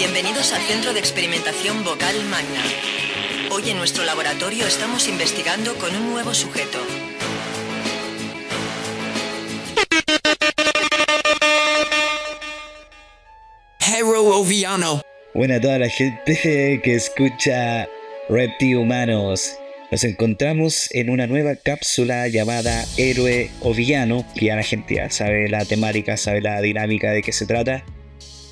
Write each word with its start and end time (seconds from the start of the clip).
Bienvenidos 0.00 0.54
al 0.54 0.62
Centro 0.62 0.94
de 0.94 0.98
Experimentación 0.98 1.84
Vocal 1.84 2.24
Magna. 2.30 2.62
Hoy 3.50 3.68
en 3.68 3.76
nuestro 3.76 4.02
laboratorio 4.02 4.66
estamos 4.66 5.06
investigando 5.08 5.74
con 5.74 5.94
un 5.94 6.12
nuevo 6.12 6.32
sujeto. 6.32 6.78
Hero 13.78 14.24
Oviano. 14.38 15.02
Buena 15.34 15.56
a 15.56 15.60
toda 15.60 15.78
la 15.78 15.90
gente 15.90 16.80
que 16.82 16.94
escucha 16.94 17.86
Repti 18.30 18.74
Humanos. 18.74 19.54
Nos 19.90 20.02
encontramos 20.04 20.88
en 20.92 21.10
una 21.10 21.26
nueva 21.26 21.56
cápsula 21.56 22.26
llamada 22.28 22.86
Héroe 22.96 23.50
o 23.60 23.74
Villano, 23.74 24.24
que 24.34 24.46
ya 24.46 24.56
la 24.56 24.62
gente 24.62 24.94
ya 24.94 25.10
sabe 25.10 25.50
la 25.50 25.66
temática, 25.66 26.16
sabe 26.16 26.40
la 26.40 26.58
dinámica 26.62 27.10
de 27.10 27.20
qué 27.20 27.32
se 27.32 27.44
trata. 27.44 27.84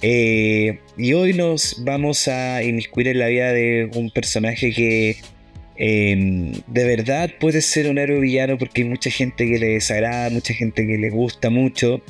Eh, 0.00 0.78
y 0.96 1.12
hoy 1.12 1.32
nos 1.32 1.84
vamos 1.84 2.28
a 2.28 2.62
inmiscuir 2.62 3.08
en 3.08 3.18
la 3.18 3.26
vida 3.26 3.52
de 3.52 3.90
un 3.94 4.10
personaje 4.10 4.72
que 4.72 5.16
em, 5.76 6.52
de 6.68 6.84
verdad 6.84 7.30
puede 7.40 7.62
ser 7.62 7.88
un 7.90 7.98
héroe 7.98 8.20
villano 8.20 8.58
porque 8.58 8.82
hay 8.82 8.88
mucha 8.88 9.10
gente 9.10 9.46
que 9.46 9.58
le 9.58 9.68
desagrada, 9.68 10.30
mucha 10.30 10.54
gente 10.54 10.86
que 10.86 10.98
le 10.98 11.10
gusta 11.10 11.50
mucho, 11.50 12.00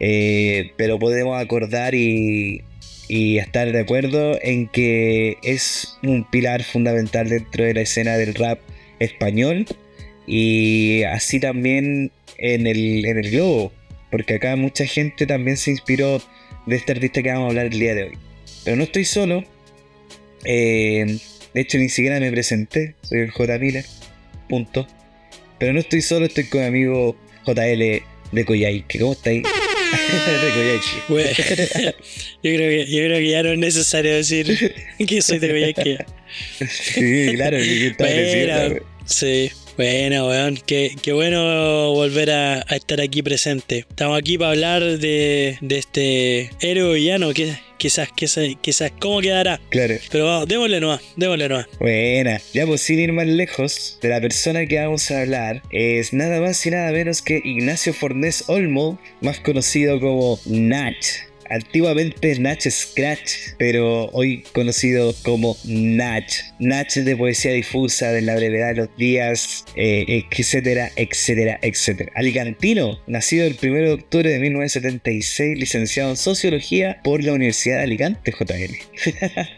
eh, 0.00 0.72
pero 0.76 0.98
podemos 0.98 1.40
acordar 1.40 1.94
y, 1.94 2.62
y 3.08 3.38
estar 3.38 3.70
de 3.70 3.80
acuerdo 3.80 4.38
en 4.42 4.66
que 4.68 5.36
es 5.42 5.98
un 6.02 6.24
pilar 6.28 6.64
fundamental 6.64 7.28
dentro 7.28 7.64
de 7.64 7.74
la 7.74 7.82
escena 7.82 8.16
del 8.16 8.34
rap 8.34 8.58
español 8.98 9.66
y 10.26 11.04
así 11.04 11.38
también 11.38 12.10
en 12.38 12.66
el, 12.66 13.04
en 13.06 13.18
el 13.18 13.30
globo, 13.30 13.72
porque 14.10 14.34
acá 14.34 14.56
mucha 14.56 14.84
gente 14.86 15.26
también 15.26 15.56
se 15.56 15.70
inspiró 15.70 16.20
de 16.66 16.76
este 16.76 16.92
artista 16.92 17.22
que 17.22 17.30
vamos 17.30 17.46
a 17.46 17.48
hablar 17.48 17.66
el 17.66 17.78
día 17.78 17.94
de 17.94 18.04
hoy. 18.04 18.18
Pero 18.64 18.76
no 18.76 18.82
estoy 18.82 19.04
solo, 19.04 19.44
eh, 20.44 21.18
de 21.54 21.60
hecho 21.60 21.78
ni 21.78 21.88
siquiera 21.88 22.20
me 22.20 22.30
presenté, 22.30 22.94
soy 23.02 23.20
el 23.20 23.30
J. 23.30 23.58
Miller, 23.58 23.84
punto. 24.48 24.86
Pero 25.58 25.72
no 25.72 25.80
estoy 25.80 26.02
solo, 26.02 26.26
estoy 26.26 26.44
con 26.44 26.60
mi 26.60 26.66
amigo 26.66 27.16
JL 27.46 28.02
de 28.32 28.44
Coyhaique. 28.44 28.98
¿Cómo 28.98 29.12
estáis? 29.12 29.42
de 29.42 30.50
Coyhaique. 30.54 30.86
Bueno, 31.08 31.30
yo, 31.30 31.94
creo 32.42 32.70
que, 32.70 32.86
yo 32.86 33.04
creo 33.04 33.18
que 33.18 33.30
ya 33.30 33.42
no 33.42 33.52
es 33.52 33.58
necesario 33.58 34.14
decir 34.14 34.74
que 35.06 35.22
soy 35.22 35.38
de 35.38 35.48
Coyhaique. 35.48 35.98
Sí, 36.68 37.32
claro, 37.34 37.56
que 37.56 37.86
estaba 37.86 38.10
Bueno, 38.10 38.80
sí. 39.06 39.50
Bueno, 39.76 40.28
weón, 40.28 40.58
qué, 40.66 40.96
qué 41.02 41.12
bueno 41.12 41.92
volver 41.92 42.30
a, 42.30 42.64
a 42.66 42.76
estar 42.76 42.98
aquí 43.00 43.22
presente. 43.22 43.84
Estamos 43.90 44.18
aquí 44.18 44.38
para 44.38 44.52
hablar 44.52 44.82
de, 44.82 45.58
de 45.60 45.78
este 45.78 46.50
héroe 46.60 46.94
villano, 46.94 47.34
que 47.34 47.58
quizás, 47.76 48.08
quizás, 48.16 48.48
quizás 48.62 48.90
cómo 48.98 49.20
quedará. 49.20 49.60
Claro. 49.68 49.96
Pero 50.10 50.24
vamos, 50.24 50.48
démosle 50.48 50.80
nomás, 50.80 51.02
démosle 51.16 51.48
nomás. 51.50 51.66
Buena, 51.78 52.40
ya 52.54 52.66
pues 52.66 52.80
sin 52.80 52.98
ir 53.00 53.12
más 53.12 53.26
lejos, 53.26 53.98
de 54.00 54.08
la 54.08 54.20
persona 54.20 54.64
que 54.66 54.78
vamos 54.78 55.10
a 55.10 55.20
hablar 55.20 55.62
es 55.70 56.14
nada 56.14 56.40
más 56.40 56.64
y 56.64 56.70
nada 56.70 56.90
menos 56.92 57.20
que 57.20 57.42
Ignacio 57.44 57.92
Fornés 57.92 58.44
Olmo, 58.48 58.98
más 59.20 59.40
conocido 59.40 60.00
como 60.00 60.40
Nach. 60.46 60.96
Antiguamente 61.50 62.38
Nach 62.38 62.60
Scratch, 62.60 63.54
pero 63.58 64.06
hoy 64.12 64.44
conocido 64.52 65.14
como 65.22 65.56
Nach. 65.64 66.26
Nach 66.58 66.92
de 66.94 67.16
poesía 67.16 67.52
difusa, 67.52 68.12
de 68.12 68.22
la 68.22 68.36
brevedad 68.36 68.70
de 68.70 68.74
los 68.74 68.96
días, 68.96 69.64
eh, 69.76 70.24
etcétera, 70.30 70.90
etcétera, 70.96 71.58
etcétera. 71.62 72.12
Alicantino, 72.14 72.98
nacido 73.06 73.46
el 73.46 73.56
1 73.60 73.74
de 73.74 73.92
octubre 73.92 74.30
de 74.30 74.38
1976, 74.38 75.58
licenciado 75.58 76.10
en 76.10 76.16
Sociología 76.16 77.00
por 77.02 77.22
la 77.22 77.32
Universidad 77.32 77.78
de 77.78 77.82
Alicante, 77.82 78.32
JL. 78.32 78.76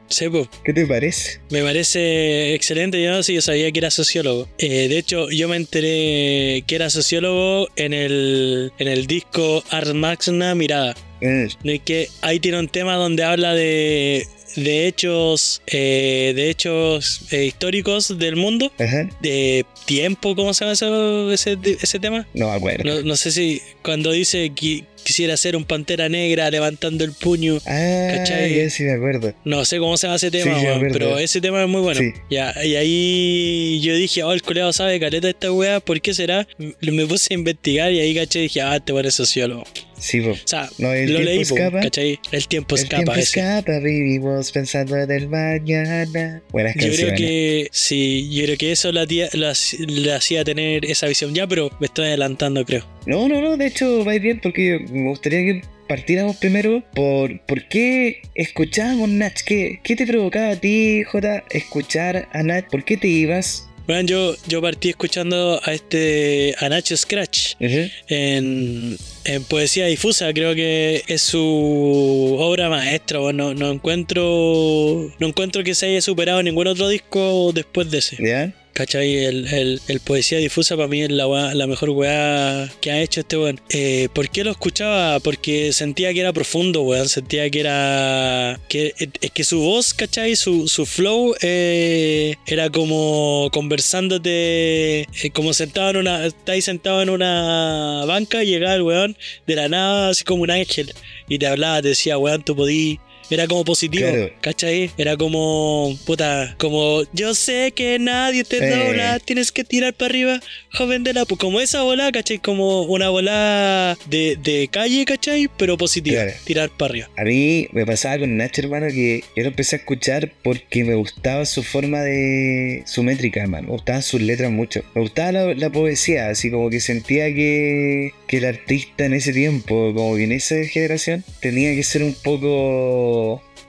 Pues, 0.08 0.48
¿Qué 0.64 0.72
te 0.72 0.86
parece? 0.86 1.40
Me 1.50 1.62
parece 1.62 2.54
excelente, 2.54 3.02
yo 3.02 3.10
no 3.10 3.22
sé, 3.22 3.34
yo 3.34 3.42
sabía 3.42 3.70
que 3.70 3.78
era 3.78 3.90
sociólogo. 3.90 4.48
Eh, 4.58 4.88
de 4.88 4.98
hecho, 4.98 5.30
yo 5.30 5.48
me 5.48 5.56
enteré 5.56 6.62
que 6.66 6.74
era 6.74 6.90
sociólogo 6.90 7.68
en 7.76 7.92
el, 7.92 8.72
en 8.78 8.88
el 8.88 9.06
disco 9.06 9.62
Art 9.70 9.94
Magna 9.94 10.54
Mirada. 10.54 10.94
Es 11.20 11.56
que 11.84 12.08
ahí 12.22 12.40
tiene 12.40 12.58
un 12.60 12.68
tema 12.68 12.94
donde 12.96 13.24
habla 13.24 13.54
de, 13.54 14.26
de 14.56 14.86
hechos, 14.86 15.62
eh, 15.66 16.32
de 16.34 16.50
hechos 16.50 17.22
eh, 17.32 17.44
históricos 17.46 18.18
del 18.18 18.36
mundo, 18.36 18.72
Ajá. 18.78 19.08
de 19.20 19.64
tiempo, 19.86 20.34
¿cómo 20.36 20.54
se 20.54 20.64
llama 20.64 20.72
eso- 20.74 21.32
ese, 21.32 21.56
ese 21.80 21.98
tema? 21.98 22.26
No 22.34 22.50
acuerdo. 22.52 22.84
No, 22.84 23.02
no 23.02 23.16
sé 23.16 23.30
si 23.32 23.60
cuando 23.82 24.12
dice 24.12 24.50
que 24.54 24.84
quisiera 25.08 25.38
ser 25.38 25.56
un 25.56 25.64
pantera 25.64 26.06
negra 26.10 26.50
levantando 26.50 27.02
el 27.02 27.12
puño. 27.12 27.56
Ah, 27.66 28.12
¿Cachai? 28.14 28.54
ya 28.58 28.68
sí 28.68 28.82
me 28.82 28.92
acuerdo. 28.92 29.32
No 29.46 29.64
sé 29.64 29.78
cómo 29.78 29.96
se 29.96 30.06
llama 30.06 30.16
ese 30.16 30.30
tema, 30.30 30.60
Sí, 30.60 30.66
weón, 30.66 30.88
pero 30.92 31.16
ese 31.18 31.40
tema 31.40 31.62
es 31.62 31.68
muy 31.68 31.80
bueno. 31.80 31.98
Sí. 31.98 32.12
Ya, 32.30 32.54
y 32.62 32.76
ahí 32.76 33.80
yo 33.80 33.94
dije, 33.96 34.22
oh, 34.22 34.34
el 34.34 34.42
coleado 34.42 34.70
sabe 34.74 35.00
caleta 35.00 35.30
esta 35.30 35.50
weá, 35.50 35.80
¿por 35.80 35.98
qué 36.02 36.12
será? 36.12 36.46
Me 36.58 37.06
puse 37.06 37.32
a 37.32 37.34
investigar 37.38 37.90
y 37.90 38.00
ahí 38.00 38.14
caché 38.14 38.40
dije, 38.40 38.60
ah, 38.60 38.76
este 38.76 38.92
weón 38.92 39.06
es 39.06 39.14
sociólogo. 39.14 39.64
Sí, 39.98 40.20
po. 40.20 40.30
O 40.30 40.36
sea, 40.44 40.68
No, 40.78 40.92
el 40.92 41.12
lo 41.12 41.18
tiempo 41.20 41.24
leí, 41.30 41.44
po, 41.44 41.54
escapa. 41.56 41.80
¿cachai? 41.80 42.20
El 42.30 42.46
tiempo 42.46 42.76
El 42.76 42.82
escapa. 42.82 43.02
tiempo 43.02 43.12
ese. 43.20 43.40
escapa, 43.40 43.78
vivimos 43.80 44.52
pensando 44.52 44.96
en 44.96 45.10
el 45.10 45.28
mañana. 45.28 46.42
Buenas 46.52 46.74
Yo 46.76 46.92
creo 46.92 47.16
que 47.16 47.68
sí, 47.72 48.28
yo 48.30 48.44
creo 48.44 48.56
que 48.58 48.70
eso 48.72 48.92
la 48.92 49.06
tía- 49.06 49.30
la- 49.32 49.54
le 49.88 50.12
hacía 50.12 50.44
tener 50.44 50.84
esa 50.84 51.06
visión 51.08 51.34
ya, 51.34 51.46
pero 51.48 51.70
me 51.80 51.86
estoy 51.86 52.06
adelantando, 52.08 52.64
creo. 52.64 52.84
No, 53.08 53.26
no, 53.26 53.40
no, 53.40 53.56
de 53.56 53.66
hecho 53.66 54.04
va 54.04 54.12
bien 54.18 54.38
porque 54.38 54.84
me 54.90 55.08
gustaría 55.08 55.38
que 55.40 55.62
partiéramos 55.88 56.36
primero 56.36 56.84
por 56.94 57.40
por 57.46 57.66
qué 57.66 58.20
escuchábamos 58.34 59.08
Nach. 59.08 59.32
¿Qué, 59.46 59.80
qué 59.82 59.96
te 59.96 60.06
provocaba 60.06 60.50
a 60.50 60.56
ti, 60.56 61.04
J, 61.04 61.42
escuchar 61.48 62.28
a 62.34 62.42
Nach? 62.42 62.68
¿Por 62.68 62.84
qué 62.84 62.98
te 62.98 63.08
ibas? 63.08 63.66
Bueno, 63.86 64.02
yo, 64.06 64.36
yo 64.46 64.60
partí 64.60 64.90
escuchando 64.90 65.58
a 65.64 65.72
este 65.72 66.54
a 66.58 66.68
Nacho 66.68 66.94
Scratch 66.94 67.54
en, 67.58 68.98
en 69.24 69.44
poesía 69.44 69.86
difusa, 69.86 70.30
creo 70.34 70.54
que 70.54 71.02
es 71.06 71.22
su 71.22 72.36
obra 72.38 72.68
maestra, 72.68 73.20
bueno, 73.20 73.54
no, 73.54 73.68
no 73.68 73.72
encuentro 73.72 75.10
no 75.18 75.26
encuentro 75.26 75.64
que 75.64 75.74
se 75.74 75.86
haya 75.86 76.02
superado 76.02 76.42
ningún 76.42 76.66
otro 76.66 76.90
disco 76.90 77.52
después 77.54 77.90
de 77.90 77.98
ese. 77.98 78.18
¿Ya? 78.22 78.52
¿Cachai? 78.78 79.24
El, 79.24 79.48
el- 79.52 79.80
el 79.88 79.98
poesía 79.98 80.38
difusa 80.38 80.76
para 80.76 80.86
mí 80.86 81.02
es 81.02 81.10
la, 81.10 81.26
la 81.52 81.66
mejor 81.66 81.90
weá 81.90 82.70
que 82.80 82.92
ha 82.92 83.02
hecho 83.02 83.18
este 83.22 83.36
weón. 83.36 83.60
Eh, 83.70 84.08
¿Por 84.12 84.30
qué 84.30 84.44
lo 84.44 84.52
escuchaba? 84.52 85.18
Porque 85.18 85.72
sentía 85.72 86.14
que 86.14 86.20
era 86.20 86.32
profundo, 86.32 86.82
weón. 86.82 87.08
Sentía 87.08 87.50
que 87.50 87.58
era. 87.58 88.60
que 88.68 88.94
Es 89.20 89.30
que 89.32 89.42
su 89.42 89.58
voz, 89.58 89.94
¿cachai? 89.94 90.36
Su, 90.36 90.68
su 90.68 90.86
flow 90.86 91.34
eh, 91.42 92.36
era 92.46 92.70
como 92.70 93.48
conversándote. 93.52 95.00
eh, 95.00 95.30
como 95.32 95.52
sentado 95.54 95.90
en 95.90 95.96
una. 95.96 96.24
Estáis 96.26 96.64
sentado 96.64 97.02
en 97.02 97.10
una 97.10 98.04
banca 98.06 98.44
y 98.44 98.46
llegaba 98.46 98.74
el 98.76 98.82
weón 98.82 99.16
de 99.46 99.56
la 99.56 99.68
nada, 99.68 100.10
así 100.10 100.22
como 100.22 100.44
un 100.44 100.52
ángel. 100.52 100.92
Y 101.28 101.38
te 101.38 101.48
hablaba, 101.48 101.82
te 101.82 101.88
decía, 101.88 102.16
weón, 102.16 102.44
tú 102.44 102.54
podí. 102.54 103.00
Era 103.30 103.46
como 103.46 103.64
positivo, 103.64 104.08
Claro. 104.08 104.30
¿cachai? 104.40 104.90
Era 104.96 105.16
como, 105.16 105.96
puta, 106.06 106.54
como, 106.58 107.02
yo 107.12 107.34
sé 107.34 107.72
que 107.74 107.98
nadie 107.98 108.44
te 108.44 108.58
Eh. 108.58 108.70
dobla, 108.70 109.18
tienes 109.18 109.52
que 109.52 109.64
tirar 109.64 109.92
para 109.94 110.10
arriba, 110.10 110.40
joven 110.72 111.04
de 111.04 111.12
la... 111.12 111.24
Pues 111.26 111.38
como 111.38 111.60
esa 111.60 111.82
bola, 111.82 112.10
¿cachai? 112.10 112.38
Como 112.38 112.82
una 112.84 113.10
bola 113.10 113.98
de, 114.06 114.36
de 114.42 114.68
calle, 114.70 115.04
¿cachai? 115.04 115.48
Pero 115.58 115.76
positiva, 115.76 116.22
Claro. 116.22 116.38
tirar 116.44 116.70
para 116.70 116.90
arriba. 116.90 117.10
A 117.16 117.24
mí 117.24 117.68
me 117.72 117.84
pasaba 117.84 118.18
con 118.18 118.36
Nach, 118.36 118.56
hermano, 118.58 118.86
que 118.88 119.22
yo 119.36 119.42
lo 119.42 119.48
empecé 119.50 119.76
a 119.76 119.78
escuchar 119.80 120.32
porque 120.42 120.84
me 120.84 120.94
gustaba 120.94 121.44
su 121.44 121.62
forma 121.62 122.00
de. 122.00 122.82
su 122.86 123.02
métrica, 123.02 123.40
hermano. 123.42 123.66
Me 123.68 123.72
gustaban 123.74 124.02
sus 124.02 124.20
letras 124.22 124.50
mucho. 124.50 124.82
Me 124.94 125.02
gustaba 125.02 125.32
la, 125.32 125.54
la 125.54 125.70
poesía, 125.70 126.28
así 126.30 126.50
como 126.50 126.70
que 126.70 126.80
sentía 126.80 127.26
que, 127.34 128.12
que 128.26 128.38
el 128.38 128.44
artista 128.46 129.04
en 129.04 129.12
ese 129.14 129.32
tiempo, 129.32 129.92
como 129.94 130.16
que 130.16 130.24
en 130.24 130.32
esa 130.32 130.56
generación, 130.64 131.24
tenía 131.40 131.74
que 131.74 131.82
ser 131.82 132.02
un 132.02 132.14
poco 132.14 133.17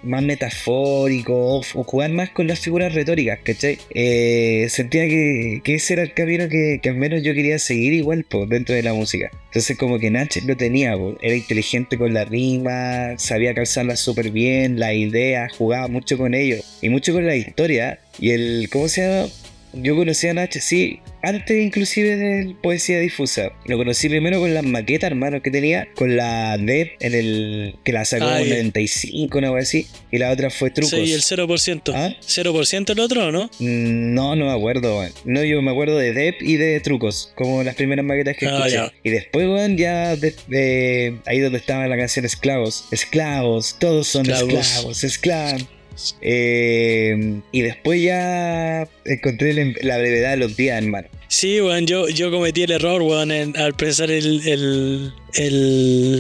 más 0.03 0.23
metafórico 0.23 1.57
o, 1.57 1.62
jugar 1.83 2.12
más 2.12 2.29
con 2.29 2.47
las 2.47 2.59
figuras 2.59 2.94
retóricas, 2.94 3.39
¿cachai? 3.44 3.77
Eh, 3.94 4.68
sentía 4.69 5.07
que, 5.07 5.62
que 5.63 5.75
ese 5.75 5.94
era 5.94 6.03
el 6.03 6.13
camino 6.13 6.47
que, 6.47 6.79
al 6.85 6.95
menos 6.95 7.24
yo 7.24 7.33
quería 7.33 7.59
seguir 7.59 7.94
igual 7.94 8.25
dentro 8.47 8.75
de 8.75 8.83
la 8.83 8.94
música. 8.94 9.29
Entonces 9.47 9.77
como 9.77 10.00
que 10.00 10.12
Nach 10.12 10.35
lo 10.45 10.56
tenía, 10.56 10.95
era 11.21 11.35
inteligente 11.35 11.97
con 11.97 12.13
la 12.13 12.25
rima, 12.25 13.18
sabía 13.18 13.53
calzarla 13.53 13.95
súper 13.95 14.31
bien, 14.31 14.79
la 14.79 14.94
idea, 14.94 15.47
jugaba 15.57 15.88
mucho 15.88 16.18
con 16.18 16.33
ello 16.33 16.57
y 16.81 16.89
mucho 16.89 17.13
con 17.13 17.25
la 17.25 17.35
historia. 17.35 18.00
Y 18.19 18.31
el, 18.31 18.69
¿cómo 18.71 18.88
se 18.88 19.01
llama? 19.01 19.29
Yo 19.74 19.95
conocí 19.95 20.27
a 20.27 20.33
Nach, 20.33 20.51
sí, 20.51 21.00
antes 21.21 21.62
inclusive 21.62 22.16
de 22.16 22.56
poesía 22.62 23.00
difusa. 23.00 23.51
Lo 23.66 23.77
conocí 23.77 24.07
primero 24.10 24.39
con 24.39 24.54
las 24.54 24.63
maquetas, 24.63 25.10
hermano, 25.12 25.42
que 25.42 25.51
tenía, 25.51 25.88
con 25.95 26.16
la 26.16 26.57
Dead 26.57 26.88
en 27.00 27.13
el. 27.13 27.75
que 27.83 27.92
la 27.92 28.06
sacó 28.06 28.30
en 28.38 28.44
ya. 28.45 28.50
95, 28.56 29.38
una 29.38 29.50
cosa 29.50 29.62
así. 29.62 29.88
Y 30.12 30.18
la 30.18 30.31
otra 30.31 30.50
fue 30.50 30.71
Trucos. 30.71 30.92
Sí, 30.92 31.13
el 31.13 31.21
0%. 31.21 31.92
¿Ah? 31.94 32.16
¿0% 32.21 32.89
el 32.92 33.00
otro 33.00 33.27
o 33.27 33.31
no? 33.31 33.50
No, 33.60 34.36
no 34.36 34.45
me 34.45 34.51
acuerdo, 34.51 35.00
weón. 35.00 35.12
No, 35.25 35.44
yo 35.44 35.62
me 35.62 35.72
acuerdo 35.72 35.98
de 35.98 36.13
Depp 36.13 36.42
y 36.42 36.56
de 36.57 36.80
Trucos, 36.80 37.31
como 37.36 37.63
las 37.63 37.75
primeras 37.75 38.06
maquetas 38.06 38.38
que 38.38 38.48
Ah, 38.48 38.57
escuché. 38.57 38.74
ya. 38.75 38.94
Y 39.04 39.10
después, 39.12 39.45
weón, 39.48 39.77
ya 39.77 40.15
de, 40.15 40.33
de- 40.48 41.18
ahí 41.25 41.39
donde 41.39 41.57
estaba 41.60 41.88
la 41.88 41.98
canción 41.98 42.25
Esclavos. 42.25 42.86
Esclavos, 42.92 43.77
todos 43.80 44.07
son 44.07 44.22
Esclavos. 44.30 44.54
esclavos, 44.54 45.04
esclavos. 45.04 45.68
Eh, 46.22 47.40
y 47.51 47.62
después 47.62 48.01
ya 48.01 48.88
encontré 49.06 49.54
la, 49.81 49.98
brevedad 49.98 50.31
de 50.31 50.38
los 50.38 50.56
días, 50.56 50.81
hermano. 50.81 51.07
Sí, 51.28 51.62
weón, 51.62 51.86
yo, 51.86 52.10
yo 52.10 52.31
cometí 52.31 52.63
el 52.63 52.72
error, 52.72 53.01
weón, 53.01 53.31
al 53.31 53.74
pensar 53.75 54.10
el, 54.10 54.42
el, 54.48 55.13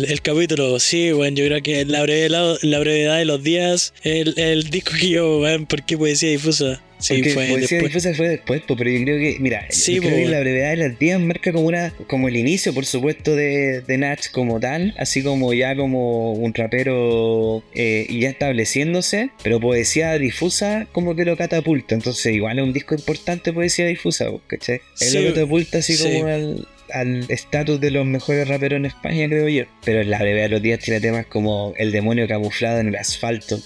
el, 0.07 0.21
capítulo. 0.21 0.79
Sí, 0.79 1.13
weón, 1.13 1.35
yo 1.35 1.45
creo 1.45 1.61
que 1.61 1.85
la 1.85 2.01
brevedad, 2.03 2.57
la 2.61 2.79
brevedad 2.79 3.17
de 3.17 3.25
los 3.25 3.43
días, 3.43 3.93
el, 4.03 4.33
el 4.37 4.69
disco 4.69 4.91
que 4.99 5.09
yo, 5.09 5.39
weón, 5.39 5.65
¿por 5.65 5.83
qué 5.85 5.97
poesía 5.97 6.29
difusa? 6.29 6.81
Sí, 6.99 7.23
fue 7.23 7.47
poesía 7.47 7.81
después. 7.81 8.17
fue 8.17 8.27
después, 8.27 8.61
pero 8.67 8.89
yo 8.89 9.03
creo 9.03 9.17
que, 9.17 9.37
mira, 9.39 9.65
Sí, 9.69 9.95
yo 9.95 10.01
creo 10.01 10.15
que 10.15 10.25
la 10.27 10.39
brevedad 10.41 10.71
de 10.71 10.89
los 10.89 10.99
días 10.99 11.19
marca 11.19 11.51
como 11.51 11.65
una, 11.65 11.93
como 12.07 12.27
el 12.27 12.35
inicio, 12.35 12.73
por 12.73 12.85
supuesto, 12.85 13.35
de, 13.35 13.81
de 13.81 13.97
Nach 13.97 14.29
como 14.31 14.59
tal, 14.59 14.93
así 14.97 15.23
como 15.23 15.53
ya 15.53 15.75
como 15.75 16.33
un 16.33 16.53
rapero 16.53 17.63
eh, 17.73 18.05
ya 18.09 18.29
estableciéndose, 18.29 19.29
pero 19.43 19.59
poesía 19.59 20.17
difusa 20.17 20.87
como 20.91 21.15
que 21.15 21.25
lo 21.25 21.37
catapulta, 21.37 21.95
entonces 21.95 22.33
igual 22.33 22.59
es 22.59 22.63
un 22.65 22.73
disco 22.73 22.95
importante 22.95 23.53
poesía 23.53 23.85
difusa, 23.85 24.27
¿cachai? 24.47 24.81
Él 24.99 25.07
Sí, 25.09 25.19
lo 25.23 25.29
catapulta 25.33 25.77
así 25.79 25.95
sí. 25.95 26.03
como 26.03 26.27
al 26.27 26.67
al 26.91 27.25
estatus 27.29 27.79
de 27.79 27.91
los 27.91 28.05
mejores 28.05 28.47
raperos 28.47 28.77
en 28.77 28.85
España, 28.85 29.27
creo 29.27 29.47
yo. 29.47 29.65
Pero 29.85 30.03
la 30.03 30.17
brevedad 30.17 30.43
de 30.45 30.49
los 30.49 30.61
días 30.61 30.79
tiene 30.79 30.99
temas 30.99 31.25
como 31.27 31.73
El 31.77 31.91
demonio 31.91 32.27
camuflado 32.27 32.79
en 32.79 32.87
el 32.87 32.95
asfalto. 32.95 33.59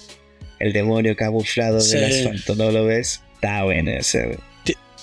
El 0.58 0.72
demonio 0.72 1.16
camuflado 1.16 1.80
Sí. 1.80 1.96
en 1.96 2.04
el 2.04 2.12
asfalto, 2.12 2.54
¿no 2.54 2.70
lo 2.70 2.84
ves? 2.86 3.20
Está 3.34 3.64
bueno 3.64 3.90
ese. 3.90 4.38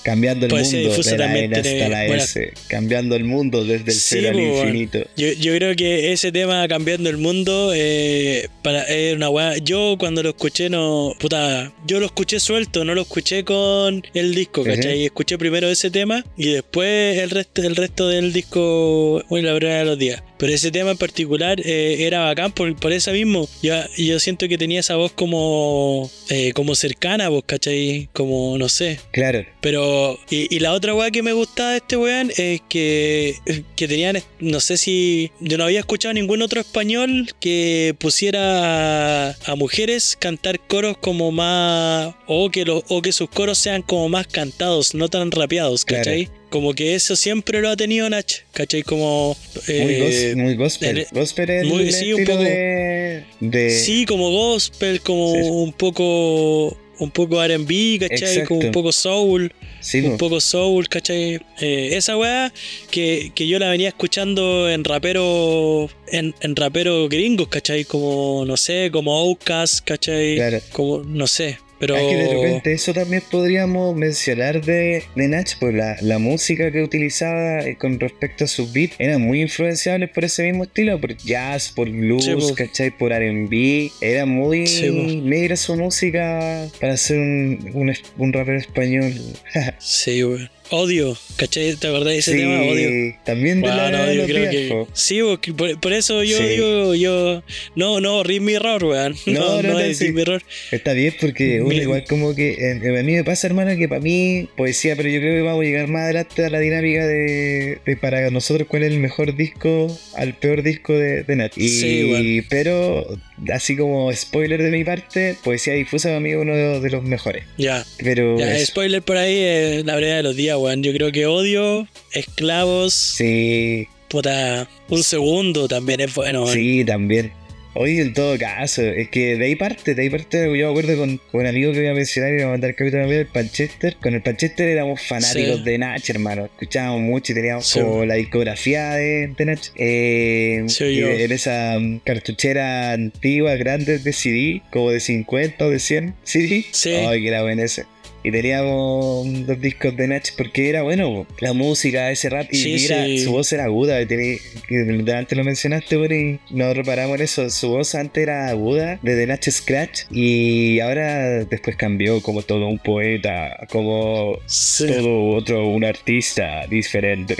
Cambiando 0.03 0.47
el 0.47 0.49
Poesía 0.49 0.79
mundo 0.89 1.03
de 1.03 1.11
la 1.11 1.17
también 1.25 1.45
N 1.53 1.61
tiene 1.61 1.83
hasta 1.83 1.89
la 1.95 2.07
buena- 2.07 2.23
S. 2.23 2.53
Cambiando 2.69 3.15
el 3.15 3.23
mundo 3.23 3.63
desde 3.63 3.91
el 3.91 3.97
Sí, 3.97 3.99
cero 4.15 4.29
al 4.29 4.35
weón. 4.37 4.67
infinito. 4.69 4.99
Yo, 5.15 5.31
yo 5.33 5.55
creo 5.55 5.75
que 5.75 6.11
ese 6.11 6.31
tema 6.31 6.67
cambiando 6.67 7.07
el 7.07 7.17
mundo 7.17 7.71
eh, 7.75 8.47
para 8.63 8.81
es 8.85 9.15
una 9.15 9.29
weá. 9.29 9.57
Yo 9.59 9.97
cuando 9.99 10.23
lo 10.23 10.29
escuché 10.29 10.71
no. 10.71 11.13
Puta, 11.19 11.71
yo 11.85 11.99
lo 11.99 12.07
escuché 12.07 12.39
suelto, 12.39 12.83
no 12.83 12.95
lo 12.95 13.01
escuché 13.03 13.43
con 13.45 14.01
el 14.15 14.33
disco. 14.33 14.63
¿cachai? 14.63 15.05
Escuché 15.05 15.37
primero 15.37 15.69
ese 15.69 15.91
tema 15.91 16.25
y 16.35 16.47
después 16.47 17.19
el 17.19 17.29
resto, 17.29 17.61
el 17.61 17.75
resto 17.75 18.07
del 18.07 18.33
disco, 18.33 19.23
bueno, 19.29 19.49
la 19.49 19.53
verdad 19.53 19.77
de 19.79 19.85
los 19.85 19.99
días. 19.99 20.23
Pero 20.41 20.53
ese 20.55 20.71
tema 20.71 20.89
en 20.89 20.97
particular 20.97 21.61
eh, 21.63 21.97
era 21.99 22.21
bacán 22.25 22.51
por, 22.51 22.75
por 22.75 22.91
eso 22.91 23.11
mismo. 23.11 23.47
Yo, 23.61 23.75
yo 23.95 24.19
siento 24.19 24.47
que 24.47 24.57
tenía 24.57 24.79
esa 24.79 24.95
voz 24.95 25.11
como, 25.11 26.09
eh, 26.29 26.51
como 26.53 26.73
cercana, 26.73 27.29
vos, 27.29 27.43
¿cachai? 27.45 28.09
Como, 28.11 28.57
no 28.57 28.67
sé, 28.67 28.99
Claro. 29.11 29.45
pero, 29.61 30.19
y, 30.31 30.53
y 30.53 30.57
la 30.57 30.73
otra 30.73 30.95
weá 30.95 31.11
que 31.11 31.21
me 31.21 31.33
gustaba 31.33 31.71
de 31.73 31.77
este 31.77 31.95
weón 31.95 32.31
es 32.35 32.59
que, 32.69 33.35
que 33.75 33.87
tenían, 33.87 34.17
no 34.39 34.59
sé 34.61 34.77
si, 34.77 35.29
yo 35.41 35.59
no 35.59 35.65
había 35.65 35.79
escuchado 35.81 36.15
ningún 36.15 36.41
otro 36.41 36.59
español 36.59 37.29
que 37.39 37.93
pusiera 37.99 39.29
a, 39.29 39.35
a 39.45 39.55
mujeres 39.55 40.17
cantar 40.19 40.59
coros 40.59 40.97
como 40.97 41.31
más, 41.31 42.15
o 42.25 42.49
que, 42.49 42.65
los, 42.65 42.83
o 42.89 43.03
que 43.03 43.11
sus 43.11 43.29
coros 43.29 43.59
sean 43.59 43.83
como 43.83 44.09
más 44.09 44.25
cantados, 44.25 44.95
no 44.95 45.07
tan 45.07 45.29
rapeados, 45.29 45.85
Claro. 45.85 46.09
Como 46.51 46.73
que 46.75 46.93
eso 46.93 47.15
siempre 47.15 47.61
lo 47.61 47.69
ha 47.69 47.75
tenido 47.77 48.07
Nach, 48.09 48.31
¿cachai? 48.51 48.83
Como... 48.83 49.35
Muy, 49.67 49.75
eh, 49.75 50.33
gos- 50.35 50.41
muy 50.43 50.55
gospel. 50.55 51.07
gospel 51.11 51.49
es 51.49 51.65
muy- 51.65 51.83
el 51.83 51.93
sí, 51.93 52.13
un 52.13 52.25
poco. 52.25 52.43
de, 52.43 53.23
de- 53.39 53.69
Sí, 53.71 54.05
como 54.05 54.29
gospel, 54.29 55.01
como 55.01 55.33
Sí. 55.33 55.39
un 55.49 55.73
poco... 55.73 56.77
Un 56.99 57.09
poco 57.09 57.41
R&B, 57.43 57.97
¿cachai? 57.99 58.17
Exacto. 58.29 58.49
Como 58.49 58.59
un 58.59 58.71
poco 58.71 58.91
soul. 58.91 59.51
sí, 59.79 60.01
un 60.01 60.11
po. 60.11 60.17
poco 60.27 60.39
soul, 60.39 60.87
¿cachai? 60.87 61.39
Eh, 61.59 61.89
esa 61.93 62.15
weá 62.15 62.53
que, 62.91 63.31
que 63.33 63.47
yo 63.47 63.57
la 63.57 63.71
venía 63.71 63.87
escuchando 63.87 64.69
en 64.69 64.83
rapero 64.83 65.89
en, 66.09 66.35
en 66.41 66.55
rapero 66.55 67.09
gringos, 67.09 67.47
¿cachai? 67.47 67.85
Como, 67.85 68.43
no 68.45 68.55
sé, 68.55 68.89
como 68.91 69.17
Outkast, 69.17 69.83
¿cachai? 69.83 70.35
Claro. 70.35 70.59
Como, 70.73 70.99
no 71.03 71.25
sé, 71.25 71.57
pero... 71.81 71.97
Es 71.97 72.03
que 72.03 72.15
de 72.15 72.33
repente 72.33 72.71
eso 72.71 72.93
también 72.93 73.21
podríamos 73.29 73.93
mencionar 73.95 74.63
de, 74.63 75.03
de 75.15 75.27
Nach, 75.27 75.51
pues 75.59 75.73
la, 75.73 75.97
la 76.01 76.17
música 76.19 76.71
que 76.71 76.81
utilizaba 76.81 77.59
eh, 77.59 77.75
con 77.75 77.99
respecto 77.99 78.45
a 78.45 78.47
sus 78.47 78.71
beats 78.71 78.95
eran 78.99 79.21
muy 79.21 79.41
influenciables 79.41 80.09
por 80.11 80.23
ese 80.23 80.43
mismo 80.43 80.63
estilo, 80.63 81.01
por 81.01 81.17
jazz, 81.17 81.73
por 81.75 81.89
blues, 81.89 82.23
Sí, 82.25 82.35
po. 82.35 82.55
¿cachai? 82.55 82.91
Por 82.91 83.11
RB. 83.11 83.91
Era 83.99 84.25
muy 84.25 84.67
Sí, 84.67 84.87
po. 84.89 85.27
negra 85.27 85.57
su 85.57 85.75
música 85.75 86.67
para 86.79 86.95
ser 86.95 87.17
un, 87.17 87.93
un, 88.17 88.31
rapero 88.33 88.57
español. 88.59 89.13
Sí, 89.79 90.23
weón. 90.23 90.49
Odio, 90.73 91.17
¿cachai? 91.35 91.75
¿Te 91.75 91.87
acordás 91.87 92.13
de 92.13 92.17
ese 92.19 92.31
sí, 92.31 92.37
tema? 92.37 92.61
Odio. 92.61 93.15
también 93.25 93.55
de 93.61 93.67
Bueno, 93.67 93.91
la, 93.91 94.05
de 94.05 94.15
yo 94.15 94.25
creo 94.25 94.49
que... 94.49 94.85
Sí, 94.93 95.19
porque 95.21 95.51
por, 95.53 95.77
por 95.81 95.91
eso 95.91 96.23
yo 96.23 96.37
Sí. 96.37 96.43
digo, 96.45 96.95
yo... 96.95 97.43
No, 97.75 97.99
no, 97.99 98.23
Read 98.23 98.39
Me 98.39 98.53
Error, 98.53 98.81
weón. 98.85 99.13
No, 99.25 99.33
No, 99.33 99.61
no, 99.61 99.67
no, 99.69 99.73
no, 99.73 99.79
es 99.81 99.97
sí. 99.97 100.13
Me 100.13 100.21
Error. 100.21 100.41
Está 100.71 100.93
bien 100.93 101.13
porque 101.19 101.59
uno 101.59 101.69
Mi- 101.69 101.75
igual 101.75 102.05
como 102.07 102.33
que 102.35 102.53
eh, 102.53 102.99
a 102.99 103.03
mí 103.03 103.11
me 103.13 103.23
pasa 103.25 103.47
hermano 103.47 103.75
que 103.77 103.89
para 103.89 103.99
mí 103.99 104.47
poesía, 104.55 104.95
pero 104.95 105.09
yo 105.09 105.19
creo 105.19 105.35
que 105.35 105.41
vamos 105.41 105.61
a 105.61 105.65
llegar 105.65 105.87
más 105.89 106.03
adelante 106.03 106.45
a 106.45 106.49
la 106.49 106.59
dinámica 106.59 107.05
de, 107.05 107.79
de 107.85 107.97
para 107.97 108.29
nosotros 108.31 108.65
cuál 108.69 108.83
es 108.83 108.91
el 108.93 108.99
mejor 108.99 109.35
disco 109.35 109.87
al 110.15 110.35
peor 110.35 110.63
disco 110.63 110.93
de, 110.97 111.23
de 111.23 111.35
Nat. 111.35 111.57
Y, 111.57 111.67
Sí, 111.67 112.03
bueno. 112.09 112.45
pero 112.49 113.19
así 113.51 113.75
como 113.75 114.13
spoiler 114.13 114.61
de 114.63 114.69
mi 114.71 114.85
parte, 114.85 115.35
poesía 115.43 115.73
difusa 115.73 116.07
para 116.09 116.21
mí 116.21 116.29
es 116.29 116.37
uno 116.37 116.55
de, 116.55 116.79
de 116.79 116.89
los 116.91 117.03
mejores. 117.03 117.43
Ya. 117.57 117.83
Pero 117.97 118.37
Ya, 118.39 118.57
spoiler 118.65 119.01
por 119.01 119.17
ahí, 119.17 119.35
eh, 119.37 119.81
la 119.83 119.95
verdad 119.95 120.15
de 120.17 120.23
los 120.23 120.35
días, 120.37 120.55
weón. 120.61 120.83
Yo 120.83 120.93
creo 120.93 121.11
que 121.11 121.25
odio, 121.25 121.87
esclavos, 122.13 122.93
sí, 122.93 123.87
puta, 124.09 124.67
un 124.89 125.03
segundo 125.03 125.67
también 125.67 126.01
es 126.01 126.13
bueno, 126.15 126.43
weón. 126.43 126.53
sí, 126.53 126.83
también. 126.85 127.31
Oye, 127.73 128.01
en 128.01 128.13
todo 128.13 128.37
caso, 128.37 128.81
es 128.81 129.07
que 129.07 129.37
de 129.37 129.45
ahí 129.45 129.55
parte, 129.55 129.95
de 129.95 130.01
ahí 130.01 130.09
parte, 130.09 130.43
yo 130.43 130.51
me 130.51 130.69
acuerdo 130.79 130.97
con, 130.97 131.15
con 131.31 131.39
un 131.39 131.47
amigo 131.47 131.71
que 131.71 131.79
voy 131.79 131.87
a 131.87 131.93
mencionar 131.93 132.31
y 132.31 132.33
voy 132.33 132.43
a 132.43 132.47
mandar 132.49 132.71
el 132.71 132.75
capítulo 132.75 133.03
también, 133.03 133.21
el 133.21 133.27
Panchester. 133.27 133.95
Con 133.95 134.13
el 134.13 134.21
Panchester 134.21 134.67
éramos 134.67 135.01
fanáticos 135.01 135.59
Sí. 135.59 135.63
de 135.63 135.77
Nach, 135.77 136.09
hermano. 136.09 136.45
Escuchábamos 136.47 136.99
mucho 136.99 137.31
y 137.31 137.35
teníamos 137.35 137.65
Sí. 137.67 137.79
como 137.79 138.03
la 138.03 138.15
discografía 138.15 138.89
de, 138.95 139.27
de 139.37 139.45
Nach. 139.45 139.61
Eh, 139.77 140.63
Sí, 140.67 140.95
yo. 140.97 141.07
en 141.11 141.31
esa 141.31 141.77
mm, 141.79 141.99
cartuchera 141.99 142.91
antigua, 142.91 143.55
grande 143.55 143.99
de 143.99 144.11
CD, 144.11 144.61
como 144.69 144.91
de 144.91 144.99
50 144.99 145.65
o 145.65 145.69
de 145.69 145.79
100 145.79 146.13
CD. 146.23 146.65
Sí. 146.71 146.89
Ay, 146.91 147.21
que 147.21 147.27
era 147.29 147.41
bueno 147.43 147.63
ese. 147.63 147.85
Y 148.23 148.31
teníamos 148.31 149.27
los 149.47 149.59
discos 149.61 149.95
de 149.97 150.07
Nach 150.07 150.27
porque 150.37 150.69
era 150.69 150.81
bueno, 150.83 151.25
la 151.39 151.53
música, 151.53 152.11
ese 152.11 152.29
rap, 152.29 152.47
y 152.51 152.57
Sí, 152.57 152.85
era- 152.85 153.05
sí. 153.05 153.19
su 153.19 153.31
voz 153.31 153.51
era 153.53 153.65
aguda, 153.65 154.05
tenía- 154.07 154.37
que 154.67 155.11
antes 155.13 155.37
lo 155.37 155.43
mencionaste, 155.43 155.97
bueno, 155.97 156.15
y 156.15 156.39
no 156.51 156.73
reparamos 156.73 157.15
en 157.17 157.23
eso, 157.23 157.49
su 157.49 157.69
voz 157.69 157.95
antes 157.95 158.23
era 158.23 158.49
aguda, 158.49 158.99
desde 159.01 159.25
Nach 159.27 159.43
Scratch, 159.49 160.01
y 160.11 160.79
ahora 160.79 161.43
después 161.45 161.75
cambió 161.75 162.21
como 162.21 162.41
todo 162.43 162.67
un 162.67 162.77
poeta, 162.79 163.65
como 163.69 164.37
Sí. 164.45 164.85
todo 164.87 165.29
otro, 165.29 165.67
un 165.67 165.83
artista 165.83 166.65
diferente. 166.67 167.35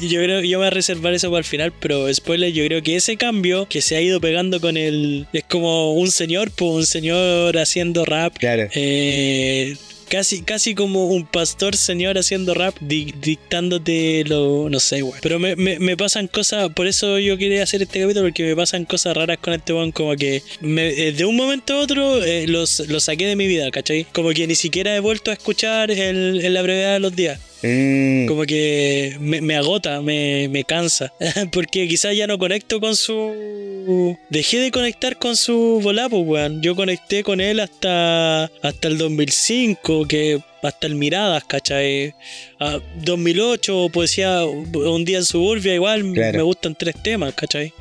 Yo 0.00 0.22
creo 0.22 0.40
yo 0.42 0.58
me 0.58 0.64
voy 0.64 0.66
a 0.66 0.70
reservar 0.70 1.12
eso 1.14 1.28
para 1.30 1.38
el 1.40 1.44
final, 1.44 1.72
pero 1.80 2.12
spoiler, 2.12 2.52
yo 2.52 2.64
creo 2.66 2.82
que 2.82 2.96
ese 2.96 3.16
cambio 3.16 3.66
que 3.68 3.80
se 3.80 3.96
ha 3.96 4.00
ido 4.00 4.20
pegando 4.20 4.60
con 4.60 4.76
el. 4.76 5.26
Es 5.32 5.44
como 5.44 5.92
un 5.94 6.10
señor, 6.10 6.50
pues 6.50 6.70
un 6.70 6.86
señor 6.86 7.58
haciendo 7.58 8.04
rap. 8.04 8.36
Claro. 8.38 8.68
eh, 8.74 9.76
Casi, 10.08 10.42
casi 10.42 10.74
como 10.74 11.06
un 11.08 11.26
pastor 11.26 11.76
señor 11.76 12.18
haciendo 12.18 12.54
rap, 12.54 12.76
di- 12.80 13.14
dictándote 13.20 14.24
lo. 14.26 14.68
No 14.70 14.80
sé, 14.80 15.00
güey. 15.02 15.20
Pero 15.22 15.38
me, 15.38 15.56
me- 15.56 15.96
pasan 15.96 16.26
cosas. 16.28 16.70
Por 16.74 16.86
eso 16.86 17.18
yo 17.18 17.38
quería 17.38 17.62
hacer 17.62 17.82
este 17.82 18.00
capítulo, 18.00 18.26
porque 18.26 18.42
me 18.44 18.56
pasan 18.56 18.84
cosas 18.84 19.16
raras 19.16 19.38
con 19.38 19.54
este 19.54 19.72
weón. 19.72 19.92
Como 19.92 20.14
que 20.16 20.42
me- 20.60 20.88
eh, 20.88 21.12
de 21.12 21.24
un 21.24 21.36
momento 21.36 21.74
a 21.74 21.80
otro 21.80 22.22
eh, 22.22 22.46
los, 22.46 22.80
los 22.88 23.04
saqué 23.04 23.26
de 23.26 23.36
mi 23.36 23.46
vida, 23.46 23.70
¿cachai? 23.70 24.04
Como 24.12 24.30
que 24.30 24.46
ni 24.46 24.54
siquiera 24.54 24.94
he 24.94 25.00
vuelto 25.00 25.30
a 25.30 25.34
escuchar 25.34 25.90
en 25.90 26.52
la 26.52 26.62
brevedad 26.62 26.94
de 26.94 27.00
los 27.00 27.14
días. 27.14 27.40
Mm, 27.66 28.26
Como 28.26 28.42
que 28.44 29.16
me, 29.20 29.40
me 29.40 29.56
agota, 29.56 30.02
me, 30.02 30.48
me 30.48 30.64
cansa. 30.64 31.12
Porque 31.52 31.88
quizás 31.88 32.14
ya 32.14 32.26
no 32.26 32.38
conecto 32.38 32.78
con 32.80 32.94
su. 32.94 34.16
Dejé 34.28 34.58
de 34.58 34.70
conectar 34.70 35.18
con 35.18 35.34
su 35.34 35.80
volapo, 35.82 36.18
weón. 36.18 36.60
Yo 36.62 36.76
conecté 36.76 37.22
con 37.24 37.40
él 37.40 37.60
hasta, 37.60 38.44
hasta 38.62 38.88
el 38.88 38.98
2005, 38.98 40.06
que 40.06 40.40
hasta 40.62 40.86
el 40.86 40.94
Miradas, 40.94 41.44
¿cachai? 41.44 42.14
Ah, 42.60 42.80
2008, 43.02 43.88
poesía 43.92 44.44
Un 44.44 45.04
día 45.04 45.18
en 45.18 45.24
Suburbia, 45.24 45.74
igual 45.74 46.12
Claro. 46.12 46.36
me 46.38 46.42
gustan 46.42 46.74
tres 46.74 46.94
temas, 47.02 47.34
¿cachai? 47.34 47.72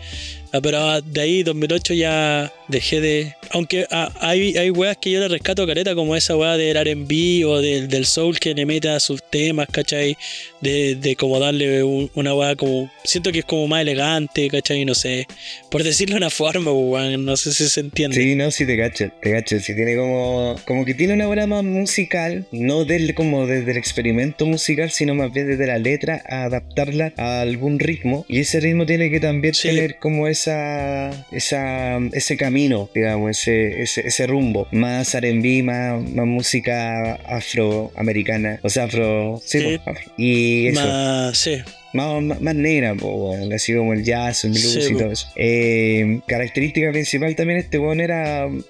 Ah, 0.54 0.60
pero 0.62 1.02
de 1.02 1.22
ahí, 1.22 1.44
2008 1.44 1.94
ya. 1.94 2.52
Dejé 2.74 3.00
de. 3.00 3.34
Aunque 3.52 3.86
ah, 3.92 4.12
hay, 4.20 4.58
hay 4.58 4.70
weas 4.72 4.98
que 4.98 5.12
yo 5.12 5.20
le 5.22 5.28
rescato 5.30 5.66
careta, 5.66 5.96
como 5.96 6.16
esa 6.16 6.36
wea 6.36 6.58
del 6.58 6.76
RB 6.76 7.46
o 7.48 7.62
del, 7.62 7.88
del 7.88 8.06
soul 8.06 8.40
que 8.40 8.54
le 8.54 8.66
mete 8.66 8.90
a 8.90 9.00
sus 9.00 9.22
temas, 9.24 9.68
¿cachai? 9.72 10.18
De, 10.60 10.96
de 10.96 11.16
como 11.16 11.40
darle 11.40 11.84
un- 11.84 12.10
una 12.16 12.34
wea 12.36 12.56
como. 12.56 12.92
Siento 13.06 13.32
que 13.32 13.40
es 13.40 13.46
como 13.46 13.68
más 13.68 13.82
elegante, 13.82 14.50
¿cachai? 14.50 14.84
No 14.86 14.96
sé. 14.96 15.28
Por 15.70 15.84
decirlo 15.84 16.16
de 16.16 16.18
una 16.18 16.30
forma, 16.30 16.72
weón. 16.74 17.24
No 17.24 17.38
sé 17.38 17.54
si 17.54 17.70
se 17.70 17.80
entiende. 17.80 18.18
Sí, 18.18 18.36
no, 18.36 18.50
sí 18.52 18.66
te 18.66 18.78
cacho, 18.78 19.10
te 19.22 19.32
cacho. 19.32 19.60
Sí 19.60 19.76
tiene 19.76 19.96
como. 19.96 20.56
Como 20.66 20.84
que 20.84 20.94
tiene 20.96 21.14
una 21.14 21.30
obra 21.30 21.46
más 21.48 21.64
musical, 21.64 22.46
no 22.52 22.86
del, 22.86 23.14
como 23.14 23.46
desde 23.48 23.72
el 23.72 23.78
experimento 23.78 24.46
musical, 24.46 24.90
sino 24.92 25.14
más 25.16 25.32
bien 25.32 25.48
desde 25.48 25.68
la 25.68 25.78
letra, 25.78 26.22
a 26.28 26.46
adaptarla 26.46 27.14
a 27.18 27.42
algún 27.42 27.78
ritmo. 27.80 28.26
Y 28.28 28.40
ese 28.40 28.60
ritmo 28.60 28.86
tiene 28.88 29.12
que 29.12 29.20
también 29.20 29.54
Sí. 29.54 29.68
tener 29.68 29.98
como 30.00 30.28
esa. 30.28 31.12
esa 31.32 32.00
ese 32.14 32.36
camino, 32.38 32.63
digamos, 32.94 33.32
ese, 33.32 33.82
ese, 33.82 34.08
ese 34.08 34.28
rumbo. 34.28 34.68
Más 34.72 35.14
RB, 35.16 35.64
más, 35.64 36.04
más 36.12 36.26
música 36.26 37.16
afroamericana. 37.26 38.60
O 38.64 38.70
sea, 38.70 38.86
afro. 38.86 39.42
Sí, 39.44 39.60
Sí. 39.60 39.80
po, 39.84 39.92
afro. 39.92 40.12
Y 40.18 40.68
eso. 40.68 40.82
Más, 40.82 41.38
sí. 41.38 41.58
Más, 41.94 42.22
más, 42.24 42.42
más 42.42 42.56
negra, 42.56 42.96
po, 42.96 43.36
así 43.54 43.74
como 43.76 43.94
el 43.94 44.04
jazz, 44.04 44.46
el 44.46 44.52
blues 44.52 44.74
Sí, 44.86 44.94
y 44.94 44.98
todo 44.98 45.12
eso. 45.12 45.28
Eh, 45.36 46.20
característica 46.28 46.92
principal 46.92 47.36
también 47.36 47.60
este 47.60 47.78
weón 47.78 48.00
era 48.02 48.48
se- 48.50 48.58
eh, 48.58 48.62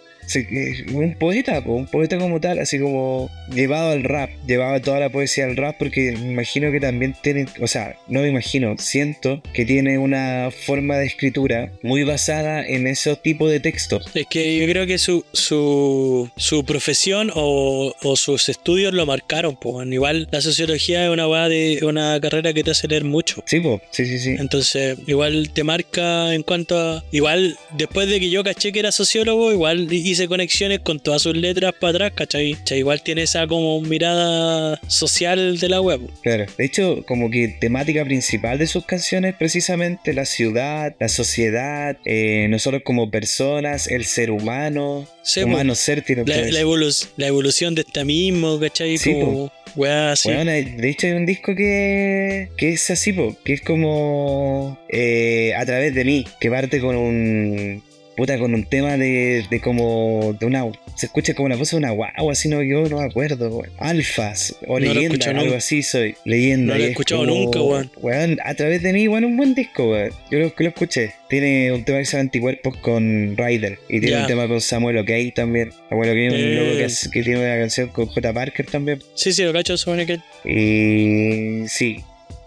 un 0.93 1.15
poeta, 1.15 1.63
po, 1.63 1.73
un 1.73 1.87
poeta 1.87 2.17
como 2.17 2.39
tal, 2.39 2.59
así 2.59 2.79
como 2.79 3.29
llevado 3.53 3.91
al 3.91 4.03
rap, 4.03 4.29
llevaba 4.47 4.79
toda 4.79 4.99
la 4.99 5.09
poesía 5.09 5.45
al 5.45 5.57
rap 5.57 5.77
porque 5.77 6.13
me 6.13 6.31
imagino 6.31 6.71
que 6.71 6.79
también 6.79 7.15
tiene, 7.21 7.45
o 7.61 7.67
sea, 7.67 7.95
no 8.07 8.21
me 8.21 8.29
imagino, 8.29 8.75
siento 8.77 9.41
que 9.53 9.65
tiene 9.65 9.97
una 9.97 10.49
forma 10.51 10.97
de 10.97 11.05
escritura 11.05 11.71
muy 11.81 12.03
basada 12.03 12.65
en 12.65 12.87
esos 12.87 13.21
tipos 13.21 13.51
de 13.51 13.59
textos. 13.59 14.05
Es 14.13 14.27
que 14.27 14.57
yo 14.57 14.65
creo 14.67 14.85
que 14.85 14.97
su, 14.97 15.25
su, 15.33 16.29
su 16.37 16.63
profesión 16.65 17.31
o, 17.33 17.93
o 18.01 18.15
sus 18.15 18.49
estudios 18.49 18.93
lo 18.93 19.05
marcaron, 19.05 19.55
pues. 19.55 19.87
Igual 19.91 20.27
la 20.31 20.41
sociología 20.41 21.05
es 21.05 21.09
una 21.09 21.27
de 21.49 21.79
una 21.83 22.19
carrera 22.19 22.53
que 22.53 22.63
te 22.63 22.71
hace 22.71 22.87
leer 22.87 23.03
mucho. 23.03 23.43
Sí, 23.45 23.59
po, 23.59 23.81
sí, 23.91 24.05
sí, 24.05 24.19
sí. 24.19 24.35
Entonces, 24.39 24.97
igual 25.07 25.49
te 25.53 25.63
marca 25.63 26.33
en 26.33 26.43
cuanto 26.43 26.77
a. 26.77 27.03
Igual, 27.11 27.57
después 27.77 28.07
de 28.07 28.19
que 28.19 28.29
yo 28.29 28.43
caché 28.43 28.71
que 28.71 28.79
era 28.79 28.91
sociólogo, 28.91 29.51
igual 29.51 29.87
hice 30.13 30.27
conexiones 30.27 30.79
con 30.79 30.99
todas 30.99 31.21
sus 31.21 31.35
letras 31.35 31.73
para 31.79 31.91
atrás, 31.91 32.11
¿cachai? 32.15 32.53
¿Cachai? 32.53 32.79
Igual 32.79 33.03
tiene 33.03 33.23
esa 33.23 33.45
como 33.47 33.79
mirada 33.81 34.79
social 34.87 35.59
de 35.59 35.69
la 35.69 35.81
web. 35.81 36.01
Claro, 36.21 36.45
de 36.57 36.65
hecho, 36.65 37.03
como 37.05 37.29
que 37.29 37.49
temática 37.59 38.03
principal 38.05 38.57
de 38.57 38.67
sus 38.67 38.85
canciones 38.85 39.31
es 39.33 39.37
precisamente 39.37 40.13
la 40.13 40.25
ciudad, 40.25 40.95
la 40.99 41.09
sociedad, 41.09 41.97
eh, 42.05 42.47
nosotros 42.49 42.81
como 42.85 43.11
personas, 43.11 43.87
el 43.87 44.05
ser 44.05 44.31
humano, 44.31 45.07
Sí, 45.23 45.41
po. 45.41 45.47
humano 45.47 45.75
ser 45.75 46.01
tiene 46.01 46.23
La, 46.25 46.37
la, 46.37 46.61
evolu- 46.61 47.07
la 47.17 47.27
evolución 47.27 47.75
de 47.75 47.81
este 47.81 48.03
mismo, 48.05 48.59
¿cachai? 48.59 48.97
Sí, 48.97 49.13
como 49.13 49.51
weá 49.75 50.11
así. 50.11 50.29
Bueno, 50.31 50.51
de 50.51 50.89
hecho 50.89 51.07
hay 51.07 51.13
un 51.13 51.25
disco 51.25 51.55
que, 51.55 52.49
que 52.57 52.73
es 52.73 52.89
así, 52.91 53.13
po, 53.13 53.35
que 53.43 53.53
es 53.53 53.61
como 53.61 54.77
eh, 54.89 55.53
a 55.57 55.65
través 55.65 55.93
de 55.95 56.03
mí, 56.05 56.25
que 56.39 56.49
parte 56.49 56.79
con 56.79 56.95
un 56.95 57.83
puta 58.15 58.37
con 58.39 58.53
un 58.53 58.65
tema 58.65 58.97
de, 58.97 59.45
de 59.49 59.59
como 59.61 60.35
de 60.39 60.45
una 60.45 60.63
se 60.95 61.07
escucha 61.07 61.33
como 61.33 61.49
la 61.49 61.55
voz 61.55 61.71
de 61.71 61.77
una 61.77 61.89
guagua, 61.89 62.31
así 62.31 62.47
no 62.49 62.61
yo 62.61 62.87
no 62.87 62.99
me 62.99 63.05
acuerdo, 63.05 63.49
weón. 63.49 63.71
Alfas 63.79 64.55
o 64.67 64.79
No 64.79 64.93
leyenda, 64.93 65.25
algo 65.31 65.43
nunca. 65.45 65.57
así 65.57 65.81
soy, 65.81 66.15
leyenda. 66.23 66.73
No 66.73 66.77
lo 66.77 66.83
he 66.83 66.85
es 66.85 66.91
escuchado 66.91 67.25
nunca, 67.25 67.61
weón. 67.61 67.89
Weón, 67.97 68.37
a 68.43 68.53
través 68.53 68.83
de 68.83 68.93
mí, 68.93 69.07
weón, 69.07 69.25
un 69.25 69.35
buen 69.37 69.55
disco, 69.55 69.89
weón. 69.89 70.11
Yo 70.29 70.39
lo, 70.39 70.53
que 70.53 70.63
lo 70.63 70.69
escuché. 70.69 71.13
Tiene 71.29 71.71
un 71.71 71.83
tema 71.83 71.97
que 71.97 72.05
se 72.05 72.11
llama 72.11 72.21
Anticuerpos 72.21 72.77
con 72.77 73.35
Ryder. 73.35 73.79
Y 73.89 73.99
tiene 74.01 74.21
un 74.21 74.27
tema 74.27 74.47
con 74.47 74.61
Samuel 74.61 74.99
O'Kay 74.99 75.31
también. 75.31 75.71
Samuel 75.89 76.09
O'Kay 76.11 76.25
es 76.27 76.33
un 76.33 76.39
Eh. 76.39 76.55
loco 76.65 76.77
que, 76.77 76.85
hace- 76.85 77.09
que 77.09 77.23
tiene 77.23 77.39
una 77.39 77.57
canción 77.57 77.87
con 77.89 78.05
J. 78.05 78.31
Parker 78.33 78.65
también. 78.67 78.99
Sí, 79.15 79.33
sí, 79.33 79.43
lo 79.43 79.51
cacho, 79.51 79.75
supone 79.77 80.05
que. 80.05 80.19
Y 80.47 81.67
sí, 81.67 82.01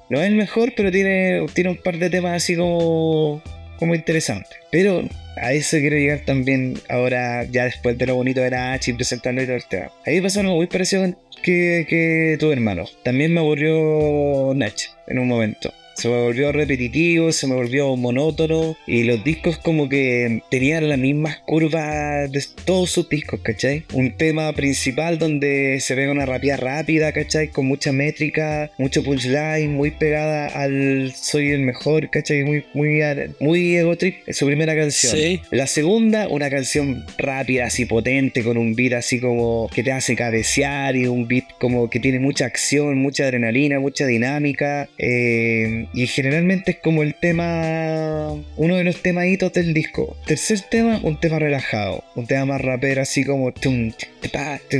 no 0.09 0.21
es 0.21 0.29
el 0.29 0.37
mejor, 0.37 0.73
pero 0.77 0.93
tiene, 0.93 1.45
tiene 1.53 1.71
un 1.71 1.77
par 1.79 1.99
de 1.99 2.09
temas 2.11 2.35
así 2.41 2.55
como, 2.55 3.43
como 3.77 3.95
interesantes. 3.95 4.59
Pero 4.71 5.09
a 5.37 5.53
eso 5.53 5.79
quiero 5.79 5.97
llegar 5.97 6.21
también 6.25 6.79
ahora, 6.89 7.45
ya 7.45 7.65
después 7.65 7.97
de 7.99 8.07
lo 8.07 8.15
bonito 8.15 8.41
de 8.41 8.51
la 8.51 8.73
H 8.73 8.91
y 8.91 8.95
todo 8.95 9.31
el 9.39 9.65
tema. 9.69 9.91
Ahí 10.05 10.21
pasó 10.21 10.41
algo 10.41 10.57
muy 10.57 10.67
parecido 10.67 11.15
que, 11.43 11.87
que 11.89 12.37
tu 12.41 12.51
hermano. 12.51 12.85
También 13.03 13.33
me 13.33 13.41
aburrió 13.41 14.53
Nach 14.55 14.83
en 15.07 15.19
un 15.19 15.29
momento. 15.29 15.73
Se 15.97 16.09
me 16.09 16.23
volvió 16.23 16.53
repetitivo, 16.53 17.33
se 17.33 17.47
me 17.47 17.55
volvió 17.55 17.97
monótono 17.97 18.77
y 18.87 19.05
los 19.05 19.25
discos 19.25 19.57
como 19.57 19.89
que 19.89 20.43
tenían 20.51 20.91
las 20.91 20.99
mismas 20.99 21.39
curvas 21.47 22.31
de 22.31 22.45
todos 22.67 22.91
sus 22.91 23.09
discos, 23.09 23.41
¿cachai? 23.43 23.85
Un 23.95 24.13
tema 24.13 24.53
principal 24.53 25.19
donde 25.19 25.79
se 25.81 25.95
ve 25.95 26.11
una 26.11 26.27
rapida 26.27 26.59
rápida, 26.59 27.13
¿cachai? 27.13 27.49
Con 27.49 27.65
mucha 27.65 27.93
métrica, 27.93 28.71
mucho 28.77 29.03
punchline, 29.03 29.73
muy 29.73 29.91
pegada 29.91 30.49
al 30.49 31.15
soy 31.17 31.51
el 31.53 31.61
mejor, 31.61 32.11
¿cachai? 32.11 32.45
Muy, 32.45 32.65
muy, 32.75 33.01
muy 33.41 33.77
ego 33.77 33.97
trip, 33.97 34.17
es 34.27 34.37
su 34.37 34.45
primera 34.45 34.77
canción. 34.77 35.17
Sí. 35.17 35.41
La 35.51 35.67
segunda, 35.67 36.29
una 36.29 36.51
canción 36.51 37.07
rápida, 37.17 37.65
así 37.65 37.87
potente, 37.87 38.43
con 38.43 38.59
un 38.59 38.75
beat 38.75 38.93
así 38.93 39.19
como 39.19 39.71
que 39.75 39.83
te 39.83 39.93
hace 39.93 40.15
cabecear 40.15 40.95
y 40.95 41.07
un 41.07 41.27
beat 41.27 41.45
como 41.59 41.89
que 41.89 42.01
tiene 42.01 42.21
mucha 42.21 42.45
acción, 42.45 42.99
mucha 42.99 43.25
adrenalina, 43.25 43.81
mucha 43.81 44.05
dinámica. 44.05 44.91
eh, 44.99 45.86
y 45.93 46.07
generalmente 46.07 46.73
es 46.73 46.79
como 46.79 47.03
el 47.03 47.15
tema, 47.15 48.33
uno 48.57 48.77
de 48.77 48.85
los 48.85 49.03
temaditos 49.03 49.53
del 49.53 49.75
disco. 49.75 50.17
Tercer 50.27 50.61
tema, 50.71 51.01
un 51.03 51.19
tema 51.21 51.39
relajado, 51.39 52.05
un 52.15 52.27
tema 52.27 52.47
más 52.47 52.61
rapero, 52.61 53.03
así 53.03 53.25
como 53.25 53.53
tum, 53.53 53.93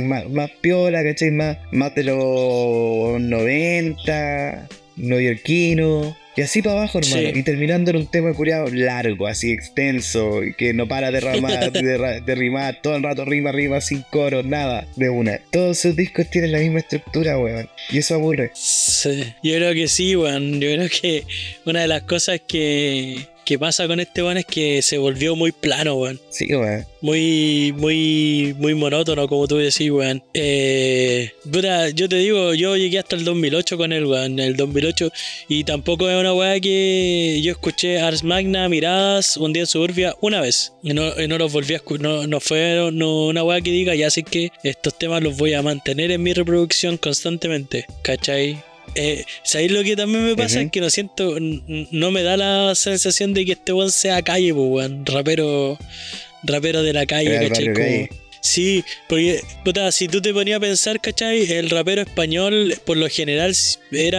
más, 0.03 0.29
más 0.29 0.51
piola, 0.61 1.03
¿cachai? 1.03 1.31
Más, 1.31 1.57
más 1.71 1.93
de 1.95 2.03
los 2.03 3.19
90, 3.21 4.67
neoyorquino. 4.97 6.15
Y 6.37 6.41
así 6.43 6.61
para 6.61 6.77
abajo, 6.77 6.99
hermano. 6.99 7.31
Sí. 7.33 7.39
Y 7.39 7.41
terminando 7.41 7.89
en 7.89 7.97
un 7.97 8.05
tema 8.05 8.31
curiado 8.31 8.67
largo, 8.69 9.25
así 9.25 9.51
extenso, 9.51 10.41
que 10.55 10.71
no 10.71 10.87
para 10.87 11.09
de, 11.09 11.19
ramar, 11.19 11.71
de, 11.73 12.21
de 12.23 12.35
rimar, 12.35 12.79
todo 12.83 12.95
el 12.95 13.01
rato 13.01 13.25
rima, 13.25 13.51
rima, 13.51 13.81
sin 13.81 14.03
coro, 14.03 14.43
nada, 14.43 14.87
de 14.95 15.09
una. 15.09 15.39
Todos 15.51 15.79
sus 15.79 15.95
discos 15.95 16.29
tienen 16.29 16.51
la 16.51 16.59
misma 16.59 16.77
estructura, 16.79 17.39
weón. 17.39 17.67
Y 17.89 17.97
eso 17.97 18.13
aburre. 18.13 18.51
Sí, 18.53 19.33
yo 19.41 19.55
creo 19.55 19.73
que 19.73 19.87
sí, 19.87 20.15
weón. 20.15 20.61
Yo 20.61 20.71
creo 20.75 20.89
que 20.89 21.23
una 21.65 21.81
de 21.81 21.87
las 21.87 22.03
cosas 22.03 22.39
que, 22.47 23.25
que 23.47 23.57
pasa 23.57 23.87
con 23.87 24.01
este 24.01 24.21
weón 24.21 24.35
es 24.35 24.45
que 24.45 24.81
se 24.81 24.97
volvió 24.97 25.33
muy 25.37 25.53
plano, 25.53 25.95
weón. 25.95 26.19
Sí, 26.29 26.53
weón. 26.53 26.85
Muy, 26.99 27.73
muy, 27.77 28.53
muy 28.57 28.75
monótono, 28.75 29.25
como 29.29 29.47
tú 29.47 29.55
decís, 29.55 29.89
weón. 29.89 30.21
Eh, 30.33 31.31
yo 31.95 32.09
te 32.09 32.17
digo, 32.17 32.53
yo 32.55 32.75
llegué 32.75 32.99
hasta 32.99 33.15
el 33.15 33.23
2008 33.23 33.77
con 33.77 33.93
él, 33.93 34.05
weón. 34.05 34.37
El 34.37 34.57
2008. 34.57 35.09
Y 35.47 35.63
tampoco 35.63 36.09
es 36.09 36.19
una 36.19 36.33
weá 36.33 36.59
que 36.59 37.39
yo 37.41 37.53
escuché 37.53 38.01
Ars 38.01 38.21
Magna, 38.21 38.67
Miradas, 38.67 39.37
un 39.37 39.53
día 39.53 39.63
en 39.63 39.67
Suburbia, 39.67 40.13
una 40.19 40.41
vez. 40.41 40.73
Y 40.83 40.93
no, 40.93 41.17
y 41.17 41.29
no 41.29 41.37
los 41.37 41.53
volví 41.53 41.73
a 41.73 41.77
escuchar. 41.77 42.01
No, 42.01 42.27
no 42.27 42.41
fue 42.41 42.89
no, 42.91 43.27
una 43.27 43.45
weá 43.45 43.61
que 43.61 43.71
diga, 43.71 43.95
ya 43.95 44.09
sé 44.09 44.23
que 44.23 44.51
estos 44.63 44.99
temas 44.99 45.23
los 45.23 45.37
voy 45.37 45.53
a 45.53 45.61
mantener 45.61 46.11
en 46.11 46.21
mi 46.21 46.33
reproducción 46.33 46.97
constantemente. 46.97 47.85
¿Cachai? 48.01 48.61
Eh, 48.95 49.25
¿Sabéis 49.43 49.71
lo 49.71 49.83
que 49.83 49.95
también 49.95 50.25
me 50.25 50.35
pasa? 50.35 50.61
Es 50.61 50.71
que 50.71 50.81
no 50.81 50.89
siento, 50.89 51.37
no 51.39 52.11
me 52.11 52.23
da 52.23 52.37
la 52.37 52.75
sensación 52.75 53.33
de 53.33 53.45
que 53.45 53.51
este 53.53 53.73
weón 53.73 53.91
sea 53.91 54.21
calle, 54.21 54.53
pues, 54.53 54.67
weón. 54.69 55.05
Rapero, 55.05 55.77
rapero 56.43 56.83
de 56.83 56.93
la 56.93 57.05
calle, 57.05 57.49
¿cachai? 57.49 58.09
Sí, 58.41 58.83
porque, 59.07 59.41
puta, 59.65 59.91
si 59.91 60.07
tú 60.07 60.21
te 60.21 60.33
ponías 60.33 60.57
a 60.57 60.59
pensar, 60.61 61.01
¿cachai? 61.01 61.51
El 61.51 61.69
rapero 61.69 62.01
español, 62.01 62.75
por 62.85 62.97
lo 62.97 63.07
general, 63.09 63.53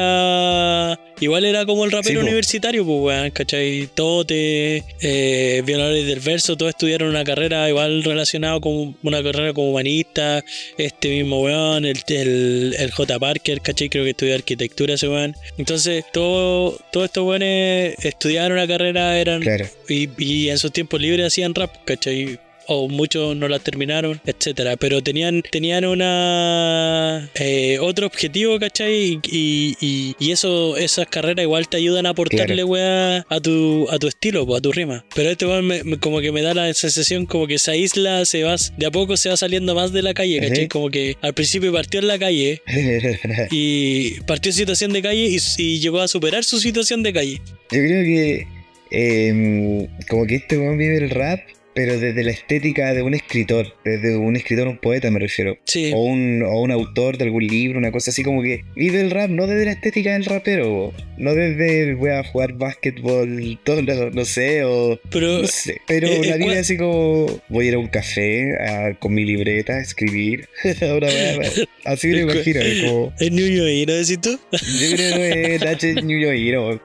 era. 0.02 0.98
Igual 1.20 1.44
era 1.44 1.66
como 1.66 1.84
el 1.84 1.90
rapero 1.90 2.20
Sí, 2.20 2.26
universitario, 2.26 2.84
pues, 2.84 3.00
weón, 3.00 3.30
¿cachai? 3.30 3.88
Tote, 3.92 4.84
eh, 5.00 5.62
violadores 5.66 6.06
del 6.06 6.20
verso, 6.20 6.56
todos 6.56 6.70
estudiaron 6.70 7.08
una 7.08 7.24
carrera 7.24 7.68
igual 7.68 8.04
relacionada 8.04 8.60
con 8.60 8.96
una 9.02 9.22
carrera 9.22 9.52
como 9.52 9.70
humanista. 9.70 10.44
Este 10.76 11.08
mismo 11.08 11.42
weón, 11.42 11.84
el, 11.84 11.98
el, 12.08 12.76
el 12.78 12.90
J. 12.92 13.18
Parker, 13.18 13.60
¿cachai? 13.60 13.88
Creo 13.88 14.04
que 14.04 14.10
estudió 14.10 14.34
arquitectura 14.36 14.94
ese 14.94 15.08
weón. 15.08 15.34
Entonces, 15.56 16.04
todo, 16.12 16.78
todos 16.92 17.06
estos 17.06 17.24
weones 17.26 17.96
estudiaron 18.04 18.52
una 18.58 18.66
carrera, 18.68 19.18
eran 19.18 19.40
Claro. 19.40 19.66
y, 19.88 20.08
y 20.18 20.50
en 20.50 20.58
sus 20.58 20.72
tiempos 20.72 21.00
libres 21.00 21.26
hacían 21.26 21.54
rap, 21.54 21.74
¿cachai? 21.84 22.38
O 22.70 22.88
muchos 22.88 23.34
no 23.34 23.48
las 23.48 23.62
terminaron, 23.62 24.20
etcétera. 24.26 24.76
Pero 24.76 25.02
tenían, 25.02 25.42
tenían 25.50 25.84
una 25.86 27.30
eh, 27.34 27.78
otro 27.80 28.06
objetivo, 28.06 28.58
¿cachai? 28.58 29.20
Y, 29.24 29.74
y, 29.80 30.14
y 30.18 30.32
eso, 30.32 30.76
esas 30.76 31.06
carreras 31.06 31.42
igual 31.44 31.68
te 31.68 31.78
ayudan 31.78 32.04
a 32.06 32.10
aportarle 32.10 32.64
weá 32.64 33.24
a 33.28 33.40
tu, 33.40 33.86
a 33.90 33.98
tu 33.98 34.06
estilo, 34.08 34.54
a 34.54 34.60
tu 34.60 34.70
rima. 34.72 35.04
Pero 35.14 35.30
este 35.30 35.46
weón 35.46 35.66
me- 35.66 35.82
me- 35.84 35.98
como 35.98 36.20
que 36.20 36.30
me 36.32 36.42
da 36.42 36.52
la 36.54 36.72
sensación 36.74 37.26
como 37.26 37.46
que 37.46 37.58
se 37.58 37.70
aísla, 37.70 38.24
se 38.24 38.42
va, 38.44 38.56
de 38.76 38.86
a 38.86 38.90
poco 38.90 39.16
se 39.16 39.28
va 39.30 39.36
saliendo 39.36 39.74
más 39.74 39.92
de 39.92 40.02
la 40.02 40.12
calle, 40.14 40.40
¿cachai? 40.40 40.68
Como 40.68 40.90
que 40.90 41.16
al 41.22 41.34
principio 41.34 41.72
partió 41.72 42.00
en 42.00 42.06
la 42.08 42.18
calle 42.18 42.60
y 43.50 44.20
partió 44.22 44.50
en 44.50 44.56
situación 44.56 44.92
de 44.92 45.02
calle 45.02 45.28
y, 45.28 45.38
y 45.58 45.80
llegó 45.80 46.00
a 46.00 46.08
superar 46.08 46.44
su 46.44 46.60
situación 46.60 47.02
de 47.02 47.12
calle. 47.12 47.40
Yo 47.70 47.78
creo 47.80 48.04
que 48.04 48.46
em, 48.90 49.86
como 50.08 50.26
que 50.26 50.36
este 50.36 50.58
weón 50.58 50.78
vive 50.78 50.98
el 50.98 51.10
rap 51.10 51.40
pero 51.74 51.98
desde 51.98 52.24
la 52.24 52.30
estética 52.32 52.92
de 52.94 53.02
un 53.02 53.14
escritor, 53.14 53.74
desde 53.84 54.16
un 54.16 54.34
escritor, 54.36 54.66
un 54.68 54.78
poeta 54.78 55.10
me 55.10 55.18
refiero. 55.20 55.56
Sí. 55.64 55.90
O 55.94 56.02
un, 56.04 56.42
o 56.42 56.60
un 56.62 56.70
autor 56.72 57.18
de 57.18 57.24
algún 57.24 57.46
libro, 57.46 57.78
una 57.78 57.92
cosa 57.92 58.10
así 58.10 58.22
como 58.22 58.42
que 58.42 58.64
vive 58.74 59.00
el 59.00 59.10
rap, 59.10 59.30
no 59.30 59.46
desde 59.46 59.64
la 59.66 59.72
estética 59.72 60.12
del 60.12 60.24
rapero, 60.24 60.92
no 61.16 61.34
desde 61.34 61.94
voy 61.94 62.10
a 62.10 62.24
jugar 62.24 62.54
básquetbol, 62.54 63.58
todo, 63.64 63.82
no, 63.82 64.10
no 64.10 64.24
sé, 64.24 64.64
o 64.64 64.98
Pero 65.10 65.42
no 65.42 65.46
sé. 65.46 65.80
Pero 65.86 66.08
eh, 66.08 66.20
la 66.26 66.34
eh, 66.36 66.38
vida 66.38 66.54
cua- 66.54 66.58
así 66.60 66.76
como 66.76 67.40
voy 67.48 67.66
a 67.66 67.68
ir 67.68 67.74
a 67.74 67.78
un 67.78 67.88
café 67.88 68.54
a- 68.60 68.94
con 68.98 69.14
mi 69.14 69.24
libreta 69.24 69.74
a 69.74 69.80
escribir. 69.80 70.48
Wea, 70.80 71.38
así 71.84 72.08
me 72.08 72.20
imagino, 72.22 72.60
es 72.60 72.82
como 72.82 73.12
es 73.20 73.30
New 73.32 73.46
York, 73.46 73.88
¿no 73.88 73.94
decís 73.94 74.20
tú? 74.20 74.38
yo 74.52 74.96
creo 74.96 75.16
que 75.16 75.54
es 75.54 75.60
Nacho 75.64 75.86
New 76.02 76.18
York, 76.18 76.36
Yo 76.38 76.80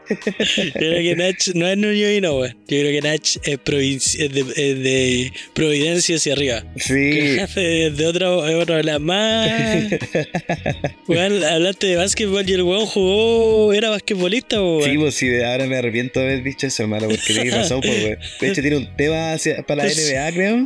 creo 0.74 1.02
que 1.02 1.16
Nach 1.16 1.48
no 1.56 1.68
es 1.68 1.78
New 1.78 1.94
York, 1.94 2.22
no. 2.22 2.46
Yo 2.46 2.52
creo 2.68 2.92
que 2.92 3.02
Nach 3.02 3.22
es, 3.22 3.60
provinci- 3.64 4.20
es 4.24 4.34
de, 4.34 4.42
es 4.42 4.83
de 4.84 5.32
Providencia 5.54 6.16
hacia 6.18 6.34
arriba. 6.34 6.64
Sí. 6.78 6.94
de, 7.56 7.92
de 7.96 8.06
otro, 8.06 8.44
de 8.44 8.56
otro 8.56 8.82
lado. 8.84 9.00
Más. 9.00 9.50
Weón, 11.08 11.44
hablaste 11.44 11.88
de 11.88 11.96
básquetbol 11.98 12.48
y 12.50 12.54
el 12.54 12.62
weón 12.64 12.86
jugó, 12.86 13.74
era 13.74 13.90
basquetbolista, 13.90 14.62
weón. 14.62 14.84
Sí, 14.90 14.98
pues 14.98 15.16
sí, 15.16 15.42
ahora 15.42 15.66
me 15.66 15.78
arrepiento 15.78 16.20
de 16.20 16.26
haber 16.28 16.44
dicho 16.44 16.68
eso, 16.68 16.84
hermano, 16.84 17.08
porque 17.08 17.34
tenéis 17.34 17.54
razón, 17.54 17.82
pues, 17.82 18.04
weón. 18.04 18.18
De 18.42 18.50
hecho, 18.50 18.62
tiene 18.62 18.78
un 18.78 18.96
tema 18.96 19.34
hacia- 19.34 19.64
para 19.64 19.84
la 19.86 19.90
NBA, 19.92 20.32
creo. 20.34 20.58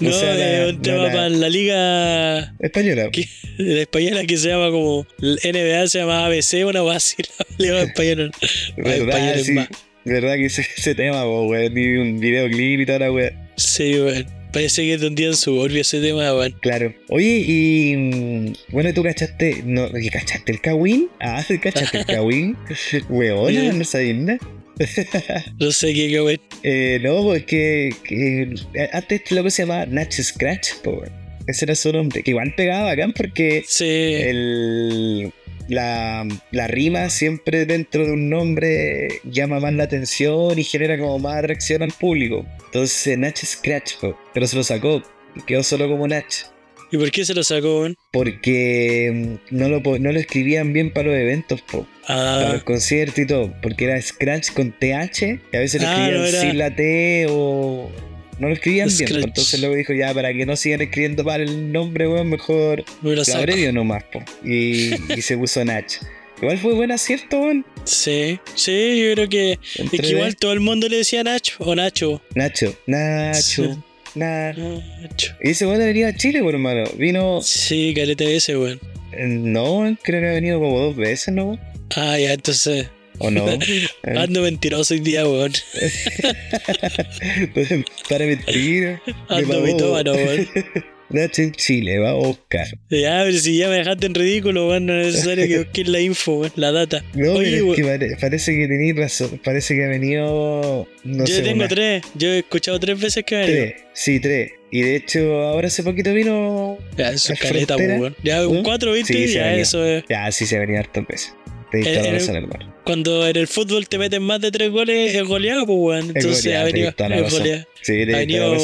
no, 0.00 0.10
o 0.10 0.12
sea, 0.12 0.34
la- 0.34 0.62
es 0.62 0.68
un 0.70 0.76
no 0.76 0.82
tema 0.82 1.02
la- 1.04 1.12
para 1.12 1.28
la 1.28 1.48
liga 1.48 2.54
Española. 2.60 3.10
que- 3.12 3.28
la 3.58 3.80
española 3.82 4.24
que 4.24 4.36
se 4.36 4.48
llama 4.48 4.70
como 4.70 5.06
NBA 5.20 5.86
se 5.88 5.98
llama 5.98 6.26
ABC, 6.26 6.64
una 6.64 6.80
así, 6.92 7.16
la 7.38 7.46
liga 7.58 7.82
española. 7.82 8.30
¿Verdad? 8.76 9.08
españoles 9.08 9.46
Sí. 9.46 9.52
más. 9.52 9.68
¿Verdad 10.04 10.36
que 10.36 10.46
ese, 10.46 10.66
ese 10.76 10.94
tema, 10.94 11.24
weón? 11.28 11.74
Ni 11.74 11.86
un 11.96 12.18
videoclip 12.20 12.80
y 12.80 12.86
toda 12.86 12.98
la 13.00 13.12
weón. 13.12 13.47
Sí, 13.58 13.98
weón. 14.00 14.26
Parece 14.52 14.82
que 14.82 14.96
día 15.10 15.26
en 15.26 15.36
suburbio 15.36 15.82
ese 15.82 16.00
tema, 16.00 16.32
weón. 16.34 16.54
Claro. 16.60 16.94
Oye, 17.10 17.44
y. 17.46 17.96
mm, 17.96 18.52
Bueno, 18.70 18.94
¿tú 18.94 19.02
cachaste. 19.02 19.62
No, 19.64 19.90
¿qué 19.92 20.08
¿Cachaste 20.10 20.52
el 20.52 20.60
Kawin? 20.60 21.08
Ah, 21.20 21.42
¿sí 21.46 21.58
¿cachaste 21.58 21.98
el 21.98 22.06
Kawin? 22.06 22.56
Weona, 23.10 23.72
no 23.72 23.84
sabías 23.84 24.16
nada. 24.16 24.38
No 25.58 25.70
sé 25.72 25.92
qué, 25.92 26.20
weón. 26.22 26.40
Eh, 26.62 26.98
no, 27.02 27.22
pues 27.24 27.44
que, 27.44 27.90
que 28.04 28.54
antes 28.92 29.20
este 29.20 29.34
loco 29.34 29.50
se 29.50 29.62
llamaba 29.62 29.86
Natch 29.86 30.20
Scratch, 30.20 30.70
pues, 30.82 30.96
weón. 31.00 31.12
Ese 31.46 31.64
era 31.64 31.74
su 31.74 31.92
nombre. 31.92 32.22
Que 32.22 32.30
igual 32.32 32.54
pegaba 32.56 32.90
acá 32.90 33.08
porque 33.16 33.64
Sí. 33.66 33.84
el, 33.86 35.32
la, 35.68 36.26
la 36.50 36.66
rima 36.66 37.10
siempre 37.10 37.66
dentro 37.66 38.04
de 38.06 38.12
un 38.12 38.28
nombre 38.30 39.20
llama 39.24 39.60
más 39.60 39.72
la 39.74 39.84
atención 39.84 40.58
y 40.58 40.64
genera 40.64 40.98
como 40.98 41.18
más 41.18 41.36
atracción 41.36 41.82
al 41.82 41.92
público. 41.92 42.46
Entonces 42.66 43.16
Natch 43.18 43.44
Scratch, 43.44 43.94
pero 44.34 44.46
se 44.46 44.56
lo 44.56 44.64
sacó 44.64 45.02
quedó 45.46 45.62
solo 45.62 45.88
como 45.88 46.08
Natch. 46.08 46.44
¿Y 46.90 46.96
por 46.96 47.10
qué 47.10 47.22
se 47.24 47.34
lo 47.34 47.44
sacó? 47.44 47.86
Porque 48.10 49.38
mm, 49.50 49.54
no 49.56 49.68
lo, 49.68 49.80
no 49.98 50.10
lo 50.10 50.18
escribían 50.18 50.72
bien 50.72 50.90
para 50.90 51.08
los 51.08 51.16
eventos, 51.18 51.60
po, 51.62 51.86
para 52.06 52.48
Ah, 52.48 52.52
los 52.54 52.62
conciertos 52.64 53.18
y 53.18 53.26
todo. 53.26 53.52
Porque 53.62 53.84
era 53.84 54.00
Scratch 54.00 54.52
con 54.52 54.72
TH 54.72 55.22
y 55.52 55.56
a 55.56 55.60
veces 55.60 55.82
lo 55.82 55.88
Ah, 55.88 55.92
escribían 55.92 56.14
no 56.22 56.26
era- 56.26 56.40
sin 56.40 56.58
la 56.58 56.74
T 56.74 57.26
o... 57.28 57.90
No 58.38 58.48
lo 58.48 58.54
escribían 58.54 58.88
bien. 58.88 59.08
Scratch. 59.08 59.24
entonces 59.24 59.60
luego 59.60 59.74
dijo 59.74 59.92
ya 59.92 60.14
para 60.14 60.32
que 60.32 60.46
no 60.46 60.56
sigan 60.56 60.80
escribiendo 60.80 61.24
mal 61.24 61.40
el 61.40 61.72
nombre, 61.72 62.06
weón, 62.08 62.28
mejor 62.30 62.84
me 63.02 63.16
lo 63.16 63.24
saco. 63.24 63.38
abrevio 63.38 63.72
nomás, 63.72 64.04
po. 64.04 64.22
Y, 64.44 64.90
y 65.16 65.22
se 65.22 65.36
puso 65.36 65.64
Nach. 65.64 65.92
Igual 66.40 66.58
fue 66.58 66.72
buen 66.74 66.92
acierto, 66.92 67.40
weón. 67.40 67.66
Sí, 67.84 68.38
sí, 68.54 69.02
yo 69.04 69.14
creo 69.14 69.28
que. 69.28 69.58
Es 69.76 69.90
que 70.00 70.08
igual 70.08 70.36
todo 70.36 70.52
el 70.52 70.60
mundo 70.60 70.88
le 70.88 70.98
decía 70.98 71.24
Nacho 71.24 71.54
o 71.58 71.74
Nacho. 71.74 72.22
Nacho, 72.36 72.76
Nacho, 72.86 73.40
Sí. 73.74 73.78
Na- 74.14 74.52
Nacho. 74.52 75.34
Y 75.42 75.50
ese 75.50 75.66
weón 75.66 75.82
ha 75.82 75.86
venido 75.86 76.08
a 76.08 76.14
Chile, 76.14 76.40
por 76.42 76.54
hermano. 76.54 76.84
Vino. 76.96 77.40
Sí, 77.42 77.92
caleta 77.94 78.22
ese, 78.24 78.56
weón. 78.56 78.78
No, 79.18 79.78
weón, 79.80 79.98
creo 80.00 80.20
que 80.20 80.28
ha 80.28 80.32
venido 80.32 80.60
como 80.60 80.78
dos 80.78 80.94
veces, 80.96 81.34
¿no? 81.34 81.46
weón? 81.46 81.60
Ah, 81.96 82.16
ya, 82.18 82.34
entonces. 82.34 82.88
¿O 83.18 83.30
no? 83.30 83.46
Eh, 84.04 84.14
Ando 84.16 84.42
mentiroso 84.42 84.94
hoy 84.94 85.00
día, 85.00 85.26
weón. 85.26 85.52
Para 88.08 88.26
mentir. 88.26 89.00
me 89.06 89.14
Ando 89.28 89.60
mitómano, 89.60 90.12
weón. 90.12 90.48
Nacho 91.10 91.40
en 91.40 91.52
Chile, 91.52 91.98
va 91.98 92.10
a 92.10 92.14
Oscar. 92.16 92.66
Ya, 92.90 93.22
pero 93.24 93.38
si 93.38 93.56
ya 93.56 93.68
me 93.68 93.76
dejaste 93.76 94.06
en 94.06 94.14
ridículo, 94.14 94.68
weón, 94.68 94.86
no 94.86 95.00
es 95.00 95.06
necesario 95.14 95.46
que 95.48 95.58
busques 95.64 95.88
la 95.88 96.00
info, 96.00 96.40
weón, 96.40 96.52
la 96.56 96.70
data. 96.70 97.02
No, 97.14 97.32
Oye, 97.32 97.50
pero 97.52 97.70
es 97.72 97.76
que 97.76 97.82
weón, 97.84 97.98
pare- 97.98 98.16
parece 98.20 98.52
que 98.54 98.68
tenéis 98.68 98.96
razón. 98.96 99.40
Parece 99.42 99.74
que 99.74 99.84
ha 99.84 99.88
venido. 99.88 100.86
No 101.04 101.24
yo 101.24 101.34
sé, 101.34 101.42
tengo 101.42 101.56
una- 101.60 101.68
tres. 101.68 102.02
Yo 102.14 102.28
he 102.28 102.38
escuchado 102.40 102.78
tres 102.78 103.00
veces 103.00 103.24
que 103.24 103.36
ha 103.36 103.40
venido. 103.40 103.56
Tres, 103.58 103.74
sí, 103.94 104.20
tres. 104.20 104.52
Y 104.70 104.82
de 104.82 104.96
hecho, 104.96 105.20
ahora 105.44 105.68
hace 105.68 105.82
poquito 105.82 106.12
vino. 106.12 106.76
Ya, 106.98 107.10
eso 107.10 107.32
es 107.32 107.40
¿Es 107.40 107.46
caleta, 107.46 107.76
weón. 107.76 108.14
Ya, 108.22 108.46
un 108.46 108.58
¿Mm? 108.58 108.62
cuatro, 108.62 108.92
¿viste? 108.92 109.14
Sí, 109.14 109.28
se 109.28 109.34
ya, 109.34 109.46
venía. 109.46 109.62
eso 109.62 109.84
es. 109.86 110.04
Ya, 110.10 110.30
sí 110.30 110.44
se 110.46 110.56
ha 110.56 110.60
venido 110.60 110.78
hartas 110.80 111.06
veces. 111.06 111.32
Te 111.70 111.82
la 111.82 111.90
eh, 112.08 112.12
razón, 112.12 112.36
hermano. 112.36 112.74
Cuando 112.84 113.26
en 113.28 113.36
el 113.36 113.46
fútbol 113.46 113.88
te 113.88 113.98
meten 113.98 114.22
más 114.22 114.40
de 114.40 114.50
tres 114.50 114.70
goles, 114.70 115.14
es 115.14 115.22
goleado, 115.24 115.66
pues, 115.66 115.78
weón. 115.78 116.10
Es 116.16 116.24
Entonces 116.24 116.54
ha 116.54 116.64
venido. 116.64 116.88
es 116.88 117.32
goleado. 117.32 117.64
Sí, 117.82 118.02
Ha 118.02 118.16
venido, 118.18 118.56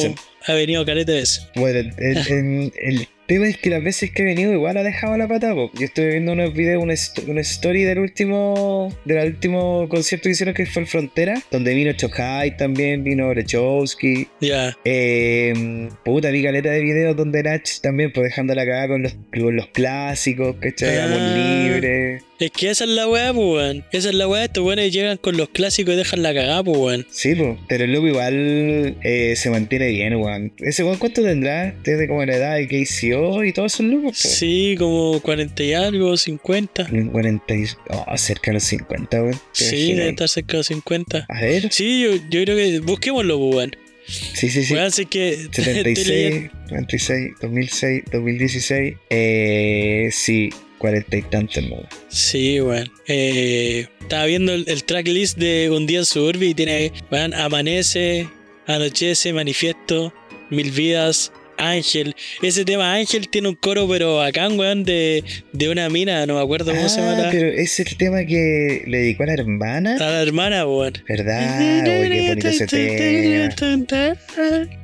ha 0.47 0.53
venido 0.55 0.85
caleta 0.87 1.12
de 1.12 1.19
veces. 1.19 1.49
Bueno, 1.55 1.79
el, 1.81 1.93
el- 1.99 2.73
el 2.83 3.09
tema 3.27 3.47
es 3.49 3.57
que 3.57 3.71
las 3.71 3.83
veces 3.83 4.11
que 4.12 4.21
he 4.23 4.25
venido 4.27 4.53
igual 4.53 4.77
ha 4.77 4.83
dejado 4.83 5.17
la 5.17 5.27
pata. 5.29 5.55
po. 5.55 5.71
Yo 5.75 5.85
estuve 5.87 6.09
viendo 6.11 6.33
unos 6.33 6.53
videos, 6.55 6.83
una, 6.83 6.95
una 7.31 7.40
story 7.40 7.83
del 7.85 7.99
último 7.99 8.95
del 9.07 9.27
último 9.29 9.88
concierto 9.88 10.25
que 10.25 10.33
hicieron 10.33 10.55
que 10.55 10.67
fue 10.67 10.83
el 10.83 10.88
Frontera, 10.88 11.43
donde 11.51 11.73
vino 11.75 11.93
Chokai 11.93 12.57
también, 12.57 13.03
vino 13.05 13.29
Brechowski. 13.31 14.29
Ya. 14.40 14.77
Eh, 14.85 15.88
puta, 16.05 16.31
vi 16.31 16.43
caleta 16.43 16.71
de 16.71 16.81
videos 16.81 17.17
donde 17.17 17.43
Nach 17.43 17.67
también, 17.83 18.12
pues 18.12 18.25
dejando 18.29 18.55
la 18.55 18.64
cagada 18.64 18.88
con 18.88 19.03
los, 19.03 19.14
con 19.33 19.57
los 19.57 19.69
clásicos, 19.69 20.57
¿cachai? 20.61 20.99
Amor 20.99 21.19
Ah. 21.21 21.64
libre. 21.67 22.21
Es 22.40 22.51
que 22.51 22.68
esa 22.68 22.83
es 22.85 22.90
la 22.90 23.07
weá, 23.09 23.33
pues, 23.33 23.47
weón. 23.47 23.85
Esa 23.92 24.09
es 24.09 24.14
la 24.16 24.27
weá. 24.27 24.44
Estos 24.44 24.64
weones 24.64 24.92
llegan 24.92 25.16
con 25.18 25.37
los 25.37 25.49
clásicos 25.51 25.94
y 25.94 25.97
dejan 25.97 26.23
la 26.23 26.35
cagada, 26.35 26.64
pues, 26.64 26.77
weón. 26.77 27.07
Sí, 27.11 27.35
pues, 27.37 27.57
pero 27.68 27.85
el 27.85 27.92
loco 27.92 28.09
igual 28.09 28.97
eh, 29.05 29.35
se 29.37 29.51
mantiene 29.51 29.88
bien, 29.88 30.16
weón. 30.16 30.53
¿Ese 30.59 30.83
weón 30.83 30.99
cuánto 30.99 31.23
tendrá? 31.23 31.73
Desde 31.85 32.09
como 32.09 32.25
la 32.25 32.35
edad 32.37 32.57
de 32.57 32.66
KCO 32.66 33.44
y 33.44 33.53
todos 33.53 33.75
esos 33.75 33.87
locos, 33.87 34.20
po. 34.20 34.29
Sí, 34.29 34.75
como 34.79 35.20
40 35.20 35.62
y 35.62 35.73
algo, 35.75 36.16
50. 36.16 36.88
40 37.12 37.55
y- 37.55 37.64
oh, 37.90 38.16
cerca 38.18 38.51
de 38.51 38.55
los 38.55 38.64
50, 38.64 39.23
weón. 39.23 39.35
¿Te 39.57 39.64
Sí, 39.64 39.92
debe 39.94 40.09
estar 40.11 40.29
cerca 40.29 40.53
de 40.53 40.59
los 40.59 40.66
50. 40.66 41.27
A 41.29 41.40
ver, 41.40 41.73
Sí, 41.73 42.03
yo, 42.03 42.14
yo 42.31 42.42
creo 42.44 42.57
que 42.57 42.81
busquémoslo, 42.81 43.38
pues, 43.38 43.55
weón. 43.57 43.77
sí, 44.07 44.51
sí, 44.51 44.64
sí. 44.64 44.75
Weón, 44.75 44.87
así 44.87 45.07
que. 45.07 45.29
estoy 45.35 45.64
76, 45.64 46.09
leyendo- 46.09 46.53
96, 46.70 47.31
2006, 47.40 48.03
2016. 48.11 48.94
Eh, 49.09 50.09
sí, 50.11 50.51
40 50.85 51.16
y 51.16 51.23
tantos, 51.23 51.64
no. 51.64 51.77
Sí, 52.09 52.61
weón. 52.61 52.92
Eh, 53.07 53.87
estaba 54.03 54.27
viendo 54.27 54.53
el, 54.53 54.66
el 54.68 54.85
tracklist 54.85 55.38
de 55.38 55.70
Un 55.70 55.87
día 55.87 56.01
en 56.01 56.05
Suburbia 56.05 56.51
y 56.51 56.55
tiene, 56.55 56.92
weón, 57.11 57.33
Amanece, 57.33 58.29
Anochece, 58.66 59.33
Manifiesto, 59.33 60.12
Mil 60.51 60.70
Vidas, 60.73 61.33
Ángel. 61.57 62.14
Ese 62.43 62.64
tema 62.64 62.95
Ángel 62.95 63.29
tiene 63.29 63.49
un 63.49 63.55
coro, 63.55 63.88
pero 63.88 64.21
acá, 64.21 64.49
weón, 64.49 64.85
de, 64.85 65.25
de 65.53 65.69
una 65.69 65.88
mina, 65.88 66.27
no 66.27 66.35
me 66.35 66.40
acuerdo 66.40 66.73
cómo 66.75 66.88
se 66.88 67.01
llama 67.01 67.14
Ah, 67.25 67.29
pero 67.31 67.49
es 67.49 67.79
el 67.81 67.97
tema 67.97 68.25
que 68.25 68.83
le 68.87 68.99
dedicó 68.99 69.23
a 69.23 69.27
la 69.27 69.33
hermana. 69.35 69.95
a 69.97 69.99
la 70.11 70.23
hermana, 70.23 70.67
weón. 70.67 70.95
¿Verdad? 71.09 71.59
Uy, 71.61 72.09
qué 72.11 72.29
bonito 72.29 72.49
ese 72.49 72.67
tema. 72.67 73.45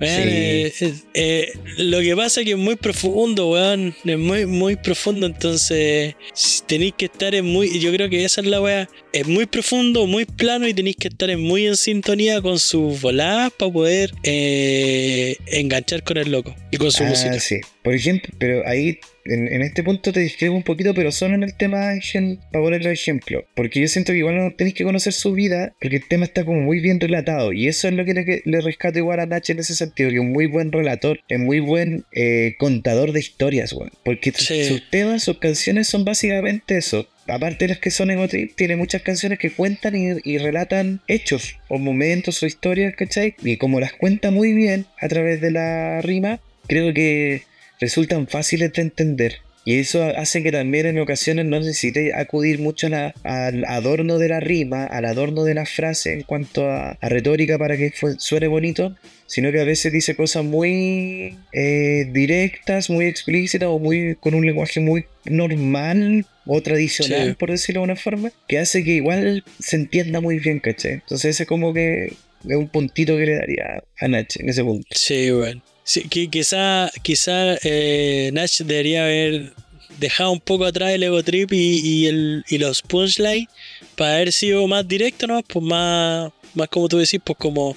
Weón, 0.01 0.29
eh, 0.29 0.73
eh, 1.15 1.53
lo 1.79 2.01
que 2.01 2.17
pasa 2.17 2.41
es 2.41 2.47
que 2.47 2.53
es 2.53 2.59
muy 2.59 2.77
profundo, 2.77 3.51
weón. 3.51 3.95
Es 4.05 4.19
muy, 4.19 4.47
muy 4.47 4.77
profundo. 4.77 5.27
Entonces, 5.27 6.15
si 6.35 6.63
tenéis 6.67 6.95
que 6.97 7.07
estar 7.07 7.35
en 7.35 7.45
muy. 7.47 7.79
Yo 7.81 7.93
creo 7.93 8.09
que 8.09 8.25
esa 8.25 8.41
es 8.41 8.47
la 8.47 8.61
weá. 8.61 8.89
Es 9.13 9.27
muy 9.27 9.47
profundo, 9.47 10.07
muy 10.07 10.25
plano 10.25 10.69
y 10.69 10.75
tenéis 10.75 10.97
que 10.97 11.09
estar 11.09 11.31
en 11.31 11.41
muy 11.41 11.67
en 11.67 11.77
sintonía 11.77 12.41
con 12.41 12.59
sus 12.59 13.01
voladas 13.01 13.53
para 13.59 13.73
poder 13.73 14.13
eh, 14.23 15.37
enganchar 15.47 16.05
con 16.05 16.17
el 16.17 16.31
loco 16.31 16.55
y 16.71 16.77
con 16.77 16.91
su 16.93 17.05
Ah, 17.05 17.09
música. 17.09 17.39
sí. 17.41 17.61
Por 17.83 17.95
ejemplo, 17.95 18.33
pero 18.39 18.67
ahí, 18.67 18.99
en, 19.25 19.49
en 19.53 19.63
este 19.63 19.83
punto 19.83 20.13
te 20.13 20.21
discrepo 20.21 20.55
un 20.55 20.63
poquito, 20.63 20.95
pero 20.95 21.11
solo 21.13 21.35
en 21.35 21.43
el 21.43 21.55
tema 21.57 21.89
Ángel, 21.89 22.39
para 22.53 22.65
ponerlo 22.65 22.89
de 22.89 22.95
ejemplo. 22.95 23.45
Porque 23.55 23.81
yo 23.81 23.89
siento 23.89 24.13
que 24.13 24.19
igual 24.19 24.37
no 24.37 24.53
tenéis 24.55 24.75
que 24.75 24.85
conocer 24.85 25.13
su 25.13 25.33
vida, 25.33 25.75
porque 25.81 25.97
el 25.97 26.09
tema 26.09 26.25
está 26.25 26.45
como 26.45 26.61
muy 26.61 26.81
bien 26.81 27.01
relatado. 27.01 27.53
Y 27.53 27.69
eso 27.69 27.89
es 27.89 27.95
lo 27.95 28.05
que 28.05 28.15
le, 28.15 28.43
le 28.45 28.61
rescato 28.61 28.99
igual 28.99 29.21
a 29.21 29.27
Nach 29.27 29.49
en 29.51 29.59
ese 29.59 29.75
sentido, 29.75 30.11
que 30.11 30.17
es 30.17 30.21
un 30.21 30.33
muy 30.33 30.47
buen 30.47 30.73
relator, 30.73 31.21
es 31.29 31.39
muy 31.39 31.61
buen 31.61 32.05
eh, 32.13 32.55
contador 32.59 33.13
de 33.13 33.21
historias, 33.21 33.73
weón. 33.73 33.91
Porque 34.05 34.33
Sí. 34.33 34.65
sus 34.65 34.89
temas, 34.91 35.23
sus 35.25 35.39
canciones 35.39 35.89
son 35.89 36.05
básicamente 36.05 36.77
eso. 36.77 37.09
Aparte 37.27 37.65
de 37.67 37.69
las 37.69 37.79
que 37.79 37.91
son 37.93 38.11
egotrip, 38.11 38.57
tiene 38.57 38.75
muchas 38.77 39.03
canciones 39.03 39.39
que 39.39 39.51
cuentan 39.51 39.95
y, 39.95 40.17
y 40.25 40.39
relatan 40.39 41.01
hechos 41.07 41.57
o 41.69 41.79
momentos 41.79 42.43
o 42.43 42.47
historias, 42.47 42.95
¿cachai? 42.97 43.35
Y 43.45 43.57
como 43.57 43.79
las 43.79 43.93
cuenta 43.93 44.31
muy 44.33 44.53
bien 44.53 44.87
a 45.01 45.07
través 45.07 45.41
de 45.41 45.53
la 45.53 46.01
rima, 46.03 46.41
creo 46.71 46.95
que 46.95 47.43
resultan 47.81 48.27
fáciles 48.29 48.73
de 48.73 48.83
entender. 48.83 49.33
Y 49.63 49.79
eso 49.79 50.03
hace 50.17 50.43
que 50.43 50.51
también 50.53 50.87
en 50.87 50.99
ocasiones 50.99 51.45
no 51.45 51.59
necesite 51.59 52.15
acudir 52.15 52.59
mucho 52.61 52.87
a 52.87 52.91
la- 52.91 53.15
al 53.25 53.65
adorno 53.67 54.19
de 54.19 54.29
la 54.29 54.41
rima, 54.41 54.85
al 54.87 55.05
adorno 55.05 55.45
de 55.45 55.55
la 55.55 55.67
frase 55.67 56.15
en 56.15 56.23
cuanto 56.23 56.67
a, 56.71 56.93
a 56.93 57.09
retórica 57.11 57.59
para 57.59 57.77
que 57.77 57.93
suene 58.19 58.47
bonito, 58.47 58.97
sino 59.27 59.53
que 59.53 59.61
a 59.61 59.65
veces 59.65 59.93
dice 59.93 60.17
cosas 60.17 60.45
muy 60.45 61.37
eh, 61.53 62.07
directas, 62.11 62.89
muy 62.89 63.05
explícitas 63.05 63.69
o 63.69 63.79
muy 63.79 64.17
con 64.19 64.35
un 64.35 64.47
lenguaje 64.47 64.81
muy 64.81 65.05
normal 65.27 66.25
o 66.47 66.61
tradicional, 66.63 67.29
Sí. 67.29 67.35
por 67.39 67.51
decirlo 67.51 67.81
de 67.83 67.85
una 67.85 67.97
forma, 67.97 68.33
que 68.49 68.59
hace 68.59 68.83
que 68.83 68.93
igual 68.95 69.45
se 69.59 69.77
entienda 69.77 70.21
muy 70.21 70.39
bien, 70.39 70.59
¿cachai? 70.61 70.93
Entonces 70.95 71.35
ese 71.37 71.45
como 71.47 71.75
que 71.75 72.07
es 72.49 72.57
un 72.57 72.69
puntito 72.69 73.17
que 73.19 73.27
le 73.27 73.35
daría 73.37 73.83
a 74.01 74.09
Nach 74.09 74.37
en 74.37 74.49
ese 74.49 74.65
punto. 74.65 74.87
Sí, 74.93 75.31
weón. 75.31 75.63
Sí, 75.93 76.03
qui- 76.09 76.29
quizá, 76.31 76.89
quizá 77.03 77.57
eh, 77.65 78.31
Nash 78.33 78.61
debería 78.63 79.03
haber 79.05 79.53
dejado 79.99 80.31
un 80.31 80.39
poco 80.41 80.65
atrás 80.65 80.91
el 80.93 81.03
ego 81.03 81.21
trip 81.25 81.53
y, 81.53 81.81
y 81.85 82.07
el, 82.07 82.45
y 82.49 82.59
los 82.59 82.81
punchlines 82.83 83.49
para 83.97 84.15
haber 84.17 84.31
sido 84.33 84.67
más 84.69 84.87
directo, 84.87 85.27
¿no? 85.27 85.43
Pues 85.43 85.65
más, 85.65 86.31
más 86.55 86.69
como 86.69 86.89
tú 86.89 86.99
decís, 86.99 87.21
pues 87.25 87.37
como 87.39 87.77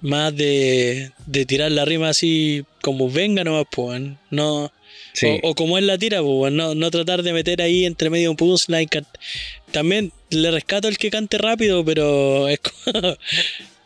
más 0.00 0.34
de, 0.36 1.10
de 1.26 1.44
tirar 1.44 1.72
la 1.72 1.84
rima 1.84 2.10
así 2.10 2.64
como 2.80 3.10
venga 3.10 3.42
nomás, 3.42 3.66
pues, 3.70 4.00
no, 4.30 4.70
Sí. 5.14 5.26
o, 5.42 5.50
o 5.50 5.54
como 5.54 5.78
él 5.78 5.86
la 5.88 5.98
tira, 5.98 6.22
pues, 6.22 6.52
no, 6.52 6.74
no 6.76 6.90
tratar 6.92 7.22
de 7.24 7.32
meter 7.32 7.60
ahí 7.60 7.84
entre 7.86 8.08
medio 8.08 8.30
un 8.30 8.36
punchline. 8.36 8.88
También 9.72 10.12
le 10.30 10.50
rescato 10.52 10.86
el 10.88 10.96
que 10.96 11.10
cante 11.10 11.38
rápido, 11.38 11.84
pero 11.84 12.48
es 12.48 12.60
como, 12.84 13.16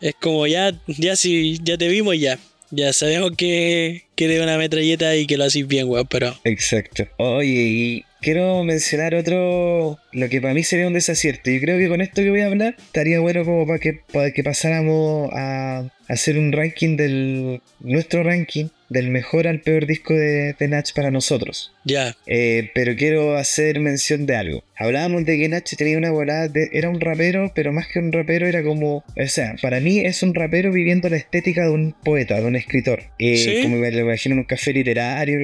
es 0.00 0.14
como 0.20 0.46
ya, 0.46 0.72
ya 0.86 1.16
si 1.16 1.58
ya 1.62 1.76
te 1.78 1.88
vimos 1.88 2.18
ya. 2.18 2.38
Ya 2.70 2.92
sabemos 2.92 3.32
que, 3.36 4.02
eres 4.16 4.42
una 4.42 4.58
metralleta 4.58 5.14
y 5.16 5.26
que 5.26 5.36
lo 5.36 5.44
haces 5.44 5.66
bien, 5.66 5.88
weón, 5.88 6.06
pero 6.08 6.34
Exacto. 6.44 7.06
Oye, 7.18 7.46
y 7.48 8.04
quiero 8.20 8.64
mencionar 8.64 9.14
otro, 9.14 9.98
lo 10.12 10.28
que 10.28 10.40
para 10.40 10.54
mí 10.54 10.64
sería 10.64 10.86
un 10.86 10.94
desacierto. 10.94 11.50
Y 11.50 11.60
creo 11.60 11.78
que 11.78 11.88
con 11.88 12.00
esto 12.00 12.22
que 12.22 12.30
voy 12.30 12.40
a 12.40 12.46
hablar 12.46 12.76
estaría 12.78 13.20
bueno 13.20 13.44
como 13.44 13.66
para 13.66 13.78
que, 13.78 14.00
para 14.12 14.32
que 14.32 14.42
pasáramos 14.42 15.30
a 15.32 15.84
hacer 16.08 16.38
un 16.38 16.52
ranking 16.52 16.96
del, 16.96 17.60
nuestro 17.80 18.22
ranking 18.22 18.66
del 18.88 19.08
mejor 19.10 19.46
al 19.48 19.60
peor 19.60 19.86
disco 19.86 20.14
de, 20.14 20.54
de 20.58 20.68
Nach 20.68 20.92
para 20.94 21.10
nosotros. 21.10 21.72
ya, 21.84 22.16
Eh, 22.26 22.70
pero 22.74 22.94
quiero 22.96 23.36
hacer 23.36 23.80
mención 23.80 24.26
de 24.26 24.36
algo. 24.36 24.64
Hablábamos 24.76 25.24
de 25.24 25.38
que 25.38 25.48
Nach 25.48 25.64
tenía 25.76 25.98
una 25.98 26.10
volada, 26.10 26.48
de- 26.48 26.68
era 26.72 26.88
un 26.88 27.00
rapero, 27.00 27.50
pero 27.54 27.72
más 27.72 27.88
que 27.88 27.98
un 27.98 28.12
rapero 28.12 28.46
era 28.46 28.62
como, 28.62 29.04
o 29.16 29.26
sea, 29.26 29.56
para 29.60 29.80
mí 29.80 29.98
es 30.00 30.22
un 30.22 30.34
rapero 30.34 30.70
viviendo 30.72 31.08
la 31.08 31.16
estética 31.16 31.62
de 31.64 31.70
un 31.70 31.92
poeta, 32.04 32.40
de 32.40 32.46
un 32.46 32.54
escritor. 32.56 33.02
Eh, 33.18 33.36
¿Sí? 33.36 33.62
Como 33.62 33.76
me 33.76 33.90
lo 33.90 34.00
imagino 34.00 34.34
en 34.34 34.38
un 34.40 34.44
café 34.44 34.72
literario, 34.72 35.38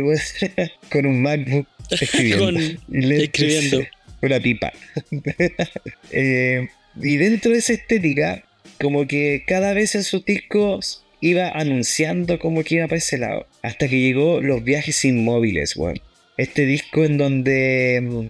con 0.91 1.07
un 1.07 1.21
MacBook 1.23 1.67
escribiendo. 1.91 2.45
Con- 2.45 2.79
escribiendo. 3.23 3.85
Una 4.23 4.39
pipa. 4.39 4.73
Eh, 6.11 6.69
y 7.01 7.17
dentro 7.17 7.53
de 7.53 7.59
esa 7.59 7.73
estética, 7.73 8.45
como 8.81 9.07
que 9.07 9.45
cada 9.47 9.73
vez 9.75 9.95
en 9.95 10.05
sus 10.05 10.25
discos 10.25 11.02
iba 11.23 11.49
anunciando 11.49 12.39
como 12.39 12.63
que 12.65 12.75
iba 12.75 12.87
para 12.89 12.99
ese 12.99 13.17
lado. 13.17 13.47
Hasta 13.63 13.89
que 13.89 13.99
llegó 14.01 14.43
Los 14.43 14.63
Viajes 14.63 15.03
Inmóviles, 15.07 15.75
weón. 15.77 15.99
Este 16.37 16.67
disco 16.67 17.05
en 17.05 17.17
donde 17.17 18.01
mm, 18.03 18.27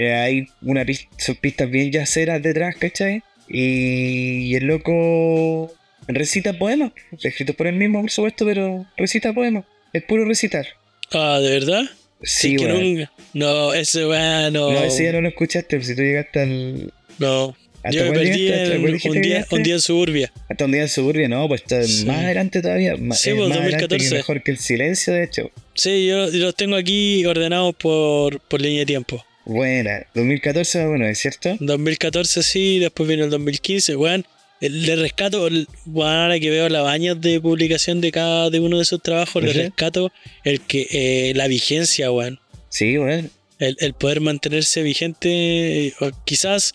eh, 0.00 0.12
hay 0.14 0.46
una 0.62 0.84
pis- 0.84 1.08
son 1.16 1.34
pistas 1.36 1.68
bien 1.70 1.90
yaceras 1.90 2.40
detrás, 2.42 2.76
¿cachai? 2.76 3.22
Y, 3.48 4.50
y 4.50 4.54
el 4.56 4.66
loco 4.66 5.72
recita 6.06 6.52
poemas, 6.58 6.92
escritos 7.22 7.56
por 7.56 7.66
él 7.66 7.74
mismo, 7.76 8.00
por 8.02 8.10
supuesto, 8.10 8.44
pero 8.44 8.86
recita 8.96 9.32
poemas. 9.32 9.64
Es 9.92 10.02
puro 10.04 10.24
recitar. 10.24 10.66
ah, 11.12 11.38
¿de 11.40 11.50
verdad? 11.50 11.82
Sí, 12.22 12.54
Es 12.56 12.60
que 12.60 12.66
weón. 12.66 12.94
nunca- 12.94 13.12
No, 13.32 13.72
ese 13.72 14.06
weón 14.06 14.52
no. 14.52 14.70
No, 14.72 14.82
ese 14.84 15.04
ya 15.04 15.12
no 15.12 15.20
lo 15.22 15.28
escuchaste, 15.28 15.80
si 15.82 15.94
tú 15.96 16.02
llegaste 16.02 16.40
al. 16.40 16.92
no. 17.18 17.56
¿Hasta 17.82 17.90
Yo 17.98 18.04
me 18.06 18.10
perdí 18.12 18.28
un 18.30 19.20
día, 19.22 19.46
un 19.50 19.62
día 19.62 19.74
en 19.74 19.80
suburbia. 19.80 20.32
Hasta 20.48 20.64
un 20.64 20.72
día 20.72 20.82
en 20.82 20.88
suburbia, 20.88 21.28
no, 21.28 21.46
pues 21.48 21.62
está 21.62 21.82
Sí. 21.84 22.04
más 22.06 22.18
adelante 22.24 22.60
todavía. 22.60 22.96
Sí, 22.96 23.30
es 23.30 23.36
pues, 23.36 23.48
más 23.48 23.58
adelante 23.58 23.86
2014. 23.86 24.08
que 24.08 24.14
mejor 24.16 24.42
que 24.42 24.50
el 24.50 24.58
silencio, 24.58 25.12
de 25.14 25.24
hecho. 25.24 25.50
Sí, 25.74 26.06
yo, 26.06 26.26
los 26.28 26.54
tengo 26.56 26.76
aquí 26.76 27.24
ordenados 27.24 27.74
por, 27.76 28.40
por 28.40 28.60
línea 28.60 28.80
de 28.80 28.86
tiempo. 28.86 29.24
Buena, 29.44 30.06
2014, 30.14 30.86
bueno, 30.86 31.06
¿es 31.06 31.18
cierto? 31.20 31.56
2014 31.60 32.42
sí, 32.42 32.78
después 32.80 33.08
vino 33.08 33.24
el 33.24 33.30
2015, 33.30 33.96
weón. 33.96 34.26
el- 34.60 34.82
Le 34.84 34.96
rescato, 34.96 35.48
weón, 35.86 36.12
ahora 36.16 36.38
que 36.40 36.50
veo 36.50 36.68
las 36.68 36.86
años 36.88 37.20
de 37.20 37.40
publicación 37.40 38.00
de 38.00 38.10
cada 38.10 38.50
de 38.50 38.58
uno 38.60 38.78
de 38.80 38.84
sus 38.84 39.00
trabajos, 39.00 39.42
le 39.42 39.52
rescato 39.52 40.10
el 40.44 40.60
que 40.60 40.86
eh, 40.90 41.32
la 41.36 41.46
vigencia, 41.46 42.10
weón. 42.10 42.40
Sí, 42.68 42.96
bueno. 42.98 43.28
El, 43.58 43.76
el 43.80 43.92
poder 43.94 44.20
mantenerse 44.20 44.82
vigente, 44.82 45.92
quizás, 46.24 46.74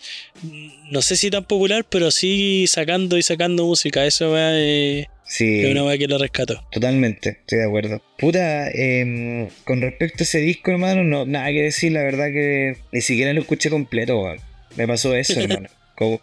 no 0.90 1.00
sé 1.02 1.16
si 1.16 1.30
tan 1.30 1.44
popular, 1.44 1.84
pero 1.88 2.10
sí 2.10 2.66
sacando 2.66 3.16
y 3.16 3.22
sacando 3.22 3.64
música. 3.64 4.04
Eso 4.04 4.34
eh, 4.36 5.06
Sí, 5.26 5.60
es 5.64 5.70
una 5.70 5.84
weá 5.84 5.96
que 5.96 6.06
lo 6.06 6.18
rescato. 6.18 6.62
totalmente, 6.70 7.30
estoy 7.40 7.58
de 7.58 7.64
acuerdo. 7.64 8.02
Puta, 8.18 8.70
em, 8.70 9.48
con 9.64 9.80
respecto 9.80 10.22
a 10.22 10.24
ese 10.24 10.38
disco, 10.40 10.70
hermano, 10.70 11.02
no, 11.02 11.24
nada 11.24 11.48
que 11.48 11.62
decir, 11.62 11.92
la 11.92 12.02
verdad 12.02 12.26
que 12.26 12.76
ni 12.92 13.00
siquiera 13.00 13.32
lo 13.32 13.40
escuché 13.40 13.70
completo, 13.70 14.20
weón. 14.20 14.38
Me 14.76 14.86
pasó 14.86 15.14
eso, 15.14 15.40
hermano. 15.40 15.68
Como, 15.96 16.20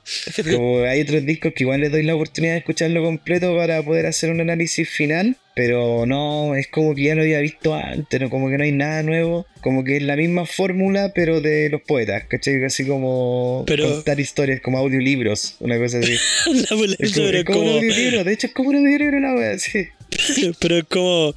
como 0.52 0.84
hay 0.84 1.02
otros 1.02 1.26
discos 1.26 1.54
que 1.56 1.64
igual 1.64 1.80
les 1.82 1.92
doy 1.92 2.04
la 2.04 2.16
oportunidad 2.16 2.54
de 2.54 2.60
escucharlo 2.60 3.02
completo 3.04 3.56
para 3.56 3.82
poder 3.82 4.06
hacer 4.06 4.30
un 4.30 4.42
análisis 4.42 4.90
final, 4.90 5.38
pero 5.56 6.06
no, 6.06 6.56
es 6.56 6.68
como 6.68 6.94
que 6.94 7.04
ya 7.04 7.16
lo 7.16 7.22
había 7.22 7.40
visto 7.40 7.74
antes, 7.74 8.20
¿no? 8.20 8.30
como 8.30 8.50
que 8.50 8.58
no 8.58 8.64
hay 8.66 8.74
nada 8.74 9.02
nuevo, 9.04 9.46
como 9.62 9.84
que 9.86 9.98
es 9.98 10.04
la 10.04 10.18
misma 10.18 10.46
fórmula, 10.46 11.14
pero 11.16 11.40
de 11.40 11.70
los 11.70 11.82
poetas, 11.84 12.24
¿cachai? 12.28 12.62
Así 12.66 12.86
como 12.86 13.64
Pero- 13.66 13.90
contar 13.90 14.20
historias, 14.20 14.60
como 14.60 14.78
audiolibros, 14.78 15.56
una 15.60 15.78
cosa 15.78 16.00
así. 16.00 16.16
La 16.54 16.62
Es 16.64 16.68
como, 16.70 17.26
pero 17.26 17.38
es 17.38 17.46
como 17.46 17.60
un 17.62 17.66
como- 17.68 17.78
audiolibro, 17.78 18.24
de 18.26 18.34
hecho 18.34 18.48
es 18.48 18.54
como 18.54 18.70
un 18.70 18.76
audiolibro 18.76 19.20
la 19.22 19.36
wea, 19.36 19.58
sí. 19.58 19.88
Pero 20.60 20.78
es 20.80 20.84
como. 20.86 21.34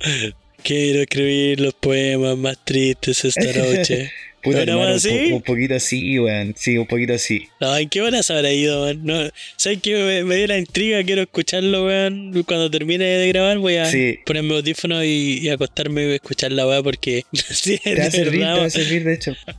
Quiero 0.64 1.02
escribir 1.02 1.60
los 1.60 1.74
poemas 1.74 2.36
más 2.38 2.56
tristes 2.64 3.24
esta 3.24 3.42
noche. 3.62 4.10
Puta, 4.44 4.62
¿Una 4.62 4.72
hermano, 4.72 4.96
wea 5.02 5.34
un, 5.34 5.42
poquito 5.42 5.74
así, 5.74 6.18
weón, 6.18 6.54
sí, 6.56 6.76
un 6.78 6.86
poquito 6.86 7.14
así. 7.14 7.48
No, 7.60 7.76
¿en 7.76 7.88
qué 7.88 8.02
horas 8.02 8.30
habrá 8.30 8.52
ido, 8.52 8.84
man? 8.84 9.00
No, 9.02 9.30
¿Sabes 9.56 9.78
qué? 9.82 9.94
Me, 9.94 10.22
me 10.24 10.36
dio 10.36 10.46
la 10.46 10.58
intriga, 10.58 11.02
quiero 11.02 11.22
escucharlo, 11.22 11.86
weón. 11.86 12.44
Cuando 12.46 12.70
termine 12.70 13.04
de 13.04 13.28
grabar 13.28 13.58
voy 13.58 13.76
a 13.76 13.86
Sí. 13.90 14.18
ponerme 14.26 14.54
audífonos 14.54 15.02
y, 15.04 15.38
y 15.42 15.48
acostarme 15.48 16.06
y 16.06 16.12
escuchar 16.14 16.52
la 16.52 16.66
weá 16.68 16.82
porque 16.82 17.24
sí, 17.32 17.78
Te 17.82 17.96
va 17.96 18.04
a 18.04 18.10
servir, 18.10 18.40
te 18.40 18.46
va 18.46 18.64
a 18.64 18.70
servir, 18.70 19.04
de 19.04 19.14
hecho. 19.14 19.34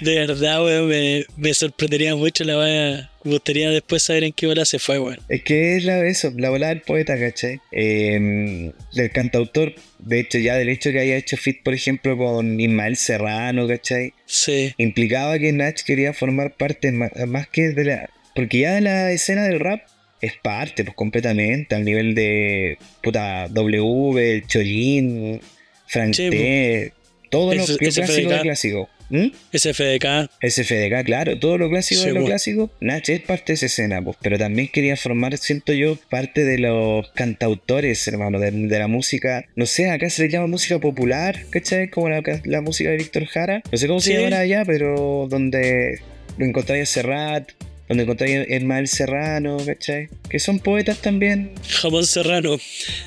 de 0.00 0.14
verdad, 0.26 0.64
weón, 0.64 0.88
me, 0.88 1.24
me 1.36 1.54
sorprendería 1.54 2.14
mucho 2.16 2.44
la 2.44 2.58
weá. 2.58 3.10
Me 3.24 3.32
gustaría 3.32 3.70
después 3.70 4.02
saber 4.02 4.24
en 4.24 4.32
qué 4.32 4.46
hora 4.46 4.64
se 4.64 4.78
fue, 4.78 4.98
weón. 4.98 5.18
Es 5.28 5.42
que 5.42 5.76
es 5.76 5.84
la, 5.84 6.04
eso, 6.06 6.32
la 6.36 6.50
volada 6.50 6.74
del 6.74 6.82
poeta, 6.82 7.18
¿cachai? 7.18 7.60
Eh, 7.70 8.72
del 8.94 9.10
cantautor, 9.10 9.74
de 9.98 10.20
hecho, 10.20 10.38
ya 10.38 10.56
del 10.56 10.68
hecho 10.68 10.90
que 10.90 10.98
haya 11.00 11.16
hecho 11.16 11.36
fit, 11.36 11.62
por 11.62 11.74
ejemplo, 11.74 12.16
con 12.16 12.58
Ismael 12.60 12.96
Serrano, 12.96 13.68
¿cachai? 13.68 14.12
Sí, 14.26 14.72
Implicaba 14.78 15.38
que 15.38 15.52
Nach 15.52 15.80
quería 15.82 16.12
formar 16.12 16.54
parte 16.56 16.90
más, 16.92 17.48
que 17.48 17.68
de 17.70 17.84
la. 17.84 18.10
Porque 18.34 18.60
ya 18.60 18.74
de 18.74 18.80
la 18.80 19.12
escena 19.12 19.44
del 19.44 19.60
rap 19.60 19.82
es 20.20 20.32
parte, 20.42 20.84
pues 20.84 20.96
completamente, 20.96 21.74
al 21.74 21.84
nivel 21.84 22.14
de. 22.14 22.78
Puta, 23.02 23.46
W, 23.48 24.18
el 24.34 24.46
Chollín, 24.46 25.40
Frank 25.86 26.14
Sí, 26.14 26.30
T, 26.30 26.92
todo 27.30 27.54
lo 27.54 27.62
Ese- 27.62 27.76
que 27.76 27.86
es 27.86 27.98
ese 27.98 28.06
clásico 28.06 28.30
de 28.30 28.40
clásico. 28.40 28.88
¿Mm? 29.14 29.26
SFDK, 29.52 30.30
SFDK, 30.40 31.04
claro, 31.04 31.38
todo 31.38 31.58
lo 31.58 31.68
clásico 31.68 32.00
Sí, 32.00 32.06
de 32.06 32.12
lo 32.14 32.20
bueno. 32.20 32.28
clásico, 32.28 32.70
Nach 32.80 33.06
es 33.10 33.20
parte 33.20 33.52
de 33.52 33.54
esa 33.56 33.66
escena, 33.66 34.00
pues, 34.02 34.16
pero 34.22 34.38
también 34.38 34.68
quería 34.68 34.96
formar, 34.96 35.36
siento 35.36 35.74
yo, 35.74 35.96
parte 36.08 36.44
de 36.44 36.56
los 36.58 37.10
cantautores, 37.10 38.08
hermano, 38.08 38.38
de, 38.40 38.50
de 38.50 38.78
la 38.78 38.88
música, 38.88 39.44
no 39.54 39.66
sé, 39.66 39.90
acá 39.90 40.08
se 40.08 40.22
le 40.22 40.28
llama 40.30 40.46
música 40.46 40.78
popular, 40.78 41.38
¿cachai? 41.50 41.90
Como 41.90 42.08
la, 42.08 42.22
la 42.44 42.60
música 42.62 42.88
de 42.88 42.96
Víctor 42.96 43.26
Jara, 43.26 43.62
no 43.70 43.76
sé 43.76 43.86
cómo 43.86 44.00
se 44.00 44.12
Sí. 44.12 44.16
llamará 44.16 44.38
allá, 44.40 44.64
pero 44.64 45.26
donde 45.28 46.00
lo 46.38 46.46
encontráis 46.46 46.84
a 46.88 46.92
Serrat, 46.92 47.50
donde 47.88 48.04
encontráis 48.04 48.48
Ismael 48.48 48.88
Serrano, 48.88 49.58
¿cachai? 49.66 50.08
Que 50.30 50.38
son 50.38 50.58
poetas 50.58 51.02
también, 51.02 51.50
Jamón 51.68 52.06
Serrano. 52.06 52.56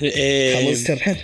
Eh, 0.01 0.53
Jamón 0.55 0.75
Serrano. 0.77 1.19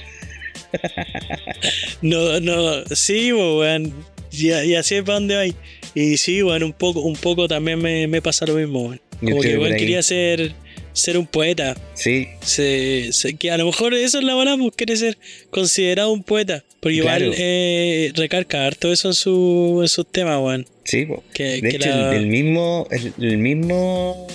No, 2.01 2.39
no, 2.39 2.85
sí, 2.95 3.31
bo, 3.31 3.59
weón. 3.59 3.93
Ya, 4.31 4.63
ya 4.63 4.81
sé 4.83 5.03
para 5.03 5.15
dónde 5.15 5.35
vais. 5.35 5.55
Y 5.93 6.17
sí, 6.17 6.41
weón, 6.41 6.63
un 6.63 6.73
poco, 6.73 7.01
un 7.01 7.15
poco 7.15 7.47
también 7.47 7.79
me, 7.79 8.07
me 8.07 8.21
pasa 8.21 8.45
lo 8.45 8.55
mismo. 8.55 8.93
Yo 9.21 9.29
Como 9.29 9.41
que 9.41 9.55
ahí. 9.55 9.75
quería 9.77 10.01
ser, 10.01 10.53
ser 10.93 11.17
un 11.17 11.27
poeta. 11.27 11.75
Sí, 11.93 12.27
Se, 12.41 13.09
se- 13.11 13.35
que 13.35 13.51
a 13.51 13.57
lo 13.57 13.65
mejor 13.65 13.93
eso 13.93 14.17
es 14.19 14.23
la 14.23 14.33
bola, 14.35 14.55
pues 14.57 14.71
quiere 14.75 14.95
ser 14.95 15.17
considerado 15.49 16.11
un 16.11 16.23
poeta. 16.23 16.63
Porque 16.79 16.95
igual 16.97 17.17
Claro. 17.19 17.33
eh, 17.37 18.11
recarga 18.15 18.65
harto 18.65 18.91
eso 18.91 19.09
en, 19.09 19.13
su, 19.13 19.79
en 19.83 19.87
sus 19.89 20.07
temas, 20.11 20.39
weón. 20.41 20.65
sí. 20.85 21.07
Que, 21.33 21.43
De 21.61 21.69
que 21.69 21.75
hecho, 21.75 21.89
la- 21.89 22.15
el, 22.15 22.23
el 22.23 22.27
mismo, 22.27 22.87
el, 22.89 23.13
el 23.23 23.37
mismo, 23.37 24.27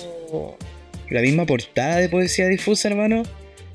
la 1.09 1.21
misma 1.21 1.45
portada 1.45 1.97
de 1.97 2.07
poesía 2.07 2.47
difusa, 2.47 2.87
hermano, 2.87 3.23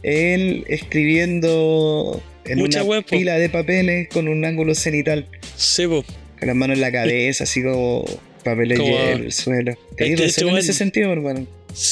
él 0.03 0.65
escribiendo 0.69 2.23
en 2.45 2.59
Mucha 2.59 2.83
una 2.85 3.03
pila 3.03 3.39
de 3.39 3.49
papeles 3.49 4.09
con 4.09 4.29
un 4.29 4.45
ángulo 4.45 4.75
cenital, 4.75 5.27
Sí, 5.57 5.87
po. 5.87 6.05
con 6.39 6.49
las 6.49 6.57
manos 6.57 6.77
en 6.77 6.81
la 6.81 6.93
cabeza, 6.93 7.45
así 7.45 7.63
como 7.63 8.05
papeles 8.45 8.79
Como- 8.79 8.99
en 8.99 9.25
el 9.25 9.33
suelo. 9.33 9.75
Tenés 9.97 10.13
Este- 10.15 10.27
este 10.27 10.49
en 10.49 10.57
ese 10.59 10.73
sentido, 10.73 11.13
hermano. 11.13 11.47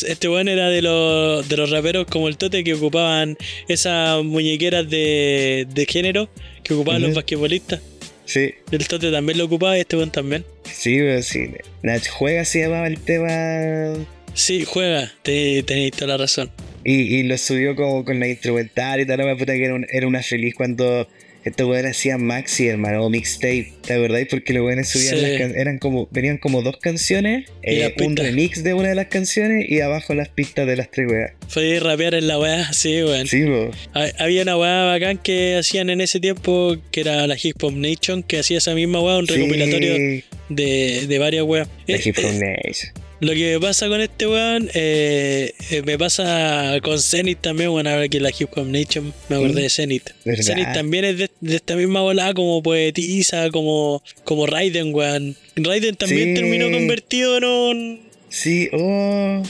Este 0.07 0.29
weón 0.29 0.49
era 0.49 0.69
de 0.69 0.83
los, 0.83 1.49
de 1.49 1.57
los 1.57 1.71
raperos 1.71 2.07
como 2.07 2.29
el 2.29 2.37
Tote 2.37 2.63
que 2.65 2.75
ocupaban 2.75 3.39
esas 3.67 4.23
muñequeras 4.25 4.91
de, 4.91 5.67
de 5.73 5.87
género 5.87 6.29
que 6.63 6.75
ocupaban 6.75 7.01
los 7.01 7.15
basquetbolistas. 7.15 7.81
Sí, 8.27 8.55
El 8.71 8.87
Tote 8.87 9.11
también 9.11 9.39
lo 9.39 9.47
ocupaba 9.47 9.77
y 9.79 9.81
este 9.81 9.97
weón 9.97 10.11
también. 10.13 10.45
sí, 10.65 10.99
pero 10.99 11.23
sí. 11.23 11.49
Nach 11.83 12.07
Juega 12.09 12.45
se 12.45 12.61
llamaba 12.61 12.87
el 12.89 12.99
tema 12.99 13.95
Sí, 14.35 14.65
juega, 14.65 15.11
te, 15.23 15.63
tenéis 15.65 15.93
toda 15.93 16.09
la 16.09 16.17
razón. 16.19 16.51
Y, 16.85 17.17
y 17.17 17.23
lo 17.25 17.37
subió 17.39 17.75
como 17.77 18.05
con 18.05 18.19
la 18.21 18.29
instrumental 18.29 19.01
y 19.01 19.07
tal, 19.07 19.19
la 19.19 19.37
puta 19.37 19.55
que 19.55 19.65
era, 19.65 19.75
un- 19.75 19.87
era 19.91 20.07
una 20.07 20.23
feliz 20.23 20.55
cuando 20.55 21.09
estos 21.43 21.67
weones 21.67 21.93
hacían 21.97 22.23
maxi, 22.23 22.67
hermano, 22.67 23.03
o 23.03 23.09
mixtape, 23.09 23.73
¿te 23.87 23.95
acordáis? 23.95 24.27
Porque 24.29 24.53
los 24.53 24.63
weones 24.67 24.91
subían 24.91 25.15
Sí. 25.17 25.23
las 25.23 25.39
can- 25.39 25.55
eran 25.57 25.79
como, 25.79 26.07
venían 26.11 26.37
como 26.37 26.61
dos 26.61 26.77
canciones, 26.77 27.49
eh, 27.63 27.95
un 28.05 28.15
remix 28.15 28.63
de 28.63 28.75
una 28.75 28.91
de 28.91 28.95
las 28.95 29.07
canciones 29.07 29.65
y 29.67 29.81
abajo 29.81 30.13
las 30.15 30.29
pistas 30.29 30.67
de 30.67 30.77
las 30.77 30.91
tres 30.91 31.11
weas. 31.11 31.33
Fue 31.49 31.81
rapear 31.81 32.13
en 32.15 32.29
la 32.29 32.39
weá, 32.39 32.71
sí, 32.75 33.03
weón. 33.03 33.27
Sí, 33.27 33.45
po. 33.45 33.71
Ha- 33.95 34.11
Había 34.23 34.43
una 34.43 34.59
weá 34.59 34.85
bacán 34.85 35.17
que 35.17 35.57
hacían 35.57 35.89
en 35.89 36.03
ese 36.03 36.21
tiempo, 36.21 36.77
que 36.91 37.01
era 37.01 37.27
la 37.27 37.37
Hip 37.43 37.57
Hop 37.63 37.73
Nation, 37.75 38.23
que 38.23 38.41
hacía 38.41 38.59
esa 38.59 38.75
misma 38.75 39.01
weá, 39.01 39.17
un 39.17 39.27
recopilatorio 39.27 40.23
de, 40.51 41.07
de 41.09 41.19
varias 41.19 41.45
weas. 41.45 41.69
la 41.87 41.97
Eh, 41.97 42.01
Hip 42.05 42.19
Hop 42.19 42.25
eh, 42.35 42.61
Nation. 42.67 42.93
Lo 43.21 43.33
que 43.35 43.53
me 43.55 43.61
pasa 43.61 43.87
con 43.89 44.01
este 44.01 44.27
weón, 44.27 44.71
eh, 44.73 45.53
eh, 45.71 45.83
me 45.85 45.99
pasa 45.99 46.79
con 46.83 46.99
Zenith 46.99 47.41
también, 47.43 47.71
bueno, 47.71 47.91
ahora 47.91 48.09
que 48.09 48.19
la 48.19 48.31
Hip 48.31 48.49
Hop 48.57 48.67
Nation 48.67 49.13
me 49.29 49.37
acordé 49.37 49.53
Mm. 49.61 49.63
de 49.65 49.71
Zenith. 49.71 50.11
¿Verdad? 50.25 50.43
Zenith 50.43 50.73
también 50.73 51.05
es 51.05 51.19
de, 51.19 51.31
de 51.41 51.57
esta 51.57 51.77
misma 51.77 52.01
volada 52.01 52.33
como 52.33 52.63
poetisa, 52.63 53.51
como, 53.51 54.03
como 54.25 54.47
Raiden, 54.47 54.95
weón. 54.95 55.37
Raiden 55.57 55.97
también 55.97 56.29
Sí. 56.29 56.35
terminó 56.43 56.71
convertido 56.71 57.37
en 57.37 57.45
un, 57.45 58.01
Sí, 58.31 58.69
oh. 58.73 59.43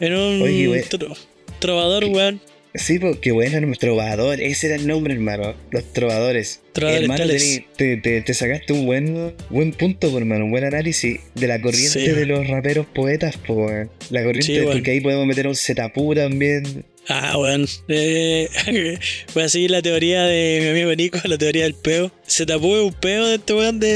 en 0.00 0.14
un 0.14 0.42
Oye, 0.42 0.68
we- 0.68 0.84
tro- 0.84 1.16
trovador, 1.58 2.04
weón. 2.04 2.40
Sí, 2.78 2.98
pues 2.98 3.18
qué 3.18 3.32
bueno, 3.32 3.58
el 3.58 3.78
trovador, 3.78 4.40
ese 4.40 4.66
era 4.68 4.76
el 4.76 4.86
nombre, 4.86 5.14
hermano. 5.14 5.54
Los 5.70 5.92
trovadores. 5.92 6.60
Trovadores 6.72 7.02
hermano, 7.02 7.24
te, 7.76 7.96
te- 7.96 8.20
te 8.20 8.34
sacaste 8.34 8.72
un 8.72 8.86
buen 8.86 9.34
buen 9.50 9.72
punto, 9.72 10.10
pues, 10.10 10.16
hermano, 10.20 10.44
un 10.44 10.50
buen 10.50 10.64
análisis 10.64 11.20
de 11.34 11.46
la 11.46 11.60
corriente 11.60 12.00
Sí. 12.00 12.08
de 12.08 12.26
los 12.26 12.46
raperos 12.48 12.86
poetas, 12.86 13.36
pues. 13.46 13.88
La 14.10 14.22
corriente, 14.22 14.42
Sí, 14.46 14.56
bueno. 14.60 14.72
porque 14.72 14.90
ahí 14.92 15.00
podemos 15.00 15.26
meter 15.26 15.46
un 15.48 15.56
Zetapu 15.56 16.14
también. 16.14 16.84
Ah, 17.08 17.38
weón. 17.38 17.66
Eh, 17.88 18.48
voy 19.34 19.42
a 19.44 19.48
seguir 19.48 19.70
la 19.70 19.80
teoría 19.80 20.24
de 20.24 20.58
mi 20.62 20.68
amigo 20.70 20.94
Nico, 20.94 21.18
la 21.24 21.38
teoría 21.38 21.62
del 21.62 21.74
peo. 21.74 22.10
Se 22.26 22.44
tapó 22.46 22.84
un 22.84 22.92
peo 22.92 23.26
de 23.28 23.36
este 23.36 23.54
weón 23.54 23.78
de, 23.80 23.88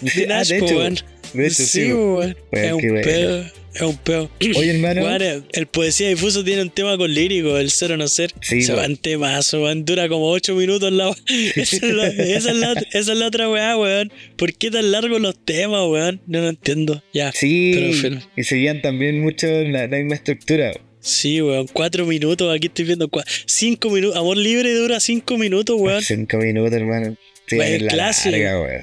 de 0.00 0.24
Ah, 0.24 0.28
Nash, 0.28 0.48
de 0.48 0.58
po, 0.58 0.66
hecho, 0.66 0.76
weón. 0.78 0.98
De 1.34 1.46
hecho, 1.46 1.54
sí, 1.54 1.64
sí. 1.66 1.92
weón. 1.92 2.36
Es 2.52 2.72
un 2.72 2.80
bueno. 2.80 3.00
peo. 3.02 3.44
Es 3.74 3.80
un 3.80 3.96
peo. 3.96 4.30
Oye, 4.56 4.70
hermano. 4.70 5.08
El- 5.52 5.66
poesía 5.66 6.08
difuso 6.08 6.44
tiene 6.44 6.60
un 6.62 6.70
tema 6.70 6.98
con 6.98 7.12
lírico, 7.12 7.56
el 7.56 7.70
ser 7.70 7.92
o 7.92 7.96
no 7.96 8.06
ser. 8.06 8.32
Sí, 8.42 8.62
Se 8.62 8.72
weón. 8.72 8.82
va 8.82 8.86
en 8.86 8.96
temazo, 8.98 9.62
weón. 9.62 9.84
Dura 9.86 10.08
como 10.08 10.28
8 10.30 10.54
minutos 10.54 10.92
la 10.92 11.08
esa, 11.56 11.76
es 11.76 11.82
la, 11.82 12.06
esa, 12.08 12.50
es 12.50 12.56
la, 12.56 12.72
esa 12.92 13.12
es 13.12 13.18
la 13.18 13.26
otra 13.26 13.48
weá, 13.48 13.76
weón. 13.78 14.12
¿Por 14.36 14.52
qué 14.54 14.70
tan 14.70 14.90
largos 14.92 15.20
los 15.20 15.34
temas, 15.44 15.88
weón? 15.88 16.20
No 16.26 16.40
lo 16.40 16.48
entiendo. 16.50 17.02
Ya. 17.14 17.32
Sí, 17.32 17.98
Pero, 18.02 18.18
y 18.36 18.44
seguían 18.44 18.82
también 18.82 19.20
mucho 19.22 19.46
la, 19.46 19.86
la 19.86 19.96
misma 19.96 20.16
estructura. 20.16 20.72
Sí, 21.00 21.40
weón. 21.40 21.66
4 21.72 22.04
minutos, 22.04 22.54
aquí 22.54 22.66
estoy 22.66 22.84
viendo 22.84 23.10
5 23.46 23.90
minutos. 23.90 24.16
Amor 24.16 24.36
libre 24.36 24.72
dura 24.74 25.00
5 25.00 25.38
minutos, 25.38 25.76
weón. 25.80 26.02
Cinco 26.02 26.36
minutos, 26.36 26.72
hermano. 26.74 27.16
Sí, 27.46 27.56
Weón, 27.56 27.86
la 27.86 27.92
clásico. 27.92 28.30
larga, 28.36 28.60
weón. 28.60 28.82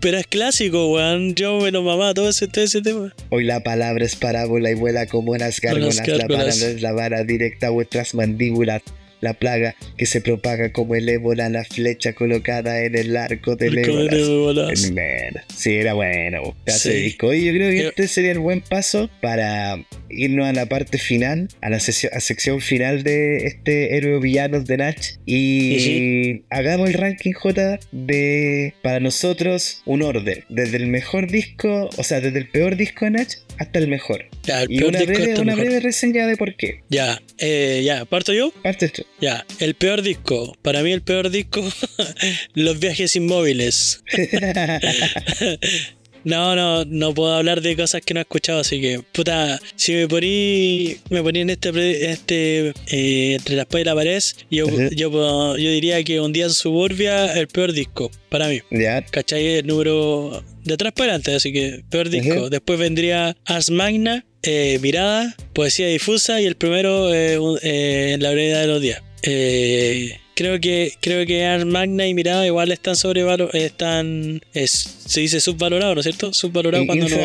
Pero 0.00 0.18
es 0.18 0.26
clásico, 0.26 0.92
weón. 0.92 1.34
Yo 1.34 1.60
me 1.60 1.70
lo 1.70 1.82
mamaba 1.82 2.14
todo 2.14 2.28
ese, 2.28 2.48
todo 2.48 2.64
ese 2.64 2.80
tema. 2.80 3.14
Hoy 3.30 3.44
la 3.44 3.62
palabra 3.62 4.04
es 4.04 4.16
parábola 4.16 4.70
y 4.70 4.74
vuela 4.74 5.06
como 5.06 5.36
las 5.36 5.60
gárgolas. 5.60 5.96
La 6.06 6.26
palabra 6.26 6.48
es 6.48 6.80
la 6.80 6.92
vara 6.92 7.24
directa 7.24 7.66
a 7.66 7.70
vuestras 7.70 8.14
mandíbulas. 8.14 8.82
La 9.20 9.34
plaga 9.34 9.74
que 9.96 10.06
se 10.06 10.20
propaga 10.20 10.72
como 10.72 10.94
el 10.94 11.08
ébola, 11.08 11.48
la 11.48 11.64
flecha 11.64 12.12
colocada 12.12 12.82
en 12.84 12.96
el 12.96 13.16
arco 13.16 13.56
del 13.56 13.78
ébola. 13.78 14.66
Man, 14.66 15.42
Sí, 15.54 15.74
era 15.74 15.94
bueno. 15.94 16.56
Sí. 16.66 16.90
disco. 16.90 17.32
Y 17.34 17.44
yo 17.46 17.52
creo 17.52 17.70
que 17.70 17.82
Yo- 17.82 17.88
este 17.88 18.08
sería 18.08 18.32
el 18.32 18.38
buen 18.38 18.60
paso 18.60 19.10
para 19.20 19.84
irnos 20.10 20.46
a 20.46 20.52
la 20.52 20.66
parte 20.66 20.98
final, 20.98 21.48
a 21.60 21.70
la 21.70 21.76
a 21.78 22.20
sección 22.20 22.60
final 22.60 23.02
de 23.02 23.46
este 23.46 23.96
héroe 23.96 24.20
villanos 24.20 24.64
de 24.66 24.76
Nach. 24.76 24.98
Y 25.26 26.42
hagamos 26.50 26.88
el 26.88 26.94
ranking 26.94 27.32
J 27.32 27.78
de, 27.92 28.74
para 28.82 29.00
nosotros, 29.00 29.82
un 29.84 30.02
orden. 30.02 30.44
Desde 30.48 30.76
el 30.76 30.86
mejor 30.86 31.30
disco, 31.30 31.90
o 31.96 32.02
sea, 32.04 32.20
desde 32.20 32.38
el 32.38 32.48
peor 32.48 32.76
disco 32.76 33.04
de 33.04 33.12
Nach 33.12 33.28
hasta 33.58 33.78
el 33.78 33.88
mejor. 33.88 34.26
Ya, 34.44 34.62
el 34.62 34.72
Y 34.72 34.82
una 34.82 35.00
breve, 35.02 35.40
una 35.40 35.54
breve 35.54 35.80
reseña 35.80 36.26
de 36.26 36.36
por 36.36 36.54
qué. 36.56 36.80
Ya, 36.88 37.20
eh, 37.38 37.82
ya, 37.84 38.04
parto 38.04 38.32
yo. 38.32 38.52
Parte 38.62 38.86
esto. 38.86 39.04
Ya, 39.20 39.44
el 39.58 39.74
peor 39.74 40.02
disco. 40.02 40.56
Para 40.62 40.82
mí 40.82 40.92
el 40.92 41.02
peor 41.02 41.30
disco, 41.30 41.62
Los 42.54 42.78
viajes 42.78 43.16
inmóviles. 43.16 44.02
No, 46.24 46.56
no, 46.56 46.84
no 46.84 47.14
puedo 47.14 47.32
hablar 47.32 47.62
de 47.62 47.76
cosas 47.76 48.02
que 48.04 48.12
no 48.12 48.20
he 48.20 48.22
escuchado, 48.22 48.60
así 48.60 48.80
que, 48.80 49.00
puta, 49.12 49.58
si 49.76 49.94
me 49.94 50.08
poní, 50.08 50.96
me 51.10 51.22
poní 51.22 51.40
en 51.40 51.50
este, 51.50 52.10
este 52.10 52.72
eh, 52.88 53.34
entre 53.36 53.56
la 53.56 53.62
espada 53.62 53.80
y 53.80 53.84
la 53.84 53.94
pared, 53.94 54.22
yo, 54.50 54.66
yo, 54.90 55.56
yo 55.56 55.70
diría 55.70 56.02
que 56.04 56.20
un 56.20 56.32
día 56.32 56.44
en 56.44 56.50
suburbia, 56.50 57.32
el 57.34 57.46
peor 57.48 57.72
disco, 57.72 58.10
para 58.28 58.48
mí. 58.48 58.60
ya, 58.70 59.00
¿Cachai? 59.02 59.58
El 59.58 59.66
número 59.68 60.42
de 60.64 60.74
atrás 60.74 60.92
para 60.92 61.12
adelante, 61.12 61.34
así 61.34 61.52
que 61.52 61.82
peor 61.88 62.10
disco. 62.10 62.50
Después 62.50 62.78
vendría 62.78 63.36
Ars 63.46 63.70
Magna, 63.70 64.26
eh, 64.42 64.78
Mirada, 64.80 65.34
Poesía 65.52 65.88
Difusa 65.88 66.40
y 66.40 66.46
el 66.46 66.56
primero 66.56 67.12
eh, 67.14 67.38
un- 67.38 67.58
eh, 67.62 68.12
en 68.14 68.22
la 68.22 68.30
brevedad 68.30 68.60
de 68.62 68.66
los 68.66 68.80
días. 68.80 69.02
Eh, 69.22 70.16
creo 70.34 70.60
que 70.60 70.92
creo 71.00 71.26
que 71.26 71.64
Magna 71.66 72.06
y 72.06 72.14
Mirada 72.14 72.46
igual 72.46 72.70
están 72.70 72.94
sobrevalorados, 72.96 73.54
están 73.54 74.40
es- 74.54 74.96
se 75.06 75.20
dice 75.20 75.40
subvalorado, 75.40 75.94
¿no 75.94 76.00
es 76.00 76.04
cierto? 76.04 76.32
Subvalorado 76.32 76.84
cuando 76.86 77.06
no. 77.08 77.16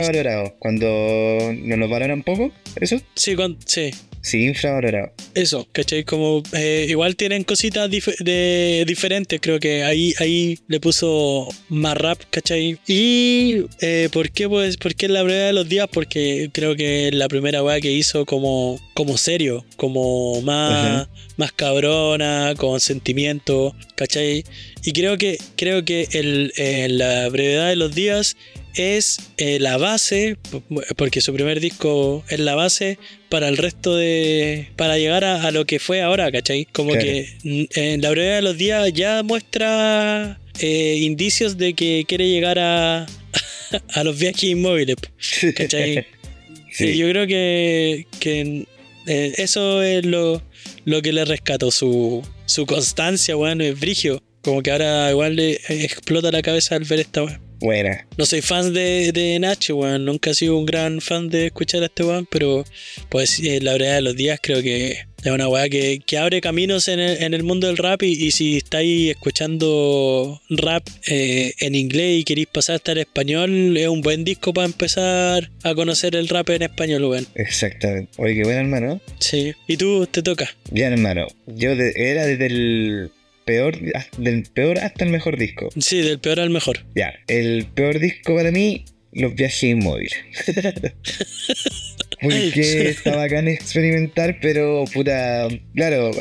Cuando 0.60 0.88
no 1.56 1.78
nos 1.78 1.90
valoran 1.90 2.24
poco, 2.24 2.52
¿eso? 2.82 3.00
Sí, 3.16 3.36
cuando, 3.36 3.60
sí. 3.66 3.92
Sí, 4.26 4.46
infravalorado. 4.46 5.12
Eso, 5.36 5.68
¿cachai? 5.74 6.06
Como 6.06 6.42
eh, 6.54 6.86
igual 6.88 7.18
tienen 7.18 7.44
cositas 7.44 7.90
dif- 7.90 8.18
de, 8.24 8.86
diferentes, 8.88 9.38
creo 9.42 9.60
que 9.60 9.84
ahí, 9.84 10.14
ahí 10.18 10.58
le 10.70 10.80
puso 10.80 11.50
más 11.68 11.98
rap, 11.98 12.22
¿cachai? 12.30 12.80
Y 12.88 13.66
eh, 13.82 14.08
¿por 14.14 14.32
qué 14.32 14.48
pues? 14.48 14.78
¿Por 14.78 14.96
qué 14.96 15.08
en 15.08 15.14
la 15.14 15.24
brevedad 15.24 15.48
de 15.48 15.54
los 15.54 15.68
días? 15.68 15.90
Porque 15.92 16.50
creo 16.54 16.78
que 16.78 17.10
es 17.10 17.14
la 17.14 17.28
primera 17.28 17.62
weá 17.64 17.82
que 17.82 17.92
hizo 17.92 18.26
como, 18.26 18.80
como 18.94 19.18
serio, 19.18 19.66
como 19.76 20.42
más, 20.42 21.10
más 21.36 21.52
cabrona, 21.52 22.54
con 22.56 22.80
sentimiento, 22.80 23.76
¿cachai? 23.96 24.46
Y 24.84 24.94
creo 24.94 25.18
que, 25.18 25.38
creo 25.58 25.84
que 25.84 26.08
el, 26.14 26.54
eh, 26.56 26.88
la 26.90 27.28
brevedad 27.28 27.68
de 27.68 27.76
los 27.76 27.94
días 27.94 28.38
es 28.76 29.18
eh, 29.38 29.60
la 29.60 29.78
base, 29.78 30.38
porque 30.98 31.22
su 31.22 31.34
primer 31.34 31.60
disco 31.60 32.24
es 32.30 32.40
la 32.40 32.56
base 32.56 32.98
para 33.30 33.48
el 33.50 33.58
resto 33.58 33.96
de. 33.96 34.70
para 34.76 34.98
llegar 34.98 35.24
a, 35.24 35.44
a 35.44 35.52
lo 35.52 35.66
que 35.66 35.80
fue 35.80 36.02
ahora, 36.02 36.32
¿cachai? 36.32 36.66
Como 36.72 36.92
Claro. 36.94 37.06
que 37.06 37.68
en 37.76 38.02
la 38.02 38.10
brevedad 38.12 38.36
de 38.38 38.42
los 38.42 38.58
días 38.58 38.92
ya 38.94 39.24
muestra 39.24 40.40
eh, 40.60 40.98
indicios 41.02 41.58
de 41.58 41.74
que 41.74 42.06
quiere 42.08 42.30
llegar 42.30 42.60
a, 42.60 43.06
a 43.94 44.04
los 44.04 44.18
viajes 44.20 44.44
inmóviles, 44.44 44.96
¿cachai? 45.56 46.06
Sí. 46.76 46.86
Y 46.86 46.98
yo 46.98 47.08
creo 47.08 47.28
que, 47.28 48.08
que 48.20 48.66
eh, 49.06 49.34
eso 49.38 49.84
es 49.84 50.04
lo, 50.08 50.42
lo 50.86 51.04
que 51.04 51.14
le 51.14 51.24
rescató, 51.24 51.70
su, 51.70 52.28
su 52.48 52.66
constancia, 52.66 53.38
weón, 53.38 53.62
es 53.62 53.80
brigio. 53.80 54.24
Como 54.42 54.64
que 54.64 54.72
ahora 54.72 55.12
igual 55.12 55.36
le 55.36 55.60
explota 55.70 56.32
la 56.32 56.42
cabeza 56.42 56.74
al 56.76 56.86
ver 56.86 57.02
esta 57.02 57.22
weón. 57.22 57.40
Buena. 57.64 58.06
No 58.18 58.26
soy 58.26 58.42
fan 58.42 58.74
de, 58.74 59.12
de 59.14 59.40
Nacho, 59.40 59.78
weón. 59.78 60.04
Nunca 60.04 60.32
he 60.32 60.34
sido 60.34 60.58
un 60.58 60.66
gran 60.66 61.00
fan 61.00 61.30
de 61.30 61.46
escuchar 61.46 61.82
a 61.82 61.86
este 61.86 62.04
weón, 62.04 62.28
pero 62.30 62.66
pues 63.10 63.40
eh, 63.40 63.60
la 63.62 63.72
verdad 63.74 63.96
de 63.96 64.02
los 64.02 64.16
días 64.18 64.38
creo 64.44 64.62
que 64.62 64.98
es 65.24 65.32
una 65.32 65.48
weá 65.48 65.70
que, 65.70 66.02
que 66.06 66.18
abre 66.18 66.42
caminos 66.42 66.90
en 66.90 67.00
el, 67.00 67.24
en 67.24 67.34
el 67.34 67.44
mundo 67.44 67.68
del 67.68 67.78
rap 67.78 68.04
y, 68.04 68.12
y 68.12 68.32
si 68.32 68.58
estáis 68.58 69.12
escuchando 69.12 70.42
rap 70.50 70.86
eh, 71.08 71.54
en 71.60 71.76
inglés 71.76 72.20
y 72.20 72.24
queréis 72.26 72.48
pasar 72.48 72.76
hasta 72.76 72.92
el 72.92 72.98
español, 72.98 73.78
es 73.78 73.88
un 73.88 74.02
buen 74.02 74.26
disco 74.26 74.54
para 74.54 74.66
empezar 74.66 75.50
a 75.64 75.74
conocer 75.74 76.16
el 76.18 76.28
rap 76.28 76.50
en 76.50 76.64
español, 76.64 77.06
weón. 77.06 77.28
Exactamente. 77.36 78.12
Oye, 78.18 78.36
qué 78.36 78.44
bueno, 78.44 78.60
hermano. 78.60 79.02
Sí. 79.20 79.54
¿Y 79.68 79.78
tú 79.78 80.06
te 80.12 80.22
toca? 80.22 80.54
Bien, 80.70 80.92
hermano. 80.92 81.28
Yo 81.48 81.76
de- 81.78 81.94
era 81.96 82.26
desde 82.26 82.46
el 82.48 83.12
peor, 83.46 83.78
hasta- 83.94 84.22
del 84.22 84.44
peor 84.44 84.80
hasta 84.80 85.04
el 85.06 85.12
mejor 85.12 85.38
disco. 85.38 85.70
Sí, 85.80 86.02
del 86.02 86.20
peor 86.20 86.40
al 86.40 86.50
mejor. 86.50 86.86
Ya, 86.96 87.14
el 87.28 87.66
peor 87.74 88.00
disco 88.00 88.36
para 88.36 88.52
mí, 88.52 88.86
Los 89.16 89.36
viajes 89.36 89.62
inmóviles. 89.64 90.16
porque 92.22 92.90
está 92.90 93.16
bacán 93.16 93.48
experimentar, 93.48 94.38
pero 94.42 94.86
puta, 94.94 95.48
claro, 95.76 96.12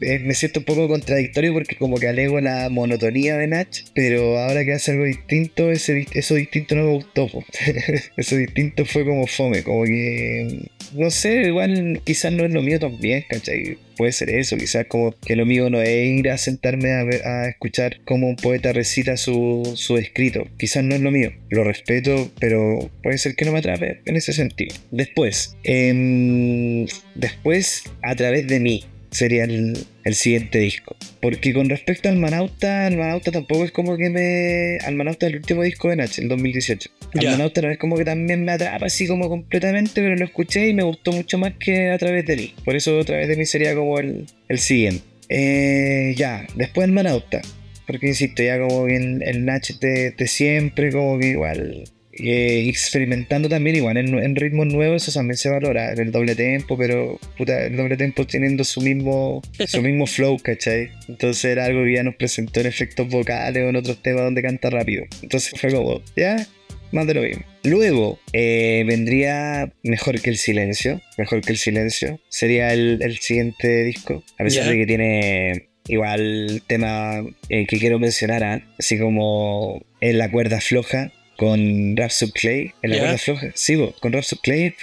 eh, 0.00 0.18
me 0.18 0.34
siento 0.34 0.60
un 0.60 0.64
poco 0.66 0.88
contradictorio 0.88 1.52
porque 1.52 1.76
como 1.76 1.96
que 1.98 2.08
alego 2.08 2.40
la 2.40 2.68
monotonía 2.70 3.36
de 3.36 3.46
Nach, 3.46 3.68
pero 3.94 4.38
ahora 4.38 4.64
que 4.64 4.72
hace 4.72 4.90
algo 4.92 5.04
distinto, 5.04 5.70
ese, 5.70 6.06
eso 6.12 6.34
distinto 6.34 6.74
no 6.74 6.84
me 6.84 6.92
gustó. 6.94 7.28
eso 8.16 8.36
distinto 8.36 8.84
fue 8.84 9.04
como 9.04 9.26
fome, 9.26 9.62
como 9.62 9.84
que, 9.84 10.68
no 10.94 11.10
sé, 11.10 11.44
igual 11.46 12.00
quizás 12.04 12.32
no 12.32 12.44
es 12.44 12.52
lo 12.52 12.62
mío 12.62 12.78
también, 12.80 13.24
¿cachai? 13.28 13.78
Puede 13.96 14.12
ser 14.12 14.30
eso, 14.30 14.56
quizás 14.56 14.86
como 14.86 15.12
que 15.20 15.36
lo 15.36 15.46
mío 15.46 15.70
no 15.70 15.80
es 15.80 16.06
ir 16.18 16.30
a 16.30 16.38
sentarme 16.38 16.92
a, 16.92 17.04
ver- 17.04 17.26
a 17.26 17.48
escuchar 17.48 18.00
cómo 18.04 18.28
un 18.28 18.36
poeta 18.36 18.72
recita 18.72 19.16
su, 19.16 19.72
su 19.76 19.96
escrito. 19.96 20.46
Quizás 20.58 20.82
no 20.84 20.94
es 20.94 21.00
lo 21.00 21.10
mío. 21.10 21.32
Lo 21.50 21.64
respeto, 21.64 22.30
pero 22.40 22.90
puede 23.02 23.18
ser 23.18 23.34
que 23.36 23.44
no 23.44 23.52
me 23.52 23.58
atrape 23.60 24.00
en 24.04 24.16
ese 24.16 24.32
sentido. 24.32 24.74
Después, 24.90 25.56
em, 25.64 26.86
después, 27.14 27.84
a 28.02 28.14
través 28.16 28.46
de 28.48 28.60
mí, 28.60 28.84
sería 29.14 29.44
el, 29.44 29.78
el 30.04 30.14
siguiente 30.14 30.58
disco. 30.58 30.96
Porque 31.20 31.52
con 31.54 31.68
respecto 31.68 32.08
al 32.08 32.16
Manauta, 32.16 32.86
el 32.86 32.96
Manauta 32.96 33.30
tampoco 33.30 33.64
es 33.64 33.72
como 33.72 33.96
que 33.96 34.10
me... 34.10 34.78
Al 34.84 34.96
Manauta 34.96 35.26
el 35.26 35.36
último 35.36 35.62
disco 35.62 35.88
de 35.88 35.96
Nach, 35.96 36.18
el 36.18 36.28
2018. 36.28 36.90
Al. 37.14 37.26
Manauta 37.26 37.62
no 37.62 37.70
es 37.70 37.78
como 37.78 37.96
que 37.96 38.04
también 38.04 38.44
me 38.44 38.52
atrapa 38.52 38.86
así 38.86 39.06
como 39.06 39.28
completamente, 39.28 39.92
pero 39.94 40.16
lo 40.16 40.24
escuché 40.24 40.68
y 40.68 40.74
me 40.74 40.82
gustó 40.82 41.12
mucho 41.12 41.38
más 41.38 41.54
que 41.58 41.90
a 41.90 41.98
través 41.98 42.26
de 42.26 42.36
mí. 42.36 42.54
Por 42.64 42.76
eso 42.76 42.98
a 43.00 43.04
través 43.04 43.28
de 43.28 43.36
mí 43.36 43.46
sería 43.46 43.74
como 43.74 43.98
el, 43.98 44.26
el 44.48 44.58
siguiente. 44.58 45.04
Eh, 45.28 46.14
ya, 46.16 46.46
después 46.56 46.86
el 46.86 46.92
Manauta. 46.92 47.40
Porque 47.86 48.08
insisto, 48.08 48.42
ya 48.42 48.58
como 48.58 48.86
que 48.86 48.96
el, 48.96 49.22
el 49.22 49.44
Nach 49.44 49.68
de, 49.78 50.10
de 50.10 50.26
siempre, 50.26 50.90
como 50.90 51.18
que 51.18 51.28
igual 51.28 51.84
eh, 52.18 52.66
experimentando 52.68 53.48
también 53.48 53.76
igual 53.76 53.96
en, 53.96 54.16
en 54.18 54.36
ritmos 54.36 54.66
nuevos 54.66 55.02
eso 55.02 55.18
también 55.18 55.36
se 55.36 55.48
valora 55.48 55.92
el 55.92 56.12
doble 56.12 56.34
tempo 56.34 56.78
pero 56.78 57.18
puta, 57.36 57.66
el 57.66 57.76
doble 57.76 57.96
tempo 57.96 58.26
teniendo 58.26 58.62
su 58.64 58.80
mismo 58.80 59.42
su 59.66 59.82
mismo 59.82 60.06
flow 60.06 60.38
¿cachai? 60.38 60.90
entonces 61.08 61.44
era 61.44 61.64
algo 61.64 61.82
que 61.84 61.94
ya 61.94 62.02
nos 62.02 62.14
presentó 62.14 62.60
en 62.60 62.66
efectos 62.66 63.08
vocales 63.08 63.62
o 63.64 63.68
en 63.68 63.76
otros 63.76 64.00
temas 64.02 64.22
donde 64.22 64.42
canta 64.42 64.70
rápido 64.70 65.04
entonces 65.22 65.58
fue 65.60 65.72
como 65.72 66.02
ya 66.16 66.46
más 66.92 67.06
de 67.06 67.14
lo 67.14 67.22
mismo 67.22 67.44
luego 67.64 68.20
eh, 68.32 68.84
vendría 68.86 69.72
mejor 69.82 70.20
que 70.20 70.30
el 70.30 70.36
silencio 70.36 71.00
mejor 71.18 71.40
que 71.40 71.52
el 71.52 71.58
silencio 71.58 72.20
sería 72.28 72.72
el, 72.72 73.00
el 73.02 73.18
siguiente 73.18 73.82
disco 73.82 74.22
a 74.38 74.44
pesar 74.44 74.68
de 74.68 74.76
que 74.76 74.86
tiene 74.86 75.68
igual 75.88 76.62
tema 76.66 77.24
eh, 77.48 77.66
que 77.66 77.78
quiero 77.78 77.98
mencionar 77.98 78.44
¿ah? 78.44 78.62
así 78.78 78.98
como 78.98 79.84
en 80.00 80.18
la 80.18 80.30
cuerda 80.30 80.60
floja 80.60 81.12
con 81.36 81.96
Rhapsody 81.96 82.32
Clay 82.32 82.72
en 82.82 82.90
la 82.90 82.98
cuerda 82.98 83.18
floja 83.18 83.50
sí 83.54 83.74
bo, 83.76 83.92
con 84.00 84.12
Rhapsody 84.12 84.40
Clay 84.42 84.74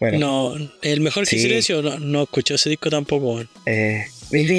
bueno 0.00 0.18
No, 0.18 0.54
el 0.82 1.00
mejor 1.00 1.24
que 1.24 1.36
Sí. 1.36 1.42
silencio 1.42 1.82
no, 1.82 1.98
no 1.98 2.22
escuchó 2.24 2.54
ese 2.54 2.68
disco 2.70 2.90
tampoco. 2.90 3.42
Eh, 3.66 4.04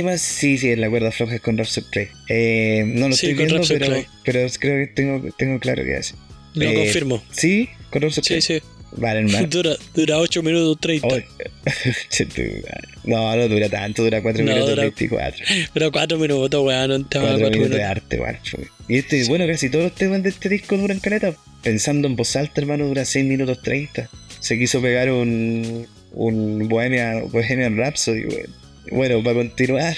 más, 0.03 0.21
sí, 0.21 0.57
sí, 0.57 0.71
en 0.71 0.81
la 0.81 0.89
cuerda 0.89 1.11
floja 1.11 1.35
es 1.35 1.41
con 1.41 1.57
Rhapsody 1.57 1.85
Clay. 1.91 2.07
Eh, 2.29 2.83
no 2.85 3.07
lo 3.09 3.15
Sí, 3.15 3.27
estoy 3.31 3.45
viendo, 3.45 3.65
pero, 3.67 4.03
pero 4.25 4.47
creo 4.59 4.85
que 4.85 4.93
tengo, 4.93 5.29
tengo 5.37 5.59
claro 5.59 5.83
que 5.83 5.95
es. 5.97 6.13
Lo 6.55 6.69
Eh, 6.69 6.73
confirmo. 6.75 7.23
¿Sí? 7.31 7.69
¿Con 7.89 8.01
Rhapsody 8.01 8.23
Sí, 8.23 8.27
Clay? 8.27 8.41
sí. 8.41 8.61
Vale, 8.97 9.19
hermano. 9.21 9.47
Dura, 9.49 9.75
dura 9.95 10.17
8 10.17 10.43
minutos 10.43 10.77
30. 10.79 11.07
Oye, 11.07 11.25
che, 12.09 12.25
tu 12.25 12.41
madre. 12.41 12.87
no, 13.05 13.35
no 13.35 13.47
dura 13.47 13.69
tanto, 13.69 14.03
dura 14.03 14.21
4 14.21 14.43
No, 14.43 14.51
minutos 14.51 14.69
dura- 14.71 14.81
24. 14.83 15.45
Pero 15.73 15.91
4 15.91 16.17
minutos, 16.17 16.63
weón. 16.65 17.07
Tema 17.09 17.25
de 17.25 17.39
4 17.39 17.39
4 17.39 17.49
minutos 17.59 17.77
de 17.77 17.83
arte, 17.83 18.17
fue. 18.43 18.67
Y 18.87 18.97
este, 18.97 19.23
bueno, 19.25 19.47
casi 19.47 19.69
todos 19.69 19.85
los 19.85 19.95
temas 19.95 20.21
de 20.23 20.29
este 20.29 20.49
disco 20.49 20.77
duran 20.77 20.99
caleta. 20.99 21.33
Pensando 21.63 22.07
en 22.07 22.15
voz 22.15 22.35
alta, 22.35 22.59
hermano, 22.61 22.85
dura 22.87 23.05
6 23.05 23.25
minutos 23.25 23.61
30. 23.61 24.09
Se 24.39 24.57
quiso 24.57 24.81
pegar 24.81 25.09
un, 25.11 25.87
un 26.13 26.67
Bohemian, 26.67 27.29
Bohemian 27.31 27.77
Rhapsody, 27.77 28.25
weón. 28.25 28.55
Bueno, 28.91 29.23
para 29.23 29.35
continuar, 29.35 29.95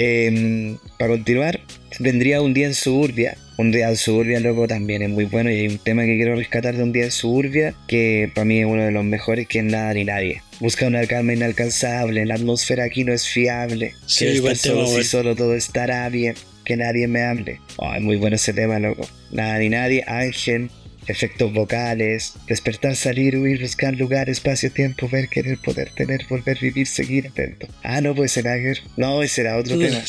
em, 0.00 0.78
para 0.98 1.12
continuar, 1.12 1.60
vendría 1.98 2.42
un 2.42 2.54
día 2.54 2.66
en 2.66 2.74
Suburbia. 2.74 3.36
Un 3.58 3.70
día 3.72 3.90
en 3.90 3.96
Suburbia, 3.96 4.40
loco, 4.40 4.66
también 4.66 5.02
es 5.02 5.10
muy 5.10 5.26
bueno. 5.26 5.50
Y 5.50 5.58
hay 5.60 5.68
un 5.68 5.78
tema 5.78 6.04
que 6.04 6.16
quiero 6.16 6.34
rescatar 6.34 6.76
de 6.76 6.82
un 6.82 6.92
día 6.92 7.04
en 7.04 7.10
Suburbia, 7.10 7.74
que 7.86 8.30
para 8.34 8.46
mí 8.46 8.60
es 8.60 8.66
uno 8.66 8.82
de 8.82 8.90
los 8.90 9.04
mejores, 9.04 9.46
que 9.46 9.58
es 9.58 9.64
Nada 9.64 9.92
ni 9.92 10.04
Nadie. 10.04 10.42
Busca 10.60 10.86
una 10.86 11.06
calma 11.06 11.34
inalcanzable, 11.34 12.24
la 12.24 12.34
atmósfera 12.34 12.84
aquí 12.84 13.04
no 13.04 13.12
es 13.12 13.28
fiable. 13.28 13.94
Sí, 14.06 14.26
estar 14.26 14.56
solo 14.56 14.86
si 14.86 14.92
weón. 14.92 15.04
solo 15.04 15.36
todo 15.36 15.54
estará 15.54 16.08
bien. 16.08 16.34
Que 16.64 16.76
nadie 16.76 17.08
me 17.08 17.22
hable. 17.22 17.60
Oh, 17.76 17.92
es 17.94 18.02
muy 18.02 18.16
bueno 18.16 18.36
ese 18.36 18.52
tema, 18.52 18.78
loco. 18.78 19.08
Nada 19.32 19.58
ni 19.58 19.70
nadie, 19.70 20.04
Ángel, 20.06 20.70
efectos 21.06 21.52
vocales, 21.52 22.34
despertar, 22.46 22.94
salir, 22.96 23.36
huir, 23.36 23.60
buscar 23.60 23.94
lugar, 23.96 24.28
espacio, 24.30 24.70
tiempo, 24.70 25.08
ver, 25.08 25.28
querer, 25.28 25.58
poder, 25.58 25.90
tener, 25.94 26.26
volver, 26.28 26.58
vivir, 26.60 26.86
seguir, 26.86 27.28
atento. 27.28 27.66
Ah, 27.82 28.00
no 28.00 28.14
puede 28.14 28.28
ser 28.28 28.46
Ángel. 28.48 28.78
No, 28.96 29.22
ese 29.22 29.40
era 29.42 29.56
otro 29.56 29.78
tema. 29.78 30.02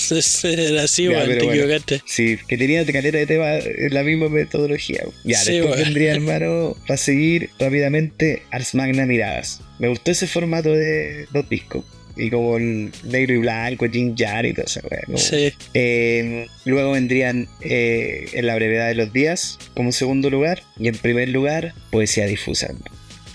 Era 0.43 0.83
así, 0.83 1.05
Ya, 1.05 1.21
pero 1.25 1.37
Te 1.39 1.43
bueno. 1.45 1.51
equivocaste. 1.61 2.01
Sí, 2.05 2.37
que 2.47 2.57
tenía 2.57 2.85
caleta 2.85 3.17
de 3.17 3.25
tema 3.25 3.57
en 3.57 3.93
la 3.93 4.03
misma 4.03 4.29
metodología. 4.29 5.03
Ya, 5.23 5.37
Sí, 5.37 5.53
después 5.53 5.75
weón. 5.75 5.85
vendría, 5.85 6.11
hermano, 6.13 6.75
para 6.87 6.97
seguir 6.97 7.49
rápidamente, 7.59 8.43
Ars 8.51 8.75
Magna 8.75 9.05
Miradas. 9.05 9.61
Me 9.79 9.87
gustó 9.87 10.11
ese 10.11 10.27
formato 10.27 10.71
de 10.73 11.25
dos 11.33 11.47
discos. 11.49 11.83
Y 12.17 12.29
como 12.29 12.57
el 12.57 12.91
negro 13.03 13.33
y 13.33 13.37
blanco, 13.37 13.87
Jin 13.89 14.15
Jar 14.17 14.45
y 14.45 14.53
todo 14.53 14.65
eso, 14.65 14.81
como- 15.05 15.17
Sí. 15.17 15.53
Eh, 15.73 16.47
luego 16.65 16.91
vendrían 16.91 17.47
eh, 17.61 18.25
En 18.33 18.45
la 18.47 18.55
brevedad 18.55 18.87
de 18.87 18.95
los 18.95 19.11
días 19.13 19.57
como 19.73 19.91
segundo 19.91 20.29
lugar. 20.29 20.63
Y 20.79 20.87
en 20.87 20.95
primer 20.95 21.29
lugar, 21.29 21.73
Poesía 21.91 22.25
Difusa. 22.25 22.73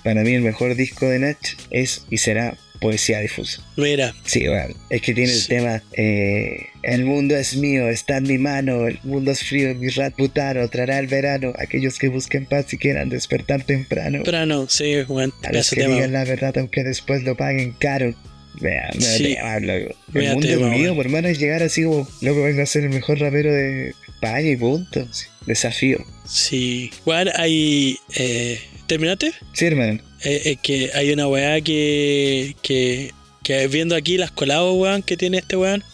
Para 0.04 0.22
mí 0.22 0.32
el 0.34 0.42
mejor 0.42 0.74
disco 0.76 1.08
de 1.08 1.18
Nach 1.18 1.36
es 1.70 2.04
y 2.10 2.18
será 2.18 2.56
Poesía 2.80 3.20
Difusa. 3.20 3.62
Mira, 3.76 4.14
Sí, 4.24 4.46
bueno, 4.46 4.74
es 4.90 5.00
que 5.02 5.14
tiene 5.14 5.32
el 5.32 5.38
Sí. 5.38 5.48
tema 5.48 5.82
eh, 5.94 6.66
El 6.82 7.04
mundo 7.04 7.34
es 7.36 7.56
mío, 7.56 7.88
está 7.88 8.18
en 8.18 8.24
mi 8.24 8.38
mano, 8.38 8.86
el 8.86 9.00
mundo 9.02 9.32
es 9.32 9.42
frío, 9.42 9.74
mi 9.74 9.88
rat 9.88 10.14
butano, 10.16 10.68
traerá 10.68 10.98
el 11.00 11.08
verano, 11.08 11.52
aquellos 11.58 11.98
que 11.98 12.06
busquen 12.08 12.46
paz 12.46 12.72
y 12.72 12.76
quieran 12.78 13.08
despertar 13.08 13.64
temprano. 13.64 14.20
pero 14.24 14.46
no, 14.46 14.68
sí, 14.68 14.94
weón. 15.08 15.32
a 15.42 15.52
los 15.52 15.70
que 15.70 15.80
tema. 15.80 15.94
digan 15.94 16.12
la 16.12 16.24
verdad 16.24 16.56
aunque 16.58 16.84
después 16.84 17.24
lo 17.24 17.36
paguen 17.36 17.72
caro. 17.72 18.14
Vea, 18.60 18.90
me 18.94 19.00
Sí. 19.00 19.34
tema, 19.34 19.60
loco. 19.60 19.94
El 20.08 20.12
Vea 20.20 20.32
mundo 20.34 20.48
tema, 20.48 20.74
es 20.74 20.80
mío, 20.80 20.94
por 20.94 21.04
hermano, 21.06 21.28
es 21.28 21.38
llegar 21.38 21.62
así 21.62 21.84
como, 21.84 22.08
loco, 22.20 22.42
vengo 22.42 22.62
a 22.62 22.66
ser 22.66 22.84
el 22.84 22.90
mejor 22.90 23.18
rapero 23.18 23.52
de 23.52 23.94
España 24.08 24.48
y 24.50 24.56
punto. 24.56 25.06
Sí, 25.12 25.26
Desafío. 25.46 25.98
Sí. 26.26 26.90
Weón, 27.04 27.28
hay. 27.36 27.96
Eh, 28.16 28.58
¿Terminaste? 28.86 29.32
Sí, 29.52 29.66
hermano. 29.66 30.00
Eh, 30.24 30.56
que 30.62 30.90
hay 30.94 31.10
una 31.12 31.28
weá 31.28 31.60
que, 31.60 32.56
que, 32.62 33.12
que 33.42 33.68
viendo 33.68 33.94
aquí 33.94 34.16
las 34.16 34.30
colados, 34.30 34.74
weón, 34.78 35.02
que 35.02 35.16
tiene 35.16 35.38
este 35.38 35.56
weón, 35.56 35.84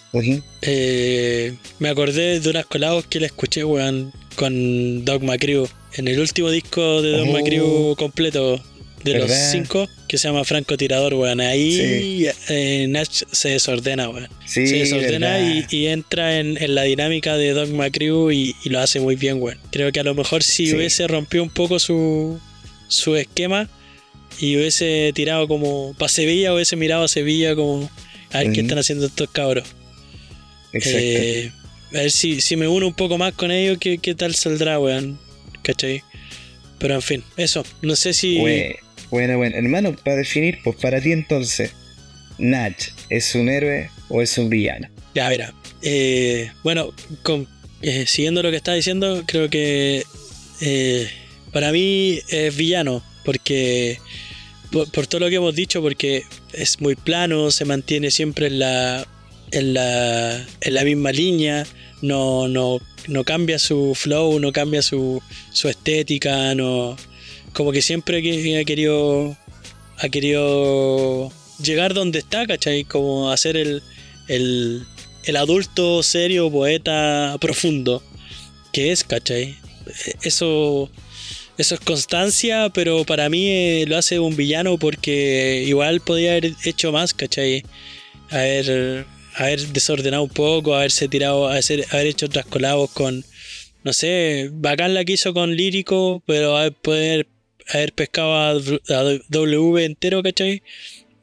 eh, 0.63 1.55
me 1.79 1.89
acordé 1.89 2.41
de 2.41 2.51
unas 2.51 2.67
colados 2.67 3.07
que 3.07 3.21
le 3.21 3.27
escuché, 3.27 3.65
weón, 3.65 4.13
con 4.37 5.05
Dogma 5.05 5.37
Crew. 5.39 5.67
En 5.95 6.09
el 6.09 6.19
último 6.21 6.51
disco 6.51 7.03
de 7.03 7.19
Dogma 7.19 7.41
Oh. 7.41 7.45
Crew 7.45 7.97
completo 7.97 8.63
de 9.05 9.19
los 9.19 9.31
cinco, 9.31 9.89
que 10.09 10.19
se 10.19 10.29
llama 10.29 10.45
Franco 10.45 10.77
Tirador, 10.77 11.15
weón. 11.15 11.41
Ahí 11.41 12.27
eh, 12.49 12.87
Nach 12.89 13.09
se 13.11 13.49
desordena, 13.51 14.09
weón. 14.09 14.29
Sí, 14.47 14.67
se 14.67 14.77
desordena 14.77 15.65
y, 15.71 15.87
entra 15.87 16.39
en, 16.39 16.57
en 16.63 16.75
la 16.75 16.83
dinámica 16.83 17.37
de 17.37 17.53
Dogma 17.53 17.91
Crew 17.91 18.31
y, 18.31 18.55
y 18.65 18.69
lo 18.71 18.81
hace 18.81 19.01
muy 19.01 19.17
bien, 19.17 19.41
weón. 19.43 19.59
Creo 19.71 19.91
que 19.93 20.01
a 20.01 20.05
lo 20.05 20.15
mejor 20.15 20.43
si 20.43 20.67
Sí. 20.69 20.75
hubiese 20.75 21.07
rompido 21.09 21.43
un 21.43 21.51
poco 21.51 21.79
su, 21.79 22.39
su 22.89 23.17
esquema 23.17 23.69
y 24.39 24.57
hubiese 24.57 25.13
tirado 25.15 25.47
como 25.49 25.95
para 25.99 26.09
Sevilla, 26.09 26.55
hubiese 26.55 26.77
mirado 26.77 27.05
a 27.05 27.09
Sevilla 27.09 27.55
como 27.55 27.91
a 28.33 28.39
ver 28.39 28.53
qué 28.53 28.61
están 28.63 28.79
haciendo 28.79 29.07
estos 29.07 29.31
cabros. 29.31 29.69
Exacto. 30.73 30.99
Eh, 31.01 31.53
a 31.95 31.99
ver 31.99 32.11
si, 32.11 32.41
si 32.41 32.57
me 32.57 32.67
uno 32.69 32.87
un 32.87 32.95
poco 32.95 33.19
más 33.19 33.35
con 33.35 33.51
ellos, 33.51 33.77
qué, 33.79 33.99
qué 33.99 34.15
tal 34.15 34.35
saldrá, 34.35 34.79
weón. 34.79 35.19
¿Cachai? 35.63 36.03
Pero 36.79 36.95
en 36.95 37.03
fin, 37.03 37.23
eso. 37.37 37.65
No 37.83 37.95
sé 37.95 38.13
si. 38.15 38.39
Bueno, 39.13 39.37
bueno, 39.37 39.59
hermano, 39.59 39.95
para 39.95 40.17
definir, 40.17 40.61
pues 40.65 40.77
para 40.77 40.99
ti 40.99 41.13
entonces, 41.13 41.73
Nach, 42.39 42.83
¿es 43.11 43.35
un 43.35 43.51
héroe 43.51 43.91
o 44.09 44.23
es 44.23 44.39
un 44.39 44.49
villano? 44.49 44.89
Ya, 45.15 45.29
verá. 45.29 45.53
Eh, 45.83 46.51
bueno, 46.65 46.95
eh, 47.83 48.07
siguiendo 48.07 48.43
lo 48.43 48.51
que 48.51 48.57
está 48.57 48.73
diciendo, 48.73 49.23
creo 49.27 49.51
que 49.51 50.05
eh, 50.63 51.11
para 51.53 51.73
mí 51.73 52.21
es 52.31 52.57
villano, 52.57 53.03
porque 53.23 53.99
por, 54.71 54.91
por 54.91 55.07
todo 55.07 55.21
lo 55.21 55.29
que 55.29 55.37
hemos 55.37 55.55
dicho, 55.55 55.83
porque 55.83 56.23
es 56.55 56.81
muy 56.81 56.95
plano, 56.95 57.51
se 57.51 57.67
mantiene 57.67 58.11
siempre 58.11 58.47
en 58.47 58.61
la, 58.61 59.07
en 59.51 59.75
la, 59.75 60.39
en 60.63 60.75
la 60.75 60.85
misma 60.85 61.13
línea, 61.13 61.67
no, 62.01 62.49
no, 62.49 62.79
no 63.09 63.25
cambia 63.25 63.59
su 63.59 63.95
flow, 63.95 64.41
no 64.41 64.53
cambia 64.53 64.81
su, 64.81 65.23
su 65.51 65.69
estética, 65.69 66.55
no, 66.55 66.97
como 67.53 67.73
que 67.73 67.83
siempre 67.83 68.19
ha 68.19 68.65
querido, 68.65 69.37
ha 69.99 70.09
querido 70.09 71.33
llegar 71.63 71.95
donde 71.95 72.19
está, 72.21 72.47
¿cachai? 72.47 72.85
Como 72.85 73.31
hacer 73.31 73.57
el, 73.57 73.83
el, 74.29 74.83
el 75.25 75.37
adulto 75.37 76.03
serio, 76.03 76.51
poeta 76.51 77.37
profundo 77.41 78.03
que 78.73 78.91
es, 78.91 79.05
¿cachai? 79.05 79.57
Eso, 80.23 80.91
eso 81.59 81.75
es 81.75 81.81
constancia, 81.81 82.71
pero 82.71 83.05
para 83.05 83.29
mí 83.29 83.49
eh, 83.49 83.85
lo 83.87 83.97
hace 83.97 84.19
un 84.19 84.35
villano 84.35 84.79
porque 84.79 85.63
igual 85.67 86.01
podía 86.01 86.33
haber 86.33 86.55
hecho 86.65 86.91
más, 86.91 87.15
¿cachai? 87.15 87.63
Haber, 88.31 89.07
haber 89.35 89.69
desordenado 89.69 90.23
un 90.23 90.31
poco, 90.31 90.75
haberse 90.75 91.07
tirado, 91.09 91.49
haber, 91.49 91.87
haber 91.91 92.07
hecho 92.07 92.27
otras 92.27 92.47
colabos 92.47 92.91
con, 92.91 93.25
no 93.85 93.93
sé, 93.93 94.49
bacán 94.53 94.95
la 94.95 95.05
que 95.05 95.13
hizo 95.13 95.35
con 95.35 95.55
Lírico, 95.55 96.23
pero 96.27 96.57
haber, 96.57 96.73
poder 96.73 97.29
haber 97.69 97.93
pescado 97.93 98.35
a, 98.35 98.51
a 98.51 99.19
W 99.29 99.85
entero, 99.85 100.23
¿cachai? 100.23 100.63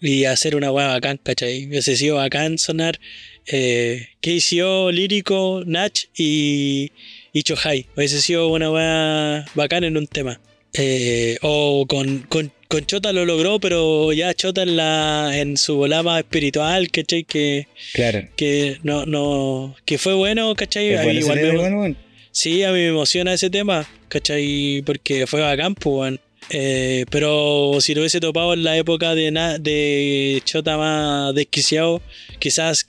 Y 0.02 0.26
hacer 0.26 0.56
una 0.56 0.72
weá 0.72 0.88
bacán, 0.88 1.20
¿cachai? 1.22 1.66
Hubiese 1.68 1.96
sido 1.98 2.16
bacán 2.18 2.58
sonar 2.58 3.00
eh, 3.48 4.08
KCO, 4.22 4.92
Lírico, 4.92 5.64
Nach 5.66 5.94
y, 6.18 6.92
y 7.34 7.44
Chohai. 7.44 7.86
Hubiese 7.96 8.22
sido 8.22 8.48
una 8.48 8.72
weá 8.72 9.46
bacán 9.56 9.84
en 9.84 9.98
un 9.98 10.08
tema. 10.08 10.40
Eh, 10.74 11.38
o 11.42 11.86
con, 11.88 12.20
con, 12.30 12.52
con 12.68 12.86
Chota 12.86 13.12
lo 13.12 13.26
logró, 13.26 13.60
pero 13.60 14.14
ya 14.14 14.34
Chota 14.36 14.62
en, 14.62 14.78
la, 14.78 15.32
en 15.34 15.58
su 15.58 15.76
volada 15.76 16.20
espiritual, 16.20 16.92
¿cachai? 16.92 17.24
Que, 17.24 17.68
Claro. 17.94 18.28
que 18.36 18.78
no, 18.84 19.06
no, 19.06 19.76
que 19.86 19.98
fue 19.98 20.14
bueno, 20.14 20.54
¿cachai? 20.56 20.94
Bueno 20.96 21.12
igual 21.20 21.40
me- 21.42 21.58
bueno, 21.58 21.78
bueno. 21.78 21.96
Sí, 22.32 22.62
a 22.64 22.68
mí 22.68 22.76
me 22.78 22.88
emociona 22.90 23.34
ese 23.34 23.50
tema, 23.50 23.90
¿cachai? 24.08 24.84
Porque 24.86 25.26
fue 25.28 25.42
bacán, 25.42 25.74
pues, 25.76 25.94
weón. 25.94 26.20
Eh, 26.52 27.06
pero 27.12 27.78
si 27.80 27.94
lo 27.94 28.02
hubiese 28.02 28.20
topado 28.20 28.54
en 28.54 28.64
la 28.64 28.76
época 28.78 29.16
de, 29.16 29.32
na- 29.32 29.58
de 29.60 30.42
Chota 30.46 30.78
más 30.78 31.34
desquiciado, 31.36 32.02
quizás 32.40 32.84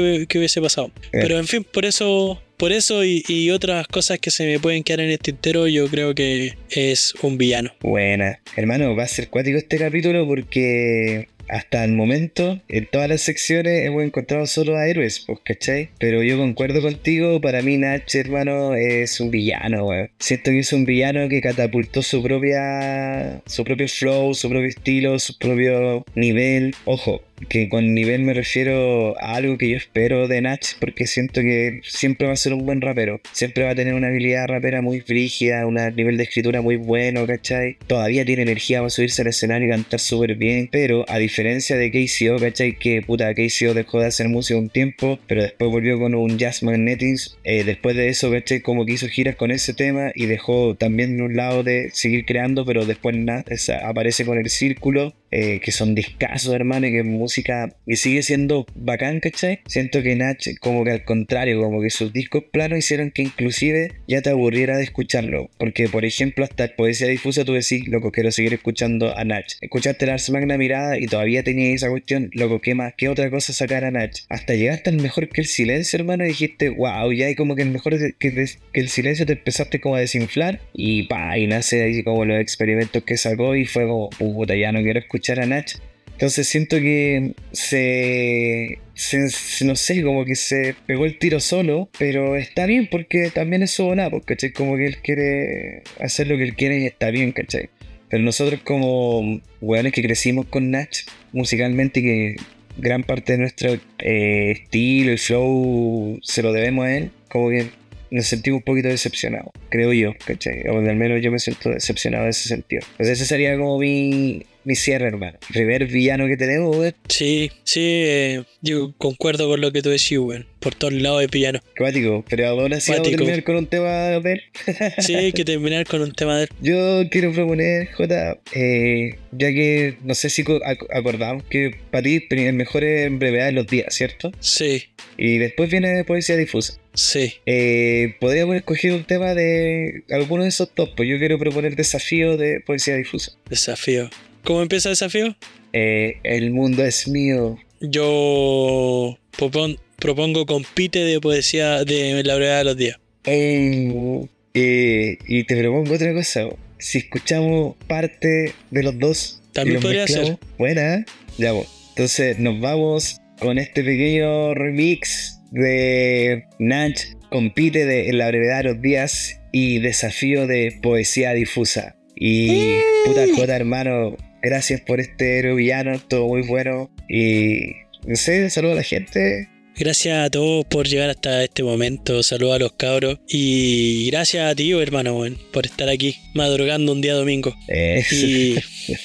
hubie- 0.00 0.26
que 0.26 0.38
hubiese 0.38 0.60
pasado. 0.60 0.90
Pero 1.12 1.38
en 1.38 1.46
fin, 1.46 1.64
por 1.64 1.84
eso, 1.84 2.40
por 2.56 2.72
eso 2.72 3.04
y, 3.04 3.22
y 3.28 3.50
otras 3.50 3.86
cosas 3.88 4.18
que 4.18 4.30
se 4.30 4.46
me 4.46 4.58
pueden 4.58 4.82
quedar 4.84 5.00
en 5.00 5.10
este 5.10 5.32
tintero, 5.32 5.66
yo 5.68 5.86
creo 5.88 6.14
que 6.14 6.54
es 6.70 7.14
un 7.22 7.36
villano. 7.38 7.72
Buena. 7.80 8.40
Hermano, 8.56 8.96
va 8.96 9.04
a 9.04 9.08
ser 9.08 9.28
cuático 9.28 9.58
este 9.58 9.78
capítulo 9.78 10.26
porque 10.26 11.28
hasta 11.48 11.84
el 11.84 11.92
momento, 11.92 12.60
en 12.68 12.86
todas 12.86 13.08
las 13.08 13.22
secciones, 13.22 13.84
hemos 13.86 14.02
encontrado 14.02 14.46
solo 14.46 14.76
a 14.76 14.86
héroes, 14.86 15.20
pues, 15.26 15.38
¿cachai? 15.44 15.90
Pero 15.98 16.22
yo 16.22 16.36
concuerdo 16.38 16.82
contigo, 16.82 17.40
para 17.40 17.62
mí 17.62 17.76
Nach, 17.76 18.14
hermano, 18.14 18.74
es 18.74 19.20
un 19.20 19.30
villano, 19.30 19.86
weón. 19.86 20.10
Siento 20.18 20.50
que 20.50 20.60
es 20.60 20.72
un 20.72 20.84
villano 20.84 21.28
que 21.28 21.40
catapultó 21.40 22.02
su 22.02 22.22
propia. 22.22 23.42
su 23.46 23.64
propio 23.64 23.88
flow, 23.88 24.34
su 24.34 24.48
propio 24.48 24.68
estilo, 24.68 25.18
su 25.18 25.38
propio 25.38 26.04
nivel. 26.14 26.74
Ojo, 26.84 27.22
que 27.48 27.68
con 27.68 27.94
nivel 27.94 28.22
me 28.22 28.34
refiero 28.34 29.18
a 29.20 29.34
algo 29.36 29.58
que 29.58 29.70
yo 29.70 29.76
espero 29.76 30.28
de 30.28 30.40
Nach, 30.40 30.64
porque 30.80 31.06
siento 31.06 31.40
que 31.40 31.80
siempre 31.84 32.26
va 32.26 32.32
a 32.32 32.36
ser 32.36 32.52
un 32.52 32.66
buen 32.66 32.80
rapero. 32.80 33.20
Siempre 33.32 33.64
va 33.64 33.70
a 33.70 33.74
tener 33.74 33.94
una 33.94 34.08
habilidad 34.08 34.48
rapera 34.48 34.82
muy 34.82 35.00
frígida, 35.00 35.66
un 35.66 35.78
nivel 35.94 36.16
de 36.16 36.24
escritura 36.24 36.60
muy 36.60 36.76
bueno, 36.76 37.26
¿cachai? 37.26 37.76
Todavía 37.86 38.24
tiene 38.24 38.42
energía 38.42 38.78
para 38.78 38.90
subirse 38.90 39.22
al 39.22 39.28
escenario 39.28 39.68
y 39.68 39.70
cantar 39.70 40.00
súper 40.00 40.36
bien, 40.36 40.68
pero 40.70 41.04
a 41.08 41.18
diferencia 41.18 41.76
de 41.76 41.90
KCO, 41.90 42.38
¿cachai? 42.38 42.76
Que 42.76 43.02
puta, 43.02 43.32
KCO 43.34 43.74
dejó 43.74 44.00
de 44.00 44.06
hacer 44.06 44.28
música 44.28 44.58
un 44.58 44.68
tiempo, 44.68 45.18
pero 45.26 45.42
después 45.42 45.70
volvió 45.70 45.98
con 45.98 46.14
un 46.14 46.38
Jazz 46.38 46.62
Magnetics. 46.62 47.38
Eh, 47.44 47.64
después 47.64 47.96
de 47.96 48.08
eso, 48.08 48.30
¿cachai? 48.30 48.60
Como 48.60 48.84
que 48.84 48.92
hizo 48.92 49.08
giras 49.08 49.36
con 49.36 49.50
ese 49.50 49.74
tema 49.74 50.12
y 50.14 50.26
dejó 50.26 50.74
también 50.74 51.16
de 51.16 51.22
un 51.22 51.36
lado 51.36 51.62
de 51.62 51.90
seguir 51.92 52.24
creando, 52.24 52.64
pero 52.64 52.84
después 52.84 53.16
nada, 53.16 53.44
aparece 53.84 54.24
con 54.24 54.38
el 54.38 54.50
círculo 54.50 55.14
eh, 55.30 55.60
que 55.60 55.72
son 55.72 55.94
discasos, 55.94 56.54
hermano, 56.54 56.86
y 56.86 56.92
que 56.92 57.02
música 57.02 57.74
y 57.86 57.96
sigue 57.96 58.22
siendo 58.22 58.66
bacán, 58.74 59.20
¿cachai? 59.20 59.60
Siento 59.66 60.02
que 60.02 60.16
Nach, 60.16 60.42
como 60.60 60.84
que 60.84 60.92
al 60.92 61.04
contrario, 61.04 61.60
como 61.60 61.82
que 61.82 61.90
sus 61.90 62.12
discos 62.12 62.44
planos 62.50 62.78
hicieron 62.78 63.10
que 63.10 63.22
inclusive 63.22 63.92
ya 64.06 64.22
te 64.22 64.30
aburriera 64.30 64.78
de 64.78 64.84
escucharlo. 64.84 65.50
Porque, 65.58 65.88
por 65.88 66.04
ejemplo, 66.04 66.44
hasta 66.44 66.74
Poesía 66.74 67.08
Difusa 67.08 67.44
tú 67.44 67.52
decís, 67.52 67.86
loco, 67.88 68.10
quiero 68.10 68.32
seguir 68.32 68.54
escuchando 68.54 69.16
a 69.16 69.24
Nach. 69.24 69.46
Escuchaste 69.60 70.06
el 70.06 70.12
Ars 70.12 70.30
Magna 70.30 70.56
Mirada 70.56 70.98
y 70.98 71.06
todavía 71.06 71.42
tenías 71.42 71.74
esa 71.74 71.90
cuestión, 71.90 72.30
loco, 72.32 72.60
¿qué 72.60 72.74
más? 72.74 72.94
¿Qué 72.96 73.08
otra 73.08 73.30
cosa 73.30 73.52
sacar 73.52 73.84
a 73.84 73.90
Nach? 73.90 74.18
Hasta 74.30 74.54
llegaste 74.54 74.90
al 74.90 74.96
mejor 74.96 75.28
que 75.28 75.42
el 75.42 75.46
silencio, 75.46 75.98
hermano, 75.98 76.24
y 76.24 76.28
dijiste, 76.28 76.70
wow, 76.70 77.12
ya 77.12 77.26
hay 77.26 77.34
como 77.34 77.54
que 77.54 77.62
el 77.62 77.70
mejor 77.70 77.98
que, 77.98 78.14
que 78.18 78.80
el 78.80 78.88
silencio 78.88 79.26
te 79.26 79.34
empezaste 79.34 79.80
como 79.80 79.96
a 79.96 80.00
desinflar 80.00 80.60
y 80.72 81.02
pa, 81.04 81.36
y 81.36 81.46
nace 81.46 81.82
ahí 81.82 82.02
como 82.02 82.24
los 82.24 82.40
experimentos 82.40 83.02
que 83.02 83.16
sacó 83.16 83.54
y 83.54 83.66
fue 83.66 83.86
como, 83.86 84.08
puta, 84.10 84.54
ya 84.56 84.72
no 84.72 84.80
quiero 84.82 84.98
escuchar 84.98 85.17
a 85.40 85.46
Nach. 85.46 85.70
Entonces 86.12 86.48
siento 86.48 86.78
que 86.78 87.32
se, 87.52 88.78
se- 88.94 89.28
se- 89.30 89.64
no 89.64 89.76
sé, 89.76 90.02
como 90.02 90.24
que 90.24 90.34
se 90.34 90.74
pegó 90.86 91.06
el 91.06 91.18
tiro 91.18 91.38
solo, 91.38 91.88
pero 91.98 92.34
está 92.36 92.66
bien 92.66 92.88
porque 92.90 93.30
también 93.30 93.62
es 93.62 93.70
su 93.70 93.84
bola, 93.84 94.10
pues, 94.10 94.24
¿cachai? 94.24 94.52
Como 94.52 94.76
que 94.76 94.86
él 94.86 94.96
quiere 94.98 95.82
hacer 96.00 96.26
lo 96.26 96.36
que 96.36 96.42
él 96.42 96.56
quiere 96.56 96.80
y 96.80 96.86
está 96.86 97.10
bien, 97.10 97.30
¿cachai? 97.32 97.70
Pero 98.10 98.22
nosotros 98.24 98.60
como 98.64 99.40
weones 99.60 99.92
que 99.92 100.02
crecimos 100.02 100.46
con 100.46 100.70
Nach 100.72 100.90
musicalmente 101.32 102.00
y 102.00 102.02
que 102.02 102.36
gran 102.78 103.04
parte 103.04 103.32
de 103.32 103.38
nuestro 103.38 103.74
eh, 103.98 104.50
estilo 104.52 105.12
y 105.12 105.18
flow 105.18 106.18
se 106.22 106.42
lo 106.42 106.52
debemos 106.52 106.86
a 106.86 106.96
él, 106.96 107.10
como 107.28 107.50
que 107.50 107.66
nos 108.10 108.26
sentimos 108.26 108.58
un 108.58 108.64
poquito 108.64 108.88
decepcionados, 108.88 109.52
creo 109.68 109.92
yo, 109.92 110.14
¿cachai? 110.24 110.66
O 110.68 110.78
al 110.78 110.96
menos 110.96 111.20
yo 111.22 111.30
me 111.30 111.38
siento 111.38 111.68
decepcionado 111.70 112.24
en 112.24 112.30
ese 112.30 112.48
sentido. 112.48 112.82
Entonces 112.92 113.18
ese 113.20 113.26
sería 113.26 113.56
como 113.58 113.78
mi, 113.78 114.44
mi 114.64 114.74
cierre, 114.74 115.06
hermano. 115.08 115.38
Primer 115.52 115.86
villano 115.86 116.26
que 116.26 116.36
tenemos, 116.36 116.76
weón. 116.76 116.94
Sí, 117.08 117.50
sí, 117.64 117.80
eh, 117.82 118.42
yo 118.60 118.92
concuerdo 118.98 119.48
con 119.48 119.60
lo 119.60 119.72
que 119.72 119.82
tú 119.82 119.90
decís, 119.90 120.18
weón. 120.18 120.46
Por 120.60 120.74
todos 120.74 120.92
lados 120.92 121.20
de 121.20 121.28
villano. 121.28 121.60
Cuático, 121.76 122.24
pero 122.28 122.48
ahora 122.48 122.80
sí 122.80 122.90
vamos 122.90 123.06
a 123.06 123.10
terminar 123.12 123.44
con 123.44 123.56
un 123.56 123.66
tema 123.68 123.90
de 124.20 124.32
él. 124.32 124.42
Sí, 124.98 125.14
hay 125.14 125.32
que 125.32 125.44
terminar 125.44 125.86
con 125.86 126.02
un 126.02 126.10
tema 126.12 126.36
de 126.36 126.42
él. 126.44 126.48
Yo 126.60 127.02
quiero 127.10 127.32
proponer, 127.32 127.92
J, 127.92 128.38
eh, 128.54 129.14
ya 129.30 129.48
que 129.52 129.98
no 130.02 130.14
sé 130.16 130.30
si 130.30 130.42
co- 130.42 130.58
ac- 130.60 130.86
acordamos 130.92 131.44
que 131.44 131.76
para 131.92 132.02
ti 132.02 132.26
el 132.30 132.52
mejor 132.54 132.82
es 132.82 133.06
en 133.06 133.20
brevedad 133.20 133.46
de 133.46 133.52
los 133.52 133.68
días, 133.68 133.94
¿cierto? 133.94 134.32
Sí, 134.40 134.84
Y 135.16 135.38
después 135.38 135.70
viene 135.70 136.02
poesía 136.02 136.36
difusa. 136.36 136.74
sí. 136.92 137.34
Eh, 137.46 138.16
podríamos 138.20 138.56
escoger 138.56 138.92
un 138.94 139.04
tema 139.04 139.34
de 139.34 140.02
alguno 140.10 140.42
de 140.42 140.48
esos 140.48 140.74
top, 140.74 140.90
pues 140.96 141.08
yo 141.08 141.18
quiero 141.18 141.38
proponer 141.38 141.76
desafío 141.76 142.36
de 142.36 142.60
poesía 142.60 142.96
difusa. 142.96 143.30
Desafío. 143.48 144.10
¿Cómo 144.48 144.62
empieza 144.62 144.88
el 144.88 144.92
desafío? 144.94 145.36
Eh, 145.74 146.20
el 146.22 146.52
mundo 146.52 146.82
es 146.82 147.06
mío. 147.06 147.58
Yo 147.82 149.18
propon- 149.36 149.78
propongo 149.98 150.46
compite 150.46 151.00
de 151.00 151.20
poesía 151.20 151.84
de 151.84 152.22
la 152.24 152.34
brevedad 152.34 152.56
de 152.60 152.64
los 152.64 152.76
días. 152.78 152.98
Eh, 153.26 154.24
eh, 154.54 155.18
y 155.26 155.44
te 155.44 155.54
propongo 155.54 155.92
otra 155.92 156.14
cosa. 156.14 156.48
Si 156.78 156.96
escuchamos 156.96 157.76
parte 157.88 158.54
de 158.70 158.82
los 158.82 158.98
dos, 158.98 159.42
y 159.50 159.52
También 159.52 159.74
los 159.74 159.82
podría 159.84 160.02
mezclamos, 160.04 160.28
ser. 160.30 160.38
Buena, 160.56 160.94
¿eh? 160.94 161.04
ya 161.36 161.52
vos. 161.52 161.66
Entonces 161.90 162.38
nos 162.38 162.58
vamos 162.58 163.20
con 163.40 163.58
este 163.58 163.84
pequeño 163.84 164.54
remix 164.54 165.40
de 165.50 166.44
Nach, 166.58 166.98
compite 167.28 167.84
de 167.84 168.08
En 168.08 168.16
la 168.16 168.28
brevedad 168.28 168.62
de 168.62 168.70
los 168.72 168.80
días 168.80 169.40
y 169.52 169.80
desafío 169.80 170.46
de 170.46 170.78
poesía 170.82 171.34
difusa. 171.34 171.96
Y 172.16 172.78
puta 173.04 173.26
Jota, 173.36 173.54
hermano, 173.54 174.16
gracias 174.42 174.80
por 174.80 175.00
este 175.00 175.38
héroe 175.38 175.54
villano, 175.54 175.92
estuvo 175.94 176.28
muy 176.28 176.42
bueno. 176.42 176.90
Y 177.08 177.72
no 178.06 178.16
sé, 178.16 178.48
saludo 178.50 178.72
a 178.72 178.76
la 178.76 178.82
gente. 178.82 179.48
Gracias 179.80 180.26
a 180.26 180.28
todos 180.28 180.64
por 180.64 180.88
llegar 180.88 181.08
hasta 181.08 181.44
este 181.44 181.62
momento. 181.62 182.24
Saludos 182.24 182.56
a 182.56 182.58
los 182.58 182.72
cabros. 182.72 183.20
Y 183.28 184.10
gracias 184.10 184.50
a 184.50 184.56
ti, 184.56 184.72
hermano, 184.72 185.24
por 185.52 185.66
estar 185.66 185.88
aquí 185.88 186.16
madrugando 186.34 186.90
un 186.90 187.00
día 187.00 187.14
domingo. 187.14 187.54
Eh, 187.68 188.02
Y 188.10 188.56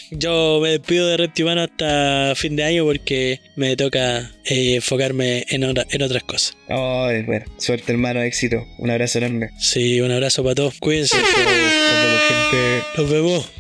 yo 0.11 0.59
me 0.63 0.69
despido 0.69 1.07
de 1.09 1.17
Reptimano 1.17 1.61
hasta 1.61 2.33
fin 2.35 2.55
de 2.55 2.63
año 2.63 2.85
porque 2.85 3.39
me 3.55 3.75
toca 3.75 4.31
eh, 4.45 4.73
enfocarme 4.77 5.45
en, 5.49 5.63
otra- 5.63 5.85
en 5.91 6.01
otras 6.01 6.23
cosas. 6.23 6.57
Ay, 6.67 7.21
bueno, 7.21 7.45
suerte 7.59 7.91
hermano, 7.91 8.23
éxito. 8.23 8.65
Un 8.79 8.89
abrazo 8.89 9.19
enorme. 9.19 9.49
Sí, 9.59 10.01
un 10.01 10.09
abrazo 10.11 10.41
para 10.41 10.55
todos. 10.55 10.79
Cuídense. 10.79 11.15
Nos 11.17 11.35
vemos, 11.35 12.21
gente. 12.27 12.87
Nos 12.97 13.09
vemos. 13.11 13.51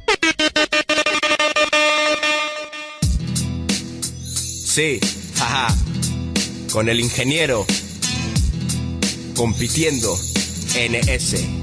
Sí, 4.73 4.99
jaja. 5.35 5.67
Con 6.71 6.89
el 6.89 6.99
ingeniero. 6.99 7.63
Compitiendo. 9.35 10.17
NS. 10.75 11.62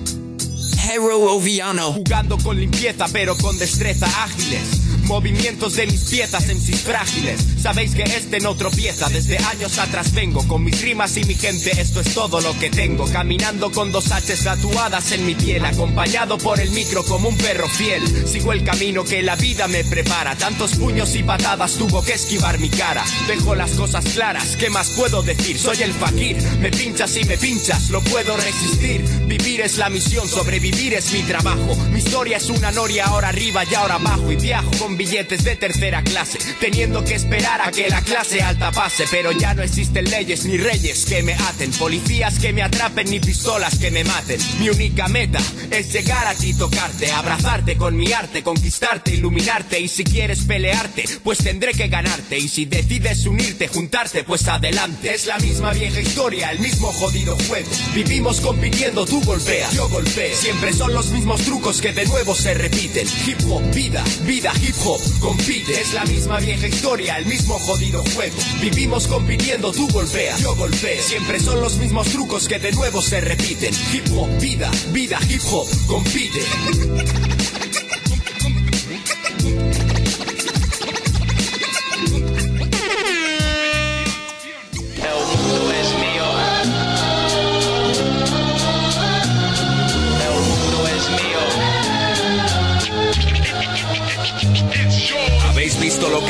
Jugando 1.95 2.37
con 2.39 2.59
limpieza 2.59 3.07
pero 3.13 3.37
con 3.37 3.57
destreza 3.59 4.07
ágiles. 4.25 4.81
Movimientos 5.05 5.75
de 5.75 5.87
mis 5.87 6.05
piezas 6.05 6.49
en 6.49 6.61
sis 6.61 6.81
frágiles. 6.81 7.41
Sabéis 7.61 7.95
que 7.95 8.03
este 8.03 8.41
no 8.41 8.57
tropieza. 8.57 9.09
Desde 9.09 9.39
años 9.39 9.79
atrás 9.79 10.13
vengo 10.13 10.47
con 10.47 10.63
mis 10.63 10.81
rimas 10.83 11.17
y 11.17 11.25
mi 11.25 11.35
gente. 11.35 11.81
Esto 11.81 12.01
es 12.01 12.15
todo 12.15 12.41
lo 12.41 12.57
que 12.59 12.71
tengo. 12.71 13.07
Caminando 13.07 13.71
con 13.73 13.91
dos 13.93 14.07
H's 14.07 14.45
tatuadas 14.45 15.13
en 15.13 15.27
mi 15.27 15.35
piel. 15.35 15.65
Acompañado 15.65 16.39
por 16.39 16.61
el 16.61 16.71
micro 16.71 17.05
como 17.05 17.29
un 17.29 17.37
perro 17.37 17.69
fiel. 17.69 18.03
Sigo 18.27 18.53
el 18.53 18.63
camino 18.63 19.05
que 19.05 19.23
la 19.23 19.37
vida 19.37 19.69
me 19.69 19.85
prepara. 19.85 20.37
Tantos 20.37 20.77
puños 20.77 21.15
y 21.17 21.23
patadas 21.23 21.75
tuvo 21.75 22.03
que 22.03 22.15
esquivar 22.15 22.59
mi 22.59 22.69
cara. 22.69 23.05
Dejo 23.27 23.55
las 23.55 23.73
cosas 23.73 24.05
claras. 24.05 24.57
¿Qué 24.57 24.71
más 24.71 24.91
puedo 24.91 25.23
decir? 25.23 25.59
Soy 25.59 25.83
el 25.83 25.93
fakir. 25.93 26.37
Me 26.61 26.71
pinchas 26.71 27.17
y 27.17 27.25
me 27.25 27.37
pinchas. 27.37 27.91
Lo 27.91 28.01
puedo 28.03 28.37
resistir. 28.37 29.03
Vivir 29.27 29.61
es 29.63 29.77
la 29.79 29.91
misión, 29.91 30.29
sobrevivir 30.29 30.80
es 30.89 31.13
mi 31.13 31.23
trabajo. 31.23 31.77
Mi 31.93 31.99
historia 31.99 32.39
es 32.39 32.49
una 32.49 32.73
noria 32.73 33.05
ahora 33.05 33.29
arriba 33.29 33.65
y 33.71 33.75
ahora 33.75 33.97
abajo. 33.97 34.33
Y 34.33 34.37
viajo 34.37 34.71
con 34.79 34.97
billetes 34.97 35.45
de 35.45 35.55
tercera 35.55 36.03
clase, 36.03 36.39
teniendo 36.59 37.05
que 37.05 37.15
esperar 37.15 37.61
a 37.61 37.71
que 37.71 37.89
la 37.91 38.01
clase 38.01 38.41
alta 38.41 38.73
pase. 38.73 39.05
Pero 39.11 39.31
ya 39.33 39.53
no 39.53 39.63
existen 39.63 40.11
leyes 40.11 40.47
ni 40.47 40.57
reyes 40.57 41.05
que 41.05 41.23
me 41.23 41.35
aten, 41.35 41.71
policías 41.73 42.39
que 42.39 42.55
me 42.55 42.63
atrapen 42.63 43.11
ni 43.11 43.21
pistolas 43.21 43.79
que 43.79 43.91
me 43.91 44.05
maten. 44.05 44.41
Mi 44.59 44.71
única 44.71 45.07
meta 45.09 45.39
es 45.71 45.93
llegar 45.93 46.27
a 46.27 46.35
ti, 46.35 46.55
tocarte, 46.55 47.13
abrazarte 47.13 47.77
con 47.77 47.95
mi 47.95 48.13
arte, 48.13 48.43
conquistarte, 48.43 49.13
iluminarte. 49.15 49.79
Y 49.81 49.89
si 49.89 50.03
quieres 50.03 50.41
pelearte, 50.45 51.05
pues 51.23 51.39
tendré 51.39 51.73
que 51.73 51.89
ganarte. 51.89 52.39
Y 52.39 52.49
si 52.49 52.65
decides 52.65 53.27
unirte, 53.27 53.69
juntarte, 53.69 54.25
pues 54.25 54.49
adelante. 54.49 55.15
Es 55.15 55.27
la 55.27 55.39
misma 55.39 55.73
vieja 55.75 56.01
historia, 56.01 56.51
el 56.53 56.59
mismo 56.61 56.91
jodido 56.93 57.37
juego. 57.49 57.69
Vivimos 57.95 58.41
compitiendo, 58.41 59.05
tú 59.05 59.21
golpeas, 59.23 59.75
yo 59.75 59.87
golpeo. 59.91 60.37
Son 60.69 60.93
los 60.93 61.11
mismos 61.11 61.41
trucos 61.41 61.81
que 61.81 61.93
de 61.93 62.05
nuevo 62.07 62.35
se 62.35 62.53
repiten. 62.55 63.07
Hip 63.27 63.39
hop, 63.49 63.63
vida, 63.75 64.05
vida, 64.25 64.53
hip 64.63 64.75
hop, 64.85 65.01
compite. 65.19 65.81
Es 65.81 65.95
la 65.95 66.05
misma 66.05 66.39
vieja 66.39 66.69
historia, 66.69 67.17
el 67.17 67.27
mismo 67.27 67.59
jodido 67.59 68.05
juego. 68.15 68.37
Vivimos 68.61 69.07
compitiendo, 69.09 69.73
tú 69.73 69.89
golpeas, 69.89 70.41
yo 70.41 70.55
golpeo. 70.55 71.03
Siempre 71.03 71.41
son 71.41 71.61
los 71.61 71.79
mismos 71.79 72.09
trucos 72.09 72.47
que 72.47 72.59
de 72.59 72.73
nuevo 72.73 73.01
se 73.01 73.21
repiten. 73.21 73.75
Hip 73.93 74.05
hop, 74.15 74.29
vida, 74.39 74.71
vida, 74.93 75.19
hip 75.29 75.43
hop, 75.51 75.67
compite. 75.87 76.41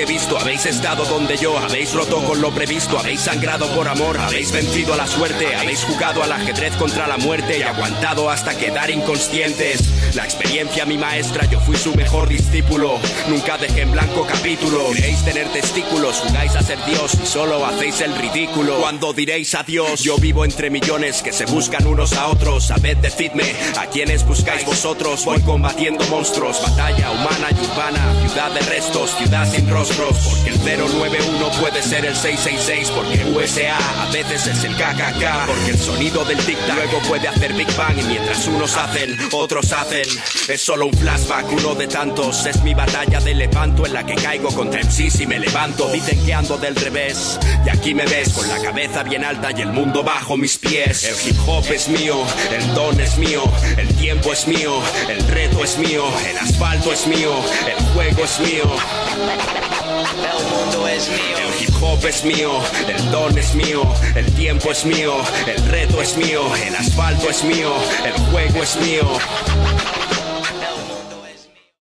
visto, 0.05 0.39
habéis 0.39 0.67
estado 0.67 1.05
donde 1.05 1.37
yo, 1.37 1.59
habéis 1.59 1.93
roto 1.93 2.23
con 2.25 2.41
lo 2.41 2.51
previsto, 2.53 2.99
habéis 2.99 3.21
sangrado 3.21 3.67
por 3.75 3.89
amor, 3.89 4.19
habéis 4.19 4.53
vencido 4.53 4.95
a 4.95 4.97
la 4.97 5.07
suerte, 5.07 5.55
habéis 5.55 5.85
jugado 5.85 6.23
al 6.23 6.33
ajedrez 6.33 6.75
contra 6.77 7.07
la 7.07 7.17
muerte 7.19 7.59
y 7.59 7.63
aguantado 7.63 8.31
hasta 8.31 8.57
quedar 8.57 8.91
inconscientes. 8.91 9.83
La 10.15 10.25
experiencia 10.25 10.85
mi 10.87 10.99
maestra, 10.99 11.45
yo 11.45 11.61
fui 11.61 11.77
su 11.77 11.95
mejor 11.95 12.29
discípulo, 12.29 12.99
nunca 13.29 13.57
dejé 13.59 13.83
en 13.83 13.93
blanco 13.93 14.27
capítulo. 14.27 14.91
Queréis 14.93 15.25
tener 15.25 15.47
testículos, 15.53 16.17
jugáis 16.17 16.57
a 16.57 16.63
ser 16.63 16.85
Dios 16.85 17.17
y 17.23 17.27
solo 17.27 17.65
hacéis 17.65 18.01
el 18.01 18.17
ridículo. 18.17 18.81
Cuando 18.81 19.13
diréis 19.13 19.55
adiós, 19.55 20.03
yo 20.03 20.17
vivo 20.19 20.45
entre 20.45 20.69
millones 20.69 21.23
que 21.23 21.33
se 21.33 21.45
buscan 21.47 21.87
unos 21.87 22.15
a 22.15 22.27
otros. 22.27 22.65
Sabed, 22.65 22.97
decidme, 22.97 23.45
¿a 23.79 23.87
quiénes 23.87 24.25
buscáis 24.27 24.65
vosotros? 24.67 25.25
Voy 25.25 25.41
combatiendo 25.43 26.05
monstruos, 26.07 26.61
batalla 26.61 27.13
humana 27.13 27.49
y 27.51 27.65
urbana, 27.65 28.15
ciudad 28.27 28.51
de 28.51 28.61
restos, 28.61 29.15
ciudad 29.17 29.49
sin 29.49 29.71
rostros. 29.71 30.17
Porque 30.19 30.51
el 30.51 30.59
091 30.79 31.51
puede 31.61 31.83
ser 31.83 32.05
el 32.05 32.17
666, 32.17 32.91
porque 32.91 33.25
USA 33.33 33.77
a 34.03 34.11
veces 34.11 34.47
es 34.49 34.65
el 34.65 34.75
KKK. 34.75 35.47
Porque 35.47 35.71
el 35.71 35.79
sonido 35.79 36.25
del 36.25 36.39
tic-tac 36.39 36.75
luego 36.75 36.99
puede 37.09 37.29
hacer 37.29 37.53
Big 37.53 37.73
Bang 37.77 37.99
y 37.99 38.03
mientras 38.03 38.47
unos 38.49 38.77
hacen, 38.77 39.17
otros 39.33 39.73
hacen. 39.73 40.00
Es 40.49 40.63
solo 40.63 40.87
un 40.87 40.95
flashback, 40.95 41.53
uno 41.53 41.75
de 41.75 41.87
tantos. 41.87 42.47
Es 42.47 42.63
mi 42.63 42.75
batalla 42.75 43.21
de 43.21 43.35
levanto 43.35 43.85
en 43.87 43.93
la 43.93 44.05
que 44.05 44.15
caigo 44.15 44.49
contra 44.49 44.81
MCs 44.83 45.21
y 45.21 45.27
me 45.27 45.39
levanto. 45.39 45.91
Dicen 45.91 46.25
que 46.25 46.33
ando 46.33 46.57
del 46.57 46.75
revés 46.77 47.39
y 47.65 47.69
aquí 47.69 47.95
me 47.95 48.07
ves 48.07 48.33
con 48.33 48.49
la 48.49 48.61
cabeza 48.63 49.03
bien 49.03 49.25
alta 49.25 49.51
y 49.57 49.61
el 49.61 49.73
mundo 49.73 50.03
bajo 50.03 50.37
mis 50.37 50.59
pies. 50.59 51.05
El 51.05 51.29
hip 51.29 51.39
hop 51.47 51.65
es 51.71 51.89
mío, 51.89 52.17
el 52.51 52.75
don 52.75 52.99
es 53.01 53.19
mío, 53.19 53.43
el 53.77 53.89
tiempo 53.97 54.33
es 54.33 54.47
mío, 54.47 54.81
el 55.09 55.27
reto 55.29 55.65
es 55.65 55.79
mío, 55.79 56.05
el 56.29 56.39
asfalto 56.39 56.93
es 56.93 57.07
mío, 57.07 57.35
el 57.67 57.85
juego 57.95 58.25
es 58.25 58.41
mío. 58.41 59.70
El 59.91 60.45
mundo 60.51 60.87
es 60.87 61.09
mío. 61.09 61.37
El 61.49 61.63
hip 61.63 61.83
hop 61.83 62.07
es 62.07 62.25
mío, 62.25 62.61
el 62.89 63.11
don 63.11 63.37
es 63.37 63.55
mío, 63.55 63.83
el 64.15 64.33
tiempo 64.35 64.71
es 64.71 64.85
mío, 64.85 65.17
el 65.47 65.65
reto 65.67 66.01
es 66.01 66.17
mío, 66.17 66.43
el 66.55 66.77
asfalto 66.77 67.29
es 67.29 67.43
mío, 67.43 67.73
el 68.05 68.13
juego 68.31 68.63
es 68.63 68.77
mío. 68.77 69.19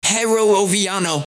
Hero 0.02 0.60
Oviano. 0.60 1.24